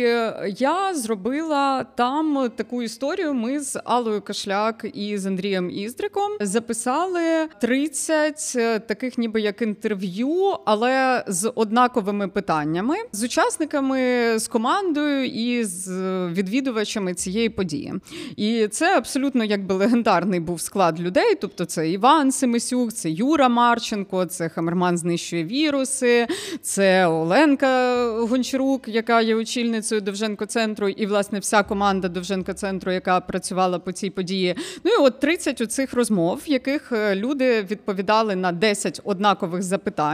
я 0.59 0.95
зробила 0.95 1.85
там 1.85 2.51
таку 2.57 2.83
історію. 2.83 3.35
Ми 3.35 3.61
з 3.61 3.81
Аллою 3.85 4.21
Кашляк 4.21 4.87
і 4.95 5.19
з 5.19 5.27
Андрієм 5.27 5.71
Іздриком 5.71 6.33
записали 6.41 7.49
30 7.61 8.53
е, 8.57 8.79
таких, 8.79 9.19
ніби 9.19 9.41
як 9.41 9.63
інтерв'ю 9.63 10.20
інтерв'ю, 10.21 10.57
але 10.65 11.25
з 11.27 11.53
однаковими 11.55 12.29
питаннями 12.29 12.95
з 13.13 13.23
учасниками, 13.23 13.99
з 14.39 14.49
командою 14.49 15.25
і 15.27 15.65
з 15.65 15.91
відвідувачами 16.27 17.15
цієї 17.15 17.49
події. 17.49 17.95
І 18.37 18.69
це 18.69 18.97
абсолютно 18.97 19.45
якби 19.45 19.75
легендарний 19.75 20.41
був 20.41 20.61
склад 20.61 21.01
людей. 21.01 21.35
Тобто, 21.41 21.65
це 21.65 21.91
Іван 21.91 22.33
Семисюк, 22.33 22.93
це 22.93 23.11
Юра 23.11 23.49
Марченко, 23.49 24.25
це 24.25 24.49
Хамерман 24.49 24.99
знищує 24.99 25.45
віруси, 25.45 26.27
це 26.63 27.07
Оленка 27.07 28.05
Гончарук, 28.21 28.89
яка 28.89 29.21
є 29.21 29.35
очільницею 29.35 30.01
Довженко 30.01 30.47
центру, 30.47 30.89
і 30.89 31.07
власне 31.07 31.39
вся 31.39 31.63
команда 31.63 32.09
Довженко 32.09 32.53
центру, 32.53 32.93
яка 32.93 33.21
працювала 33.21 33.79
по 33.79 33.93
цій 33.93 34.11
події. 34.11 34.57
Ну 34.85 34.91
і 34.91 34.97
от 34.97 35.21
30 35.21 35.61
у 35.61 35.67
цих 35.67 35.95
розмов, 35.95 36.43
в 36.47 36.51
яких 36.51 36.93
е, 36.93 37.15
люди 37.15 37.63
відповідали 37.63 38.37
на 38.37 38.53
10 38.53 39.01
однакових 39.05 39.63
запитань. 39.63 40.10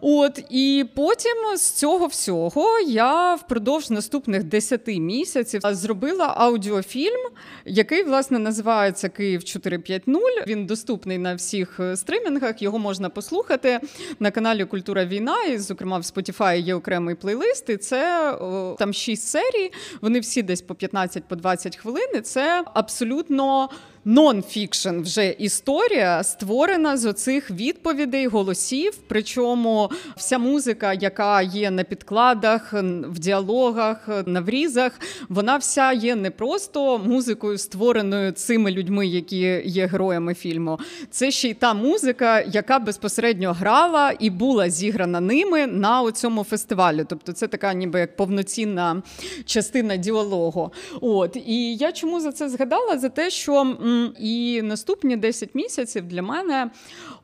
От 0.00 0.44
і 0.50 0.84
потім 0.94 1.56
з 1.56 1.70
цього 1.70 2.06
всього 2.06 2.78
я 2.86 3.34
впродовж 3.34 3.90
наступних 3.90 4.44
10 4.44 4.86
місяців 4.86 5.60
зробила 5.64 6.34
аудіофільм, 6.36 7.20
який 7.64 8.02
власне 8.02 8.38
називається 8.38 9.08
Київ 9.08 9.44
450. 9.44 10.46
Він 10.46 10.66
доступний 10.66 11.18
на 11.18 11.34
всіх 11.34 11.80
е, 11.80 11.96
стримінгах. 11.96 12.62
Його 12.62 12.78
можна 12.78 13.08
послухати 13.08 13.80
на 14.20 14.30
каналі 14.30 14.64
Культура 14.64 15.04
Війна. 15.04 15.44
І, 15.44 15.58
зокрема, 15.58 15.98
в 15.98 16.02
Spotify 16.02 16.60
є 16.60 16.74
окремий 16.74 17.14
плейлист. 17.14 17.70
І 17.70 17.76
Це 17.76 18.34
там 18.78 18.92
шість 18.92 19.28
серій. 19.28 19.72
Вони 20.00 20.20
всі 20.20 20.42
десь 20.42 20.62
по 20.62 20.74
15 20.74 21.24
по 21.24 21.36
20 21.36 21.76
хвилин. 21.76 22.08
І 22.14 22.20
Це 22.20 22.64
абсолютно 22.74 23.68
нон-фікшн 24.04 25.02
вже 25.02 25.28
історія 25.28 26.22
створена 26.22 26.96
з 26.96 27.06
оцих 27.06 27.50
відповідей, 27.50 28.26
голосів. 28.26 28.98
Причому 29.08 29.90
вся 30.16 30.38
музика, 30.38 30.92
яка 30.92 31.42
є 31.42 31.70
на 31.70 31.84
підкладах, 31.84 32.72
в 33.02 33.18
діалогах, 33.18 34.08
на 34.26 34.40
врізах, 34.40 34.92
вона 35.28 35.56
вся 35.56 35.92
є 35.92 36.16
не 36.16 36.30
просто 36.30 36.98
музикою, 36.98 37.58
створеною 37.58 38.32
цими 38.32 38.70
людьми, 38.70 39.06
які 39.06 39.62
є 39.64 39.86
героями 39.86 40.34
фільму. 40.34 40.78
Це 41.10 41.30
ще 41.30 41.48
й 41.48 41.54
та 41.54 41.74
музика, 41.74 42.40
яка 42.40 42.78
безпосередньо 42.78 43.52
грала 43.52 44.12
і 44.18 44.30
була 44.30 44.70
зіграна 44.70 45.20
ними 45.20 45.66
на 45.66 46.12
цьому 46.12 46.44
фестивалі. 46.44 47.04
Тобто, 47.08 47.32
це 47.32 47.48
така, 47.48 47.74
ніби 47.74 48.00
як 48.00 48.16
повноцінна 48.16 49.02
частина 49.44 49.96
діалогу. 49.96 50.72
От 51.00 51.36
і 51.46 51.76
я 51.76 51.92
чому 51.92 52.20
за 52.20 52.32
це 52.32 52.48
згадала? 52.48 52.98
За 52.98 53.08
те, 53.08 53.30
що. 53.30 53.76
І 54.20 54.62
наступні 54.62 55.16
10 55.16 55.54
місяців 55.54 56.08
для 56.08 56.22
мене 56.22 56.70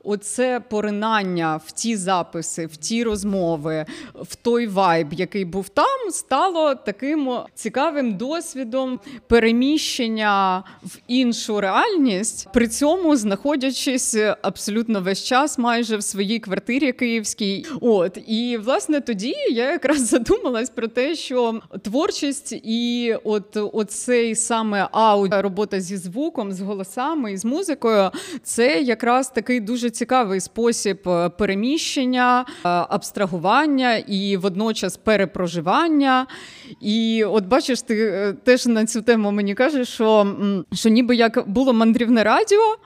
оце 0.03 0.59
поринання 0.59 1.59
в 1.65 1.71
ті 1.71 1.95
записи, 1.95 2.65
в 2.65 2.77
ті 2.77 3.03
розмови, 3.03 3.85
в 4.13 4.35
той 4.35 4.67
вайб, 4.67 5.13
який 5.13 5.45
був 5.45 5.69
там, 5.69 6.11
стало 6.11 6.75
таким 6.75 7.31
цікавим 7.55 8.17
досвідом 8.17 8.99
переміщення 9.27 10.63
в 10.83 10.97
іншу 11.07 11.61
реальність, 11.61 12.47
при 12.53 12.67
цьому 12.67 13.15
знаходячись 13.15 14.17
абсолютно 14.41 15.01
весь 15.01 15.23
час, 15.23 15.57
майже 15.57 15.97
в 15.97 16.03
своїй 16.03 16.39
квартирі 16.39 16.91
київській. 16.91 17.65
От 17.81 18.17
і 18.27 18.57
власне 18.57 19.01
тоді 19.01 19.35
я 19.51 19.71
якраз 19.71 20.07
задумалась 20.07 20.69
про 20.69 20.87
те, 20.87 21.15
що 21.15 21.61
творчість 21.83 22.51
і 22.51 23.15
от 23.23 23.57
оцей 23.73 24.35
саме 24.35 24.87
аудіо, 24.91 25.41
робота 25.41 25.81
зі 25.81 25.97
звуком, 25.97 26.53
з 26.59 26.61
голосами 26.61 27.33
і 27.33 27.37
з 27.37 27.45
музикою, 27.45 28.11
це 28.43 28.81
якраз 28.81 29.29
такий 29.29 29.59
дуже 29.59 29.89
цікавий 29.89 30.39
спосіб 30.39 31.09
е, 31.09 31.29
переміщення, 31.29 32.45
е, 32.47 32.53
абстрагування 32.63 33.95
і 33.95 34.37
водночас 34.37 34.97
перепроживання. 34.97 36.27
І 36.81 37.23
от 37.23 37.45
бачиш, 37.45 37.81
ти 37.81 38.05
е, 38.05 38.33
теж 38.33 38.65
на 38.65 38.85
цю 38.85 39.01
тему 39.01 39.31
мені 39.31 39.53
кажеш, 39.55 39.87
що, 39.87 40.35
що 40.73 40.89
ніби 40.89 41.15
як 41.15 41.49
було 41.49 41.73
мандрівне 41.73 42.23
радіо. 42.23 42.77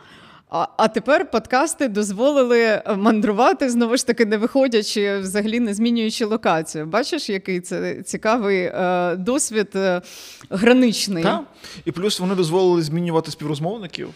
А 0.55 0.67
а 0.77 0.87
тепер 0.87 1.31
подкасти 1.31 1.87
дозволили 1.87 2.81
мандрувати 2.97 3.69
знову 3.69 3.97
ж 3.97 4.07
таки, 4.07 4.25
не 4.25 4.37
виходячи, 4.37 5.17
взагалі 5.17 5.59
не 5.59 5.73
змінюючи 5.73 6.25
локацію. 6.25 6.85
Бачиш, 6.85 7.29
який 7.29 7.61
це 7.61 8.03
цікавий 8.03 8.59
е, 8.59 9.15
досвід 9.15 9.67
е, 9.75 10.01
граничний. 10.49 11.23
Так. 11.23 11.41
І 11.85 11.91
плюс 11.91 12.19
вони 12.19 12.35
дозволили 12.35 12.81
змінювати 12.81 13.31
співрозмовників. 13.31 14.09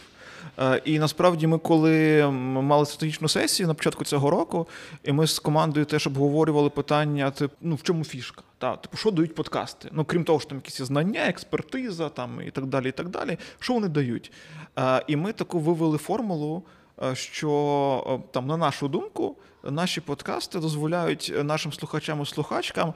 Е, 0.60 0.82
і 0.86 1.00
насправді 1.00 1.48
ми, 1.48 1.58
коли 1.58 2.28
мали 2.32 2.86
стратегічну 2.86 3.28
сесію 3.28 3.68
на 3.68 3.74
початку 3.74 4.04
цього 4.04 4.30
року, 4.30 4.68
і 5.04 5.12
ми 5.12 5.28
з 5.28 5.40
командою 5.40 5.86
теж 5.86 6.08
обговорювали 6.08 6.70
питання: 6.70 7.32
типу, 7.32 7.56
ну 7.62 7.76
в 7.76 7.84
чому 7.84 8.04
фішка? 8.04 8.42
Та, 8.58 8.76
типу, 8.76 8.98
що 8.98 9.12
дають 9.12 9.36
подкасти? 9.36 9.90
Ну, 9.92 10.06
крім 10.06 10.24
того, 10.24 10.40
що 10.40 10.50
там 10.50 10.58
якісь 10.58 10.78
знання, 10.78 11.28
експертиза 11.28 12.10
там 12.10 12.42
і 12.48 12.52
так 12.52 12.66
далі. 12.66 12.90
і 12.90 12.92
так 12.92 13.10
далі, 13.10 13.38
Що 13.60 13.74
вони 13.74 13.88
дають? 13.88 14.32
Е, 14.80 15.04
і 15.08 15.16
ми 15.16 15.34
таку 15.34 15.60
вивели 15.60 15.98
формулу, 15.98 16.64
е, 17.04 17.16
що 17.16 18.22
там, 18.32 18.48
на 18.48 18.58
нашу 18.58 18.88
думку, 18.88 19.36
наші 19.64 20.02
подкасти 20.02 20.60
дозволяють 20.60 21.34
нашим 21.44 21.74
слухачам 21.74 22.22
і 22.22 22.26
слухачкам 22.26 22.94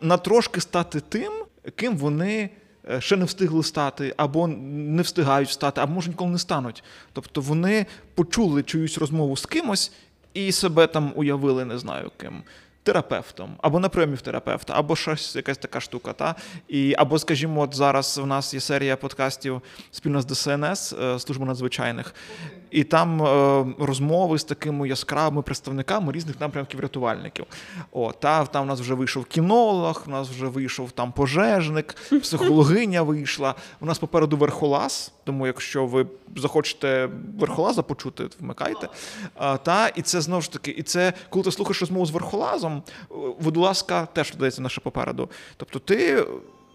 на 0.00 0.16
трошки 0.16 0.60
стати 0.60 1.00
тим, 1.00 1.32
ким 1.76 1.96
вони. 1.96 2.50
Е, 2.88 3.00
ще 3.00 3.16
не 3.16 3.24
встигли 3.24 3.62
стати, 3.62 4.14
або 4.16 4.46
не 4.46 5.02
встигають 5.02 5.50
стати, 5.50 5.80
або 5.80 5.92
може 5.92 6.08
ніколи 6.08 6.30
не 6.30 6.38
стануть. 6.38 6.84
Тобто 7.12 7.40
вони 7.40 7.86
почули 8.14 8.62
чиюсь 8.62 8.98
розмову 8.98 9.36
з 9.36 9.46
кимось 9.46 9.92
і 10.34 10.52
себе 10.52 10.86
там 10.86 11.12
уявили, 11.16 11.64
не 11.64 11.78
знаю 11.78 12.10
ким 12.16 12.42
терапевтом, 12.82 13.56
або 13.62 13.80
на 13.80 13.88
прийомі 13.88 14.14
в 14.14 14.20
терапевта, 14.20 14.72
або 14.76 14.96
щось 14.96 15.36
якась 15.36 15.58
така 15.58 15.80
штука. 15.80 16.12
Та? 16.12 16.34
І, 16.68 16.94
Або, 16.98 17.18
скажімо, 17.18 17.60
от 17.60 17.74
зараз 17.74 18.18
у 18.18 18.26
нас 18.26 18.54
є 18.54 18.60
серія 18.60 18.96
подкастів 18.96 19.62
спільно 19.90 20.22
з 20.22 20.26
ДСНС, 20.26 20.92
е, 20.92 21.18
служба 21.18 21.46
надзвичайних, 21.46 22.14
і 22.70 22.84
там 22.84 23.22
е, 23.22 23.66
розмови 23.78 24.38
з 24.38 24.44
такими 24.44 24.88
яскравими 24.88 25.42
представниками 25.42 26.12
різних 26.12 26.40
напрямків 26.40 26.80
рятувальників. 26.80 27.46
О, 27.92 28.12
та, 28.12 28.46
Там 28.46 28.62
у 28.62 28.66
нас 28.66 28.80
вже 28.80 28.94
вийшов 28.94 29.24
кінолог, 29.24 30.04
у 30.06 30.10
нас 30.10 30.28
вже 30.28 30.46
вийшов 30.46 30.90
там 30.90 31.12
пожежник, 31.12 31.96
психологиня 32.22 33.02
вийшла. 33.02 33.54
У 33.80 33.86
нас 33.86 33.98
попереду 33.98 34.36
верхолаз, 34.36 35.12
тому 35.24 35.46
якщо 35.46 35.86
ви 35.86 36.06
захочете 36.36 37.08
верхолаза 37.38 37.82
почути, 37.82 38.28
вмикайте. 38.40 38.88
А, 39.34 39.56
та, 39.56 39.88
І 39.88 40.02
це 40.02 40.20
знову 40.20 40.42
ж 40.42 40.52
таки, 40.52 40.70
і 40.70 40.82
це 40.82 41.12
коли 41.30 41.44
ти 41.44 41.52
слухаєш 41.52 41.80
розмову 41.80 42.06
з 42.06 42.10
верхолазом 42.10 42.60
разом, 42.60 42.82
будь 43.40 43.56
ласка, 43.56 44.06
теж 44.06 44.32
додається 44.32 44.62
наше 44.62 44.80
попереду. 44.80 45.28
Тобто, 45.56 45.78
ти, 45.78 46.26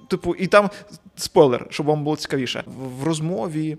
типу, 0.08 0.36
і 0.36 0.48
там 0.48 0.70
спойлер, 1.16 1.68
щоб 1.70 1.86
вам 1.86 2.04
було 2.04 2.16
цікавіше, 2.16 2.64
в 2.66 3.04
розмові. 3.04 3.78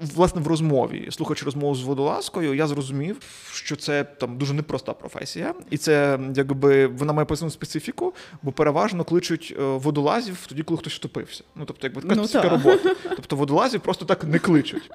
Власне, 0.00 0.40
в 0.40 0.46
розмові, 0.46 1.08
слухаючи 1.10 1.44
розмову 1.44 1.74
з 1.74 1.82
водолазкою, 1.82 2.54
я 2.54 2.66
зрозумів, 2.66 3.16
що 3.52 3.76
це 3.76 4.04
там 4.04 4.38
дуже 4.38 4.54
непроста 4.54 4.92
професія, 4.92 5.54
і 5.70 5.76
це 5.76 6.18
якби 6.34 6.86
вона 6.86 7.12
має 7.12 7.26
певну 7.26 7.50
специфіку, 7.50 8.14
бо 8.42 8.52
переважно 8.52 9.04
кличуть 9.04 9.54
е, 9.58 9.62
водолазів 9.62 10.46
тоді, 10.46 10.62
коли 10.62 10.78
хтось 10.78 10.92
втопився. 10.92 11.44
Ну 11.54 11.64
тобто, 11.64 11.86
якби 11.86 12.02
така 12.26 12.44
ну, 12.44 12.50
робота. 12.50 12.94
Тобто 13.16 13.36
водолазів 13.36 13.80
просто 13.80 14.04
так 14.04 14.24
не 14.24 14.38
кличуть. 14.38 14.90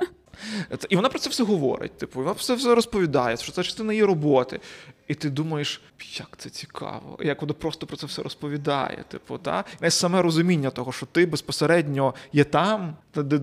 І 0.90 0.96
вона 0.96 1.10
про 1.10 1.20
це 1.20 1.30
все 1.30 1.44
говорить. 1.44 1.98
Типу, 1.98 2.20
вона 2.20 2.32
все 2.32 2.56
все 2.56 2.76
розповідає, 2.76 3.38
що 3.38 3.52
це 3.52 3.64
частина 3.64 3.94
її 3.94 4.04
роботи. 4.04 4.60
І 5.08 5.16
ти 5.16 5.30
думаєш, 5.30 5.82
як 6.20 6.38
це 6.38 6.50
цікаво, 6.50 7.18
як 7.20 7.42
вона 7.42 7.54
просто 7.54 7.88
про 7.88 7.98
це 7.98 8.06
все 8.06 8.24
розповідає. 8.24 9.04
Типу, 9.08 9.38
та? 9.38 9.64
І 9.84 9.90
саме 9.90 10.22
розуміння 10.22 10.70
того, 10.70 10.92
що 10.92 11.06
ти 11.06 11.26
безпосередньо 11.26 12.14
є 12.34 12.44
там, 12.44 12.96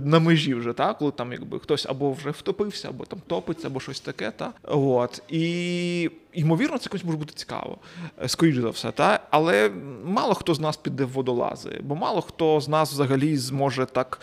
на 0.04 0.18
межі 0.18 0.54
вже, 0.54 0.72
та? 0.72 0.94
коли 0.94 1.10
там 1.10 1.32
якби 1.32 1.58
хтось 1.58 1.86
або 1.86 2.12
вже 2.12 2.30
втопився, 2.30 2.88
або 2.88 3.04
там 3.04 3.18
топиться, 3.26 3.66
або 3.66 3.80
щось 3.80 4.00
таке. 4.00 4.30
Та? 4.30 4.52
От. 4.62 5.22
І 5.28 6.10
ймовірно, 6.36 6.78
це 6.78 6.88
комусь 6.88 7.04
може 7.04 7.18
бути 7.18 7.32
цікаво, 7.34 7.78
е, 8.22 8.28
скоріш 8.28 8.56
за 8.56 8.70
все, 8.70 8.92
та? 8.92 9.20
але 9.30 9.70
мало 10.04 10.34
хто 10.34 10.54
з 10.54 10.60
нас 10.60 10.76
піде 10.76 11.04
в 11.04 11.08
водолази, 11.08 11.80
бо 11.82 11.94
мало 11.94 12.20
хто 12.20 12.60
з 12.60 12.68
нас 12.68 12.92
взагалі 12.92 13.36
зможе 13.36 13.86
так 13.86 14.20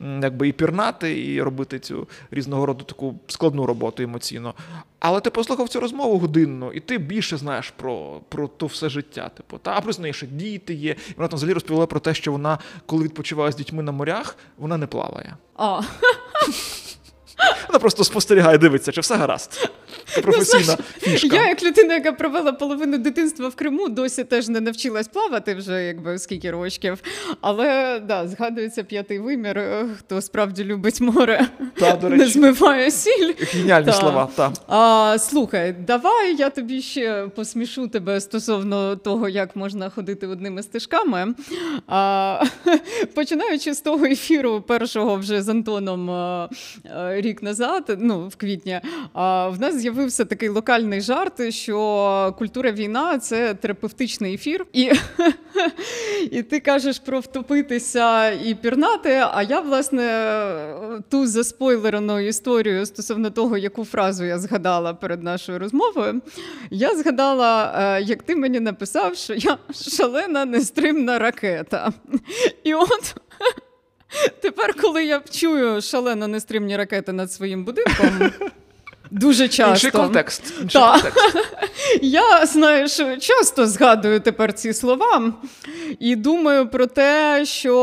якби 0.00 0.48
і 0.48 0.52
пірнати, 0.52 1.32
і 1.32 1.42
робити 1.42 1.78
цю 1.78 2.08
різного 2.30 2.66
роду 2.66 2.84
таку 2.84 3.18
складну 3.26 3.66
роботу 3.66 4.02
емоційно. 4.02 4.54
Але 4.98 5.20
ти 5.20 5.30
послухав 5.30 5.68
цю 5.68 5.80
розмову 5.80 6.18
годинну, 6.18 6.72
і 6.72 6.80
ти 6.80 6.98
більше 6.98 7.36
знаєш 7.36 7.70
про 7.70 8.20
про 8.28 8.48
то 8.48 8.66
все 8.66 8.88
життя. 8.88 9.28
Типу, 9.28 9.58
та 9.58 9.72
а 9.76 9.80
плюс 9.80 9.98
неї 9.98 10.14
ще 10.14 10.26
діти 10.26 10.74
є. 10.74 10.90
І 10.90 11.14
Вона 11.16 11.28
там 11.28 11.36
взагалі 11.36 11.54
розповіла 11.54 11.86
про 11.86 12.00
те, 12.00 12.14
що 12.14 12.32
вона, 12.32 12.58
коли 12.86 13.04
відпочиває 13.04 13.52
з 13.52 13.56
дітьми 13.56 13.82
на 13.82 13.92
морях, 13.92 14.36
вона 14.58 14.76
не 14.76 14.86
плаває. 14.86 15.36
А. 15.56 15.80
Вона 17.68 17.78
просто 17.78 18.04
спостерігає, 18.04 18.58
дивиться, 18.58 18.92
чи 18.92 19.00
все 19.00 19.16
гаразд. 19.16 19.70
Професійна 20.22 20.76
ну, 20.78 20.84
фішка. 21.12 21.36
Я, 21.36 21.48
як 21.48 21.62
людина, 21.62 21.94
яка 21.94 22.12
провела 22.12 22.52
половину 22.52 22.98
дитинства 22.98 23.48
в 23.48 23.54
Криму, 23.54 23.88
досі 23.88 24.24
теж 24.24 24.48
не 24.48 24.60
навчилась 24.60 25.08
плавати 25.08 25.54
вже 25.54 25.84
якби 25.84 26.18
скільки 26.18 26.50
рочків. 26.50 26.98
Але 27.40 28.00
да, 28.08 28.28
згадується 28.28 28.84
п'ятий 28.84 29.18
вимір, 29.18 29.58
е, 29.58 29.86
хто 29.98 30.20
справді 30.20 30.64
любить 30.64 31.00
море, 31.00 31.46
та, 31.74 31.96
до 31.96 32.08
речі. 32.08 32.22
не 32.24 32.28
змиває 32.28 32.90
сіль. 32.90 33.32
Геніальні 33.52 33.86
та. 33.86 33.92
слова. 33.92 34.28
Та. 34.36 34.52
А, 34.68 35.18
Слухай, 35.18 35.72
давай 35.86 36.36
я 36.36 36.50
тобі 36.50 36.82
ще 36.82 37.28
посмішу 37.36 37.88
тебе 37.88 38.20
стосовно 38.20 38.96
того, 38.96 39.28
як 39.28 39.56
можна 39.56 39.90
ходити 39.90 40.26
одними 40.26 40.62
стежками. 40.62 41.34
А, 41.86 42.42
Починаючи 43.14 43.74
з 43.74 43.80
того 43.80 44.04
ефіру, 44.04 44.60
першого 44.60 45.16
вже 45.16 45.42
з 45.42 45.48
Антоном 45.48 46.10
а, 46.10 46.48
рік 47.10 47.42
назад, 47.42 47.96
ну 47.98 48.28
в 48.28 48.36
квітні, 48.36 48.80
а, 49.12 49.48
в 49.48 49.60
нас 49.60 49.76
з'явився 49.76 50.05
з'явився 50.06 50.24
такий 50.24 50.48
локальний 50.48 51.00
жарт, 51.00 51.54
що 51.54 52.34
культура 52.38 52.72
війна 52.72 53.18
це 53.18 53.54
терапевтичний 53.54 54.34
ефір, 54.34 54.66
і 54.72 54.92
і 56.30 56.42
ти 56.42 56.60
кажеш 56.60 56.98
про 56.98 57.20
втопитися 57.20 58.30
і 58.30 58.54
пірнати. 58.54 59.24
А 59.32 59.42
я, 59.42 59.60
власне, 59.60 60.02
ту 61.08 61.26
заспойлерену 61.26 62.20
історію 62.20 62.86
стосовно 62.86 63.30
того, 63.30 63.58
яку 63.58 63.84
фразу 63.84 64.24
я 64.24 64.38
згадала 64.38 64.94
перед 64.94 65.22
нашою 65.22 65.58
розмовою, 65.58 66.22
я 66.70 66.96
згадала, 66.96 67.74
е, 67.78 68.02
як 68.02 68.22
ти 68.22 68.36
мені 68.36 68.60
написав, 68.60 69.16
що 69.16 69.34
я 69.34 69.58
шалена 69.96 70.44
нестримна 70.44 71.18
ракета. 71.18 71.92
І 72.64 72.74
от. 72.74 73.14
Тепер, 74.40 74.74
коли 74.80 75.04
я 75.04 75.22
чую 75.30 75.82
шалено 75.82 76.28
нестримні 76.28 76.76
ракети 76.76 77.12
над 77.12 77.32
своїм 77.32 77.64
будинком, 77.64 78.30
Дуже 79.10 79.48
часто. 79.48 79.72
Інший 79.72 79.90
контекст. 79.90 80.54
Інший 80.62 80.80
контекст. 80.80 81.18
Я 82.02 82.46
знаєш, 82.46 83.00
часто 83.20 83.66
згадую 83.66 84.20
тепер 84.20 84.52
ці 84.52 84.72
слова 84.72 85.32
і 85.98 86.16
думаю 86.16 86.68
про 86.68 86.86
те, 86.86 87.44
що 87.44 87.74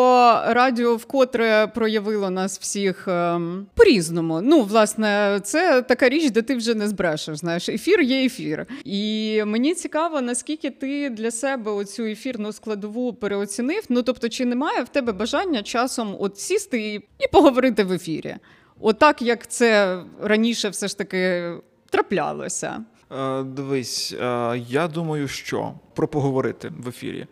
радіо 0.47 0.95
вкотре 0.95 1.67
проявило 1.67 2.29
нас 2.29 2.59
всіх 2.59 3.07
ем, 3.07 3.65
по-різному. 3.75 4.41
Ну, 4.41 4.61
власне, 4.61 5.39
це 5.43 5.81
така 5.81 6.09
річ, 6.09 6.31
де 6.31 6.41
ти 6.41 6.55
вже 6.55 6.75
не 6.75 6.87
збрешеш. 6.87 7.37
Знаєш, 7.37 7.69
ефір 7.69 8.01
є 8.01 8.25
ефір. 8.25 8.65
І 8.85 9.41
мені 9.45 9.73
цікаво, 9.73 10.21
наскільки 10.21 10.69
ти 10.69 11.09
для 11.09 11.31
себе 11.31 11.71
оцю 11.71 12.03
ефірну 12.03 12.53
складову 12.53 13.13
переоцінив. 13.13 13.83
Ну 13.89 14.03
тобто, 14.03 14.29
чи 14.29 14.45
немає 14.45 14.83
в 14.83 14.89
тебе 14.89 15.11
бажання 15.11 15.63
часом 15.63 16.15
от 16.19 16.39
сісти 16.39 16.79
і, 16.79 16.95
і 16.95 17.27
поговорити 17.31 17.83
в 17.83 17.91
ефірі? 17.91 18.35
Отак, 18.79 19.21
як 19.21 19.47
це 19.47 19.99
раніше 20.21 20.69
все 20.69 20.87
ж 20.87 20.97
таки 20.97 21.53
траплялося. 21.89 22.83
Е, 23.11 23.43
дивись, 23.43 24.13
е, 24.21 24.57
я 24.67 24.87
думаю, 24.87 25.27
що 25.27 25.73
про 25.93 26.07
поговорити 26.07 26.71
в 26.77 26.87
ефірі. 26.87 27.27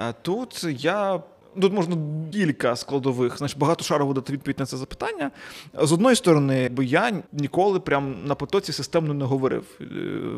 Е, 0.00 0.14
тут 0.22 0.64
я 0.68 1.22
Тут 1.60 1.72
можна 1.72 1.96
кілька 2.32 2.76
складових, 2.76 3.38
значить, 3.38 3.58
багато 3.58 3.84
шару 3.84 4.14
дати 4.14 4.32
відповідь 4.32 4.58
на 4.58 4.66
це 4.66 4.76
запитання. 4.76 5.30
З 5.74 5.92
одної 5.92 6.16
сторони, 6.16 6.68
бо 6.68 6.82
я 6.82 7.12
ніколи 7.32 7.80
прям 7.80 8.14
на 8.24 8.34
потоці 8.34 8.72
системно 8.72 9.14
не 9.14 9.24
говорив 9.24 9.64
е, 9.80 9.84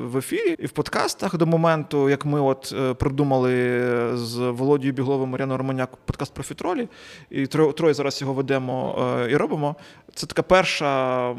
в 0.03 0.17
ефірі 0.17 0.57
і 0.59 0.67
в 0.67 0.71
подкастах 0.71 1.37
до 1.37 1.47
моменту, 1.47 2.11
як 2.11 2.25
ми 2.25 2.41
от 2.41 2.75
е, 2.79 2.95
придумали 2.95 3.81
з 4.14 4.37
Володією 4.37 4.93
Бігловим 4.93 5.29
Мар'яною 5.29 5.59
Романяк 5.59 5.97
подкаст 5.97 6.35
про 6.35 6.45
фітролі, 6.45 6.89
і 7.31 7.47
троє 7.47 7.95
зараз 7.95 8.21
його 8.21 8.33
ведемо 8.33 9.07
е, 9.21 9.31
і 9.31 9.37
робимо. 9.37 9.77
Це 10.14 10.27
така 10.27 10.43
перша, 10.43 11.35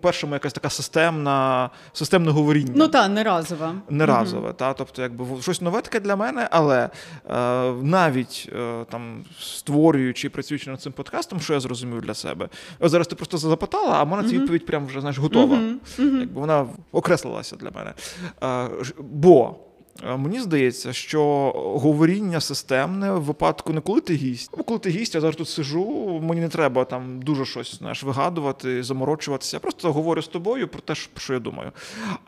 перша 0.00 0.26
моя 0.26 0.36
якась 0.36 0.52
така 0.52 0.70
системна, 0.70 1.70
системне 1.92 2.30
говоріння. 2.30 2.72
Ну 2.76 2.88
так, 2.88 3.10
не 3.10 3.22
разова. 3.22 3.74
Не 3.90 4.06
разове, 4.06 4.46
угу. 4.46 4.52
та, 4.52 4.74
тобто, 4.74 5.02
якби 5.02 5.24
щось 5.40 5.60
нове 5.60 5.80
таке 5.80 6.00
для 6.00 6.16
мене, 6.16 6.48
але 6.50 6.90
е, 7.30 7.72
навіть 7.72 8.50
е, 8.52 8.84
там 9.02 9.24
створюючи 9.40 10.26
і 10.26 10.30
працюючи 10.30 10.70
над 10.70 10.80
цим 10.80 10.92
подкастом, 10.92 11.40
що 11.40 11.52
я 11.52 11.60
зрозумів 11.60 12.00
для 12.00 12.14
себе. 12.14 12.48
О, 12.80 12.88
зараз 12.88 13.06
ти 13.06 13.16
просто 13.16 13.38
запитала, 13.38 13.92
а 13.92 14.02
в 14.02 14.08
мене 14.08 14.28
ця 14.28 14.34
відповідь 14.34 14.66
прям 14.66 14.86
вже 14.86 15.00
знаєш, 15.00 15.18
готова. 15.18 15.58
Якби 15.98 16.40
вона 16.40 16.68
окреслилася 16.92 17.56
для 17.56 17.70
мене. 17.70 17.92
Бо. 18.98 19.56
Мені 20.04 20.40
здається, 20.40 20.92
що 20.92 21.22
говоріння 21.54 22.40
системне 22.40 23.12
в 23.12 23.22
випадку 23.22 23.72
не 23.72 23.80
коли 23.80 24.00
ти 24.00 24.14
гість. 24.14 24.50
Коли 24.50 24.78
ти 24.78 24.90
гість, 24.90 25.14
я 25.14 25.20
зараз 25.20 25.36
тут 25.36 25.48
сижу, 25.48 26.20
мені 26.22 26.40
не 26.40 26.48
треба 26.48 26.84
там 26.84 27.22
дуже 27.22 27.44
щось 27.44 27.74
знаєш, 27.74 28.02
вигадувати, 28.02 28.82
заморочуватися. 28.82 29.56
Я 29.56 29.60
просто 29.60 29.92
говорю 29.92 30.22
з 30.22 30.28
тобою 30.28 30.68
про 30.68 30.80
те, 30.80 30.94
що 31.16 31.32
я 31.32 31.38
думаю. 31.38 31.72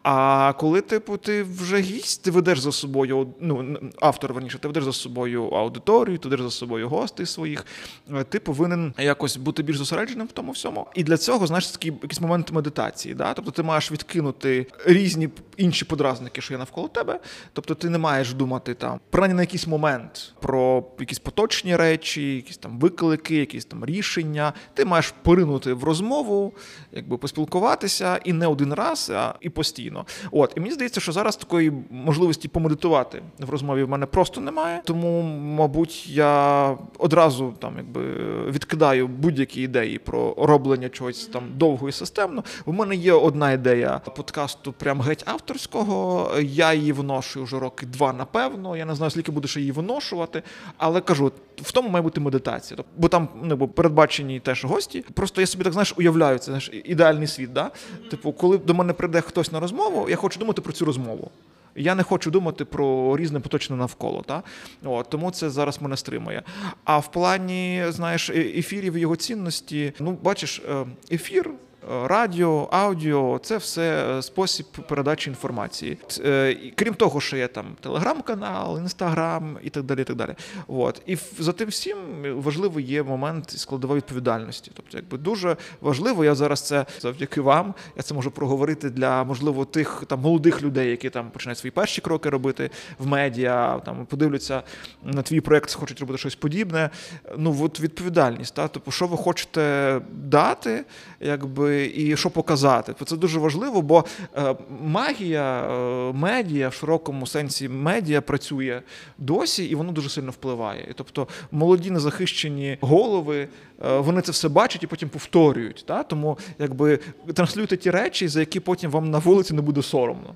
А 0.03 0.53
коли 0.59 0.81
типу, 0.81 1.17
ти 1.17 1.43
вже 1.43 1.81
гість, 1.81 2.23
ти 2.23 2.31
ведеш 2.31 2.59
за 2.59 2.73
собою, 2.73 3.27
ну 3.41 3.79
автор 4.01 4.33
верніше, 4.33 4.59
ти 4.59 4.69
ведеш 4.69 4.85
за 4.85 4.93
собою 4.93 5.49
аудиторію, 5.49 6.19
ти 6.19 6.29
ведеш 6.29 6.45
за 6.45 6.51
собою 6.51 6.89
гостей 6.89 7.27
своїх. 7.27 7.67
Е, 8.13 8.25
ти 8.25 8.39
повинен 8.39 8.95
якось 8.99 9.37
бути 9.37 9.63
більш 9.63 9.77
зосередженим 9.77 10.27
в 10.27 10.33
тому 10.33 10.53
всьому. 10.53 10.87
І 10.95 11.05
для 11.05 11.17
цього 11.17 11.47
знаєш 11.47 11.67
такий 11.67 11.93
якийсь 12.03 12.21
момент 12.21 12.53
медитації. 12.53 13.15
Да? 13.15 13.35
Тобто 13.35 13.51
ти 13.51 13.63
маєш 13.63 13.93
відкинути 13.93 14.67
різні 14.87 15.29
інші 15.57 15.85
подразники, 15.85 16.41
що 16.41 16.55
є 16.55 16.59
навколо 16.59 16.89
тебе. 16.89 17.21
Тобто 17.55 17.75
ти 17.75 17.89
не 17.89 17.99
маєш 17.99 18.35
думати 18.35 18.75
там 18.75 19.01
принаймні 19.11 19.37
на 19.37 19.43
якийсь 19.43 19.67
момент 19.67 20.33
про 20.41 20.85
якісь 20.99 21.19
поточні 21.19 21.77
речі, 21.77 22.37
якісь 22.37 22.57
там 22.57 22.79
виклики, 22.79 23.37
якісь 23.37 23.65
там 23.65 23.85
рішення. 23.85 24.53
Ти 24.75 24.85
маєш 24.85 25.15
поринути 25.23 25.73
в 25.73 25.85
розмову, 25.85 26.53
якби 26.93 27.17
поспілкуватися 27.19 28.21
і 28.25 28.33
не 28.33 28.47
один 28.47 28.75
раз, 28.75 29.11
а 29.15 29.35
і 29.41 29.49
постійно. 29.49 30.07
От 30.31 30.53
і 30.57 30.61
мені 30.61 30.73
здається, 30.73 31.01
що 31.01 31.13
зараз 31.13 31.37
такої 31.37 31.73
можливості 31.91 32.49
помедитувати 32.49 33.23
в 33.39 33.51
розмові 33.51 33.83
в 33.83 33.89
мене 33.89 34.07
просто 34.07 34.41
немає. 34.41 34.83
Тому, 34.85 35.23
мабуть, 35.59 36.09
я 36.09 36.77
одразу 36.99 37.55
там 37.59 37.75
якби 37.77 38.03
відкидаю 38.51 39.09
будь-які 39.09 39.63
ідеї 39.63 39.99
про 39.99 40.35
роблення 40.39 40.89
чогось 40.89 41.27
там 41.27 41.43
довго 41.57 41.89
і 41.89 41.93
системно. 41.93 42.45
У 42.65 42.73
мене 42.73 42.97
є 42.97 43.13
одна 43.13 43.53
ідея 43.53 44.01
подкасту, 44.17 44.73
прям 44.73 45.01
геть 45.01 45.23
авторського. 45.27 46.31
Я 46.41 46.75
її 46.75 46.93
вношу 46.93 47.44
вже 47.45 47.59
роки 47.59 47.87
два, 47.87 48.13
напевно. 48.13 48.77
Я 48.77 48.85
не 48.85 48.95
знаю, 48.95 49.11
скільки 49.11 49.33
будеш 49.33 49.57
її 49.57 49.73
виношувати, 49.73 50.43
але 50.77 51.01
кажу, 51.01 51.33
в 51.57 51.73
тому 51.73 51.89
має 51.89 52.03
бути 52.03 52.21
медитація. 52.21 52.81
Бо 52.97 53.09
там 53.09 53.29
ну, 53.43 53.57
бо 53.57 53.69
передбачені 53.69 54.41
теж 54.41 54.65
гості. 54.65 55.05
Просто 55.15 55.41
я 55.41 55.47
собі 55.47 55.65
так 55.65 55.73
знаєш, 55.73 55.95
уявляю 55.97 56.39
це 56.39 56.45
знаєш, 56.45 56.71
ідеальний 56.85 57.27
світ. 57.27 57.53
Да? 57.53 57.71
Типу, 58.11 58.33
коли 58.33 58.59
до 58.59 58.75
мене 58.75 58.93
прийде 58.93 59.21
хтось 59.21 59.53
на 59.53 59.61
розмову, 59.61 60.09
я 60.11 60.17
хочу 60.17 60.41
думати 60.41 60.63
про 60.63 60.73
цю 60.73 60.85
розмову. 60.85 61.31
Я 61.77 61.95
не 61.95 62.03
хочу 62.03 62.31
думати 62.31 62.65
про 62.65 63.17
різне 63.17 63.41
поточне 63.41 63.77
навколо. 63.77 64.23
Та? 64.23 64.43
От, 64.85 65.09
Тому 65.09 65.31
це 65.31 65.51
зараз 65.51 65.83
мене 65.83 65.97
стримує. 65.97 66.43
А 66.85 66.99
в 66.99 67.13
плані 67.13 67.85
знаєш, 67.89 68.31
е, 68.31 68.33
ефірів 68.41 68.99
його 68.99 69.17
цінності, 69.17 69.93
ну 70.01 70.19
бачиш, 70.23 70.63
е, 70.69 70.87
ефір 71.11 71.51
радіо, 71.89 72.69
аудіо 72.71 73.41
це 73.43 73.57
все 73.57 74.17
е, 74.19 74.23
спосіб 74.23 74.67
передачі 74.67 75.31
інформації. 75.31 75.99
Е, 76.25 76.57
крім 76.75 76.95
того, 76.95 77.21
що 77.21 77.37
є 77.37 77.49
там 77.49 77.67
телеграм-канал, 77.81 78.79
інстаграм 78.79 79.59
і 79.63 79.71
так 79.71 79.83
далі. 79.83 80.01
І 80.01 80.05
так 80.05 80.17
далі. 80.17 80.35
От. 80.69 81.03
І 81.07 81.19
за 81.39 81.53
тим 81.53 81.69
всім 81.69 81.97
важливий 82.37 82.85
є 82.85 83.03
момент 83.03 83.51
складової 83.51 83.97
відповідальності. 83.97 84.71
Тобто, 84.75 84.97
якби 84.97 85.19
дуже 85.19 85.57
важливо, 85.81 86.25
я 86.25 86.35
зараз 86.35 86.63
це 86.63 86.87
завдяки 87.01 87.41
вам. 87.41 87.75
Я 87.97 88.03
це 88.03 88.15
можу 88.15 88.31
проговорити 88.31 88.91
для 88.91 89.25
можливо 89.25 89.65
тих 89.65 90.05
там 90.07 90.21
молодих 90.21 90.63
людей, 90.63 90.91
які 90.91 91.11
там 91.11 91.31
починають 91.31 91.59
свої 91.59 91.71
перші 91.71 92.01
кроки 92.01 92.31
робити 92.31 92.71
в 92.99 93.07
медіа, 93.07 93.81
там 93.85 94.07
подивляться 94.07 94.63
на 95.05 95.23
твій 95.23 95.41
проект, 95.41 95.75
хочуть 95.75 96.01
робити 96.01 96.19
щось 96.19 96.35
подібне. 96.35 96.91
Ну 97.37 97.57
от 97.61 97.81
відповідальність. 97.81 98.55
Та? 98.55 98.69
Тобто, 98.69 98.91
що 98.91 99.07
ви 99.07 99.17
хочете 99.17 100.01
дати, 100.11 100.85
якби 101.21 101.74
і 101.83 102.17
що 102.17 102.31
показати. 102.31 102.95
Це 103.05 103.17
дуже 103.17 103.39
важливо, 103.39 103.83
бо 103.83 104.05
е, 104.37 104.57
магія, 104.81 105.65
е, 105.65 106.13
медіа 106.13 106.69
в 106.69 106.75
широкому 106.75 107.27
сенсі 107.27 107.69
медіа 107.69 108.21
працює 108.21 108.83
досі, 109.19 109.65
і 109.65 109.75
воно 109.75 109.93
дуже 109.93 110.09
сильно 110.09 110.31
впливає. 110.31 110.93
Тобто 110.95 111.29
молоді 111.53 111.91
незахищені 111.91 112.79
голови, 112.81 113.49
е, 113.85 113.99
вони 113.99 114.21
це 114.21 114.33
все 114.33 114.49
бачать 114.49 114.83
і 114.83 114.87
потім 114.87 115.09
повторюють. 115.09 115.85
Та? 115.87 116.03
Тому 116.03 116.39
якби 116.59 116.99
транслюйте 117.35 117.77
ті 117.77 117.91
речі, 117.91 118.29
за 118.29 118.41
які 118.41 118.61
потім 118.61 118.91
вам 118.91 119.11
на 119.11 119.19
вулиці 119.19 119.55
не 119.55 119.63
буде 119.63 119.83
соромно. 119.83 120.35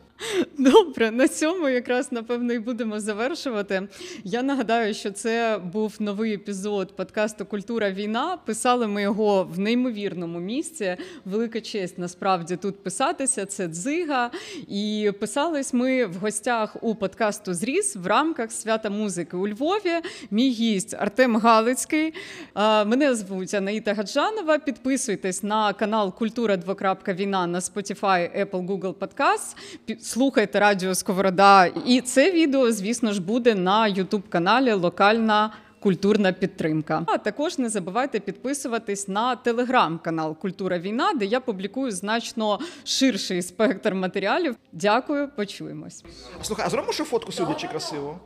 Добре, 0.59 1.11
на 1.11 1.29
цьому 1.29 1.69
якраз 1.69 2.13
напевно 2.13 2.53
і 2.53 2.59
будемо 2.59 3.01
завершувати. 3.01 3.89
Я 4.25 4.43
нагадаю, 4.43 4.95
що 4.95 5.11
це 5.11 5.61
був 5.73 5.97
новий 5.99 6.35
епізод 6.35 6.97
подкасту 6.97 7.47
Культура 7.47 7.91
війна. 7.91 8.39
Писали 8.45 8.87
ми 8.87 9.03
його 9.03 9.49
в 9.55 9.59
неймовірному 9.59 10.41
місці 10.41 10.97
велика 11.29 11.61
честь 11.61 11.99
насправді 11.99 12.57
тут 12.57 12.83
писатися. 12.83 13.47
Це 13.47 13.69
дзига. 13.69 14.31
І 14.69 15.13
писались 15.21 15.75
ми 15.75 16.07
в 16.07 16.15
гостях 16.15 16.77
у 16.81 16.95
подкасту 16.95 17.55
Зріз 17.55 17.97
в 17.97 18.07
рамках 18.07 18.53
свята 18.53 18.91
музики 18.91 19.37
у 19.37 19.49
Львові. 19.49 19.95
Мій 20.31 20.51
гість 20.51 20.95
Артем 20.95 21.37
Галицький. 21.37 22.15
Мене 22.57 23.15
звуть 23.15 23.55
Анаїта 23.55 23.95
Гаджанова. 23.95 24.59
Підписуйтесь 24.59 25.43
на 25.43 25.73
канал 25.73 26.15
Культура 26.15 26.57
двокрапка 26.57 27.13
війна 27.13 27.47
на 27.47 27.61
Spotify, 27.61 28.45
Apple, 28.45 28.67
Google 28.67 28.95
Podcast. 28.95 29.57
Слухайте 30.01 30.61
Радіо 30.61 30.95
Сковорода. 30.95 31.67
І 31.67 32.01
це 32.01 32.33
відео, 32.33 32.73
звісно 32.73 33.13
ж, 33.13 33.21
буде 33.21 33.55
на 33.55 33.83
youtube 33.83 34.29
каналі 34.29 34.73
Локальна 34.73 35.53
культурна 35.81 36.33
підтримка. 36.33 37.05
А 37.07 37.19
також 37.19 37.59
не 37.59 37.69
забувайте 37.69 38.21
підписуватись 38.21 39.09
на 39.09 39.37
телеграм-канал 39.37 40.37
Культура 40.37 40.79
Війна, 40.79 41.13
де 41.13 41.25
я 41.25 41.41
публікую 41.41 41.91
значно 41.91 42.59
ширший 42.85 43.43
спектр 43.43 43.95
матеріалів. 43.95 44.57
Дякую, 44.73 45.29
почуємось. 45.29 46.05
Слухай, 46.43 46.67
а 46.67 46.71
зробимо 46.71 46.93
ще 46.93 47.05
фотку 47.05 47.33
сидячи 47.33 47.69
красиво. 47.69 48.21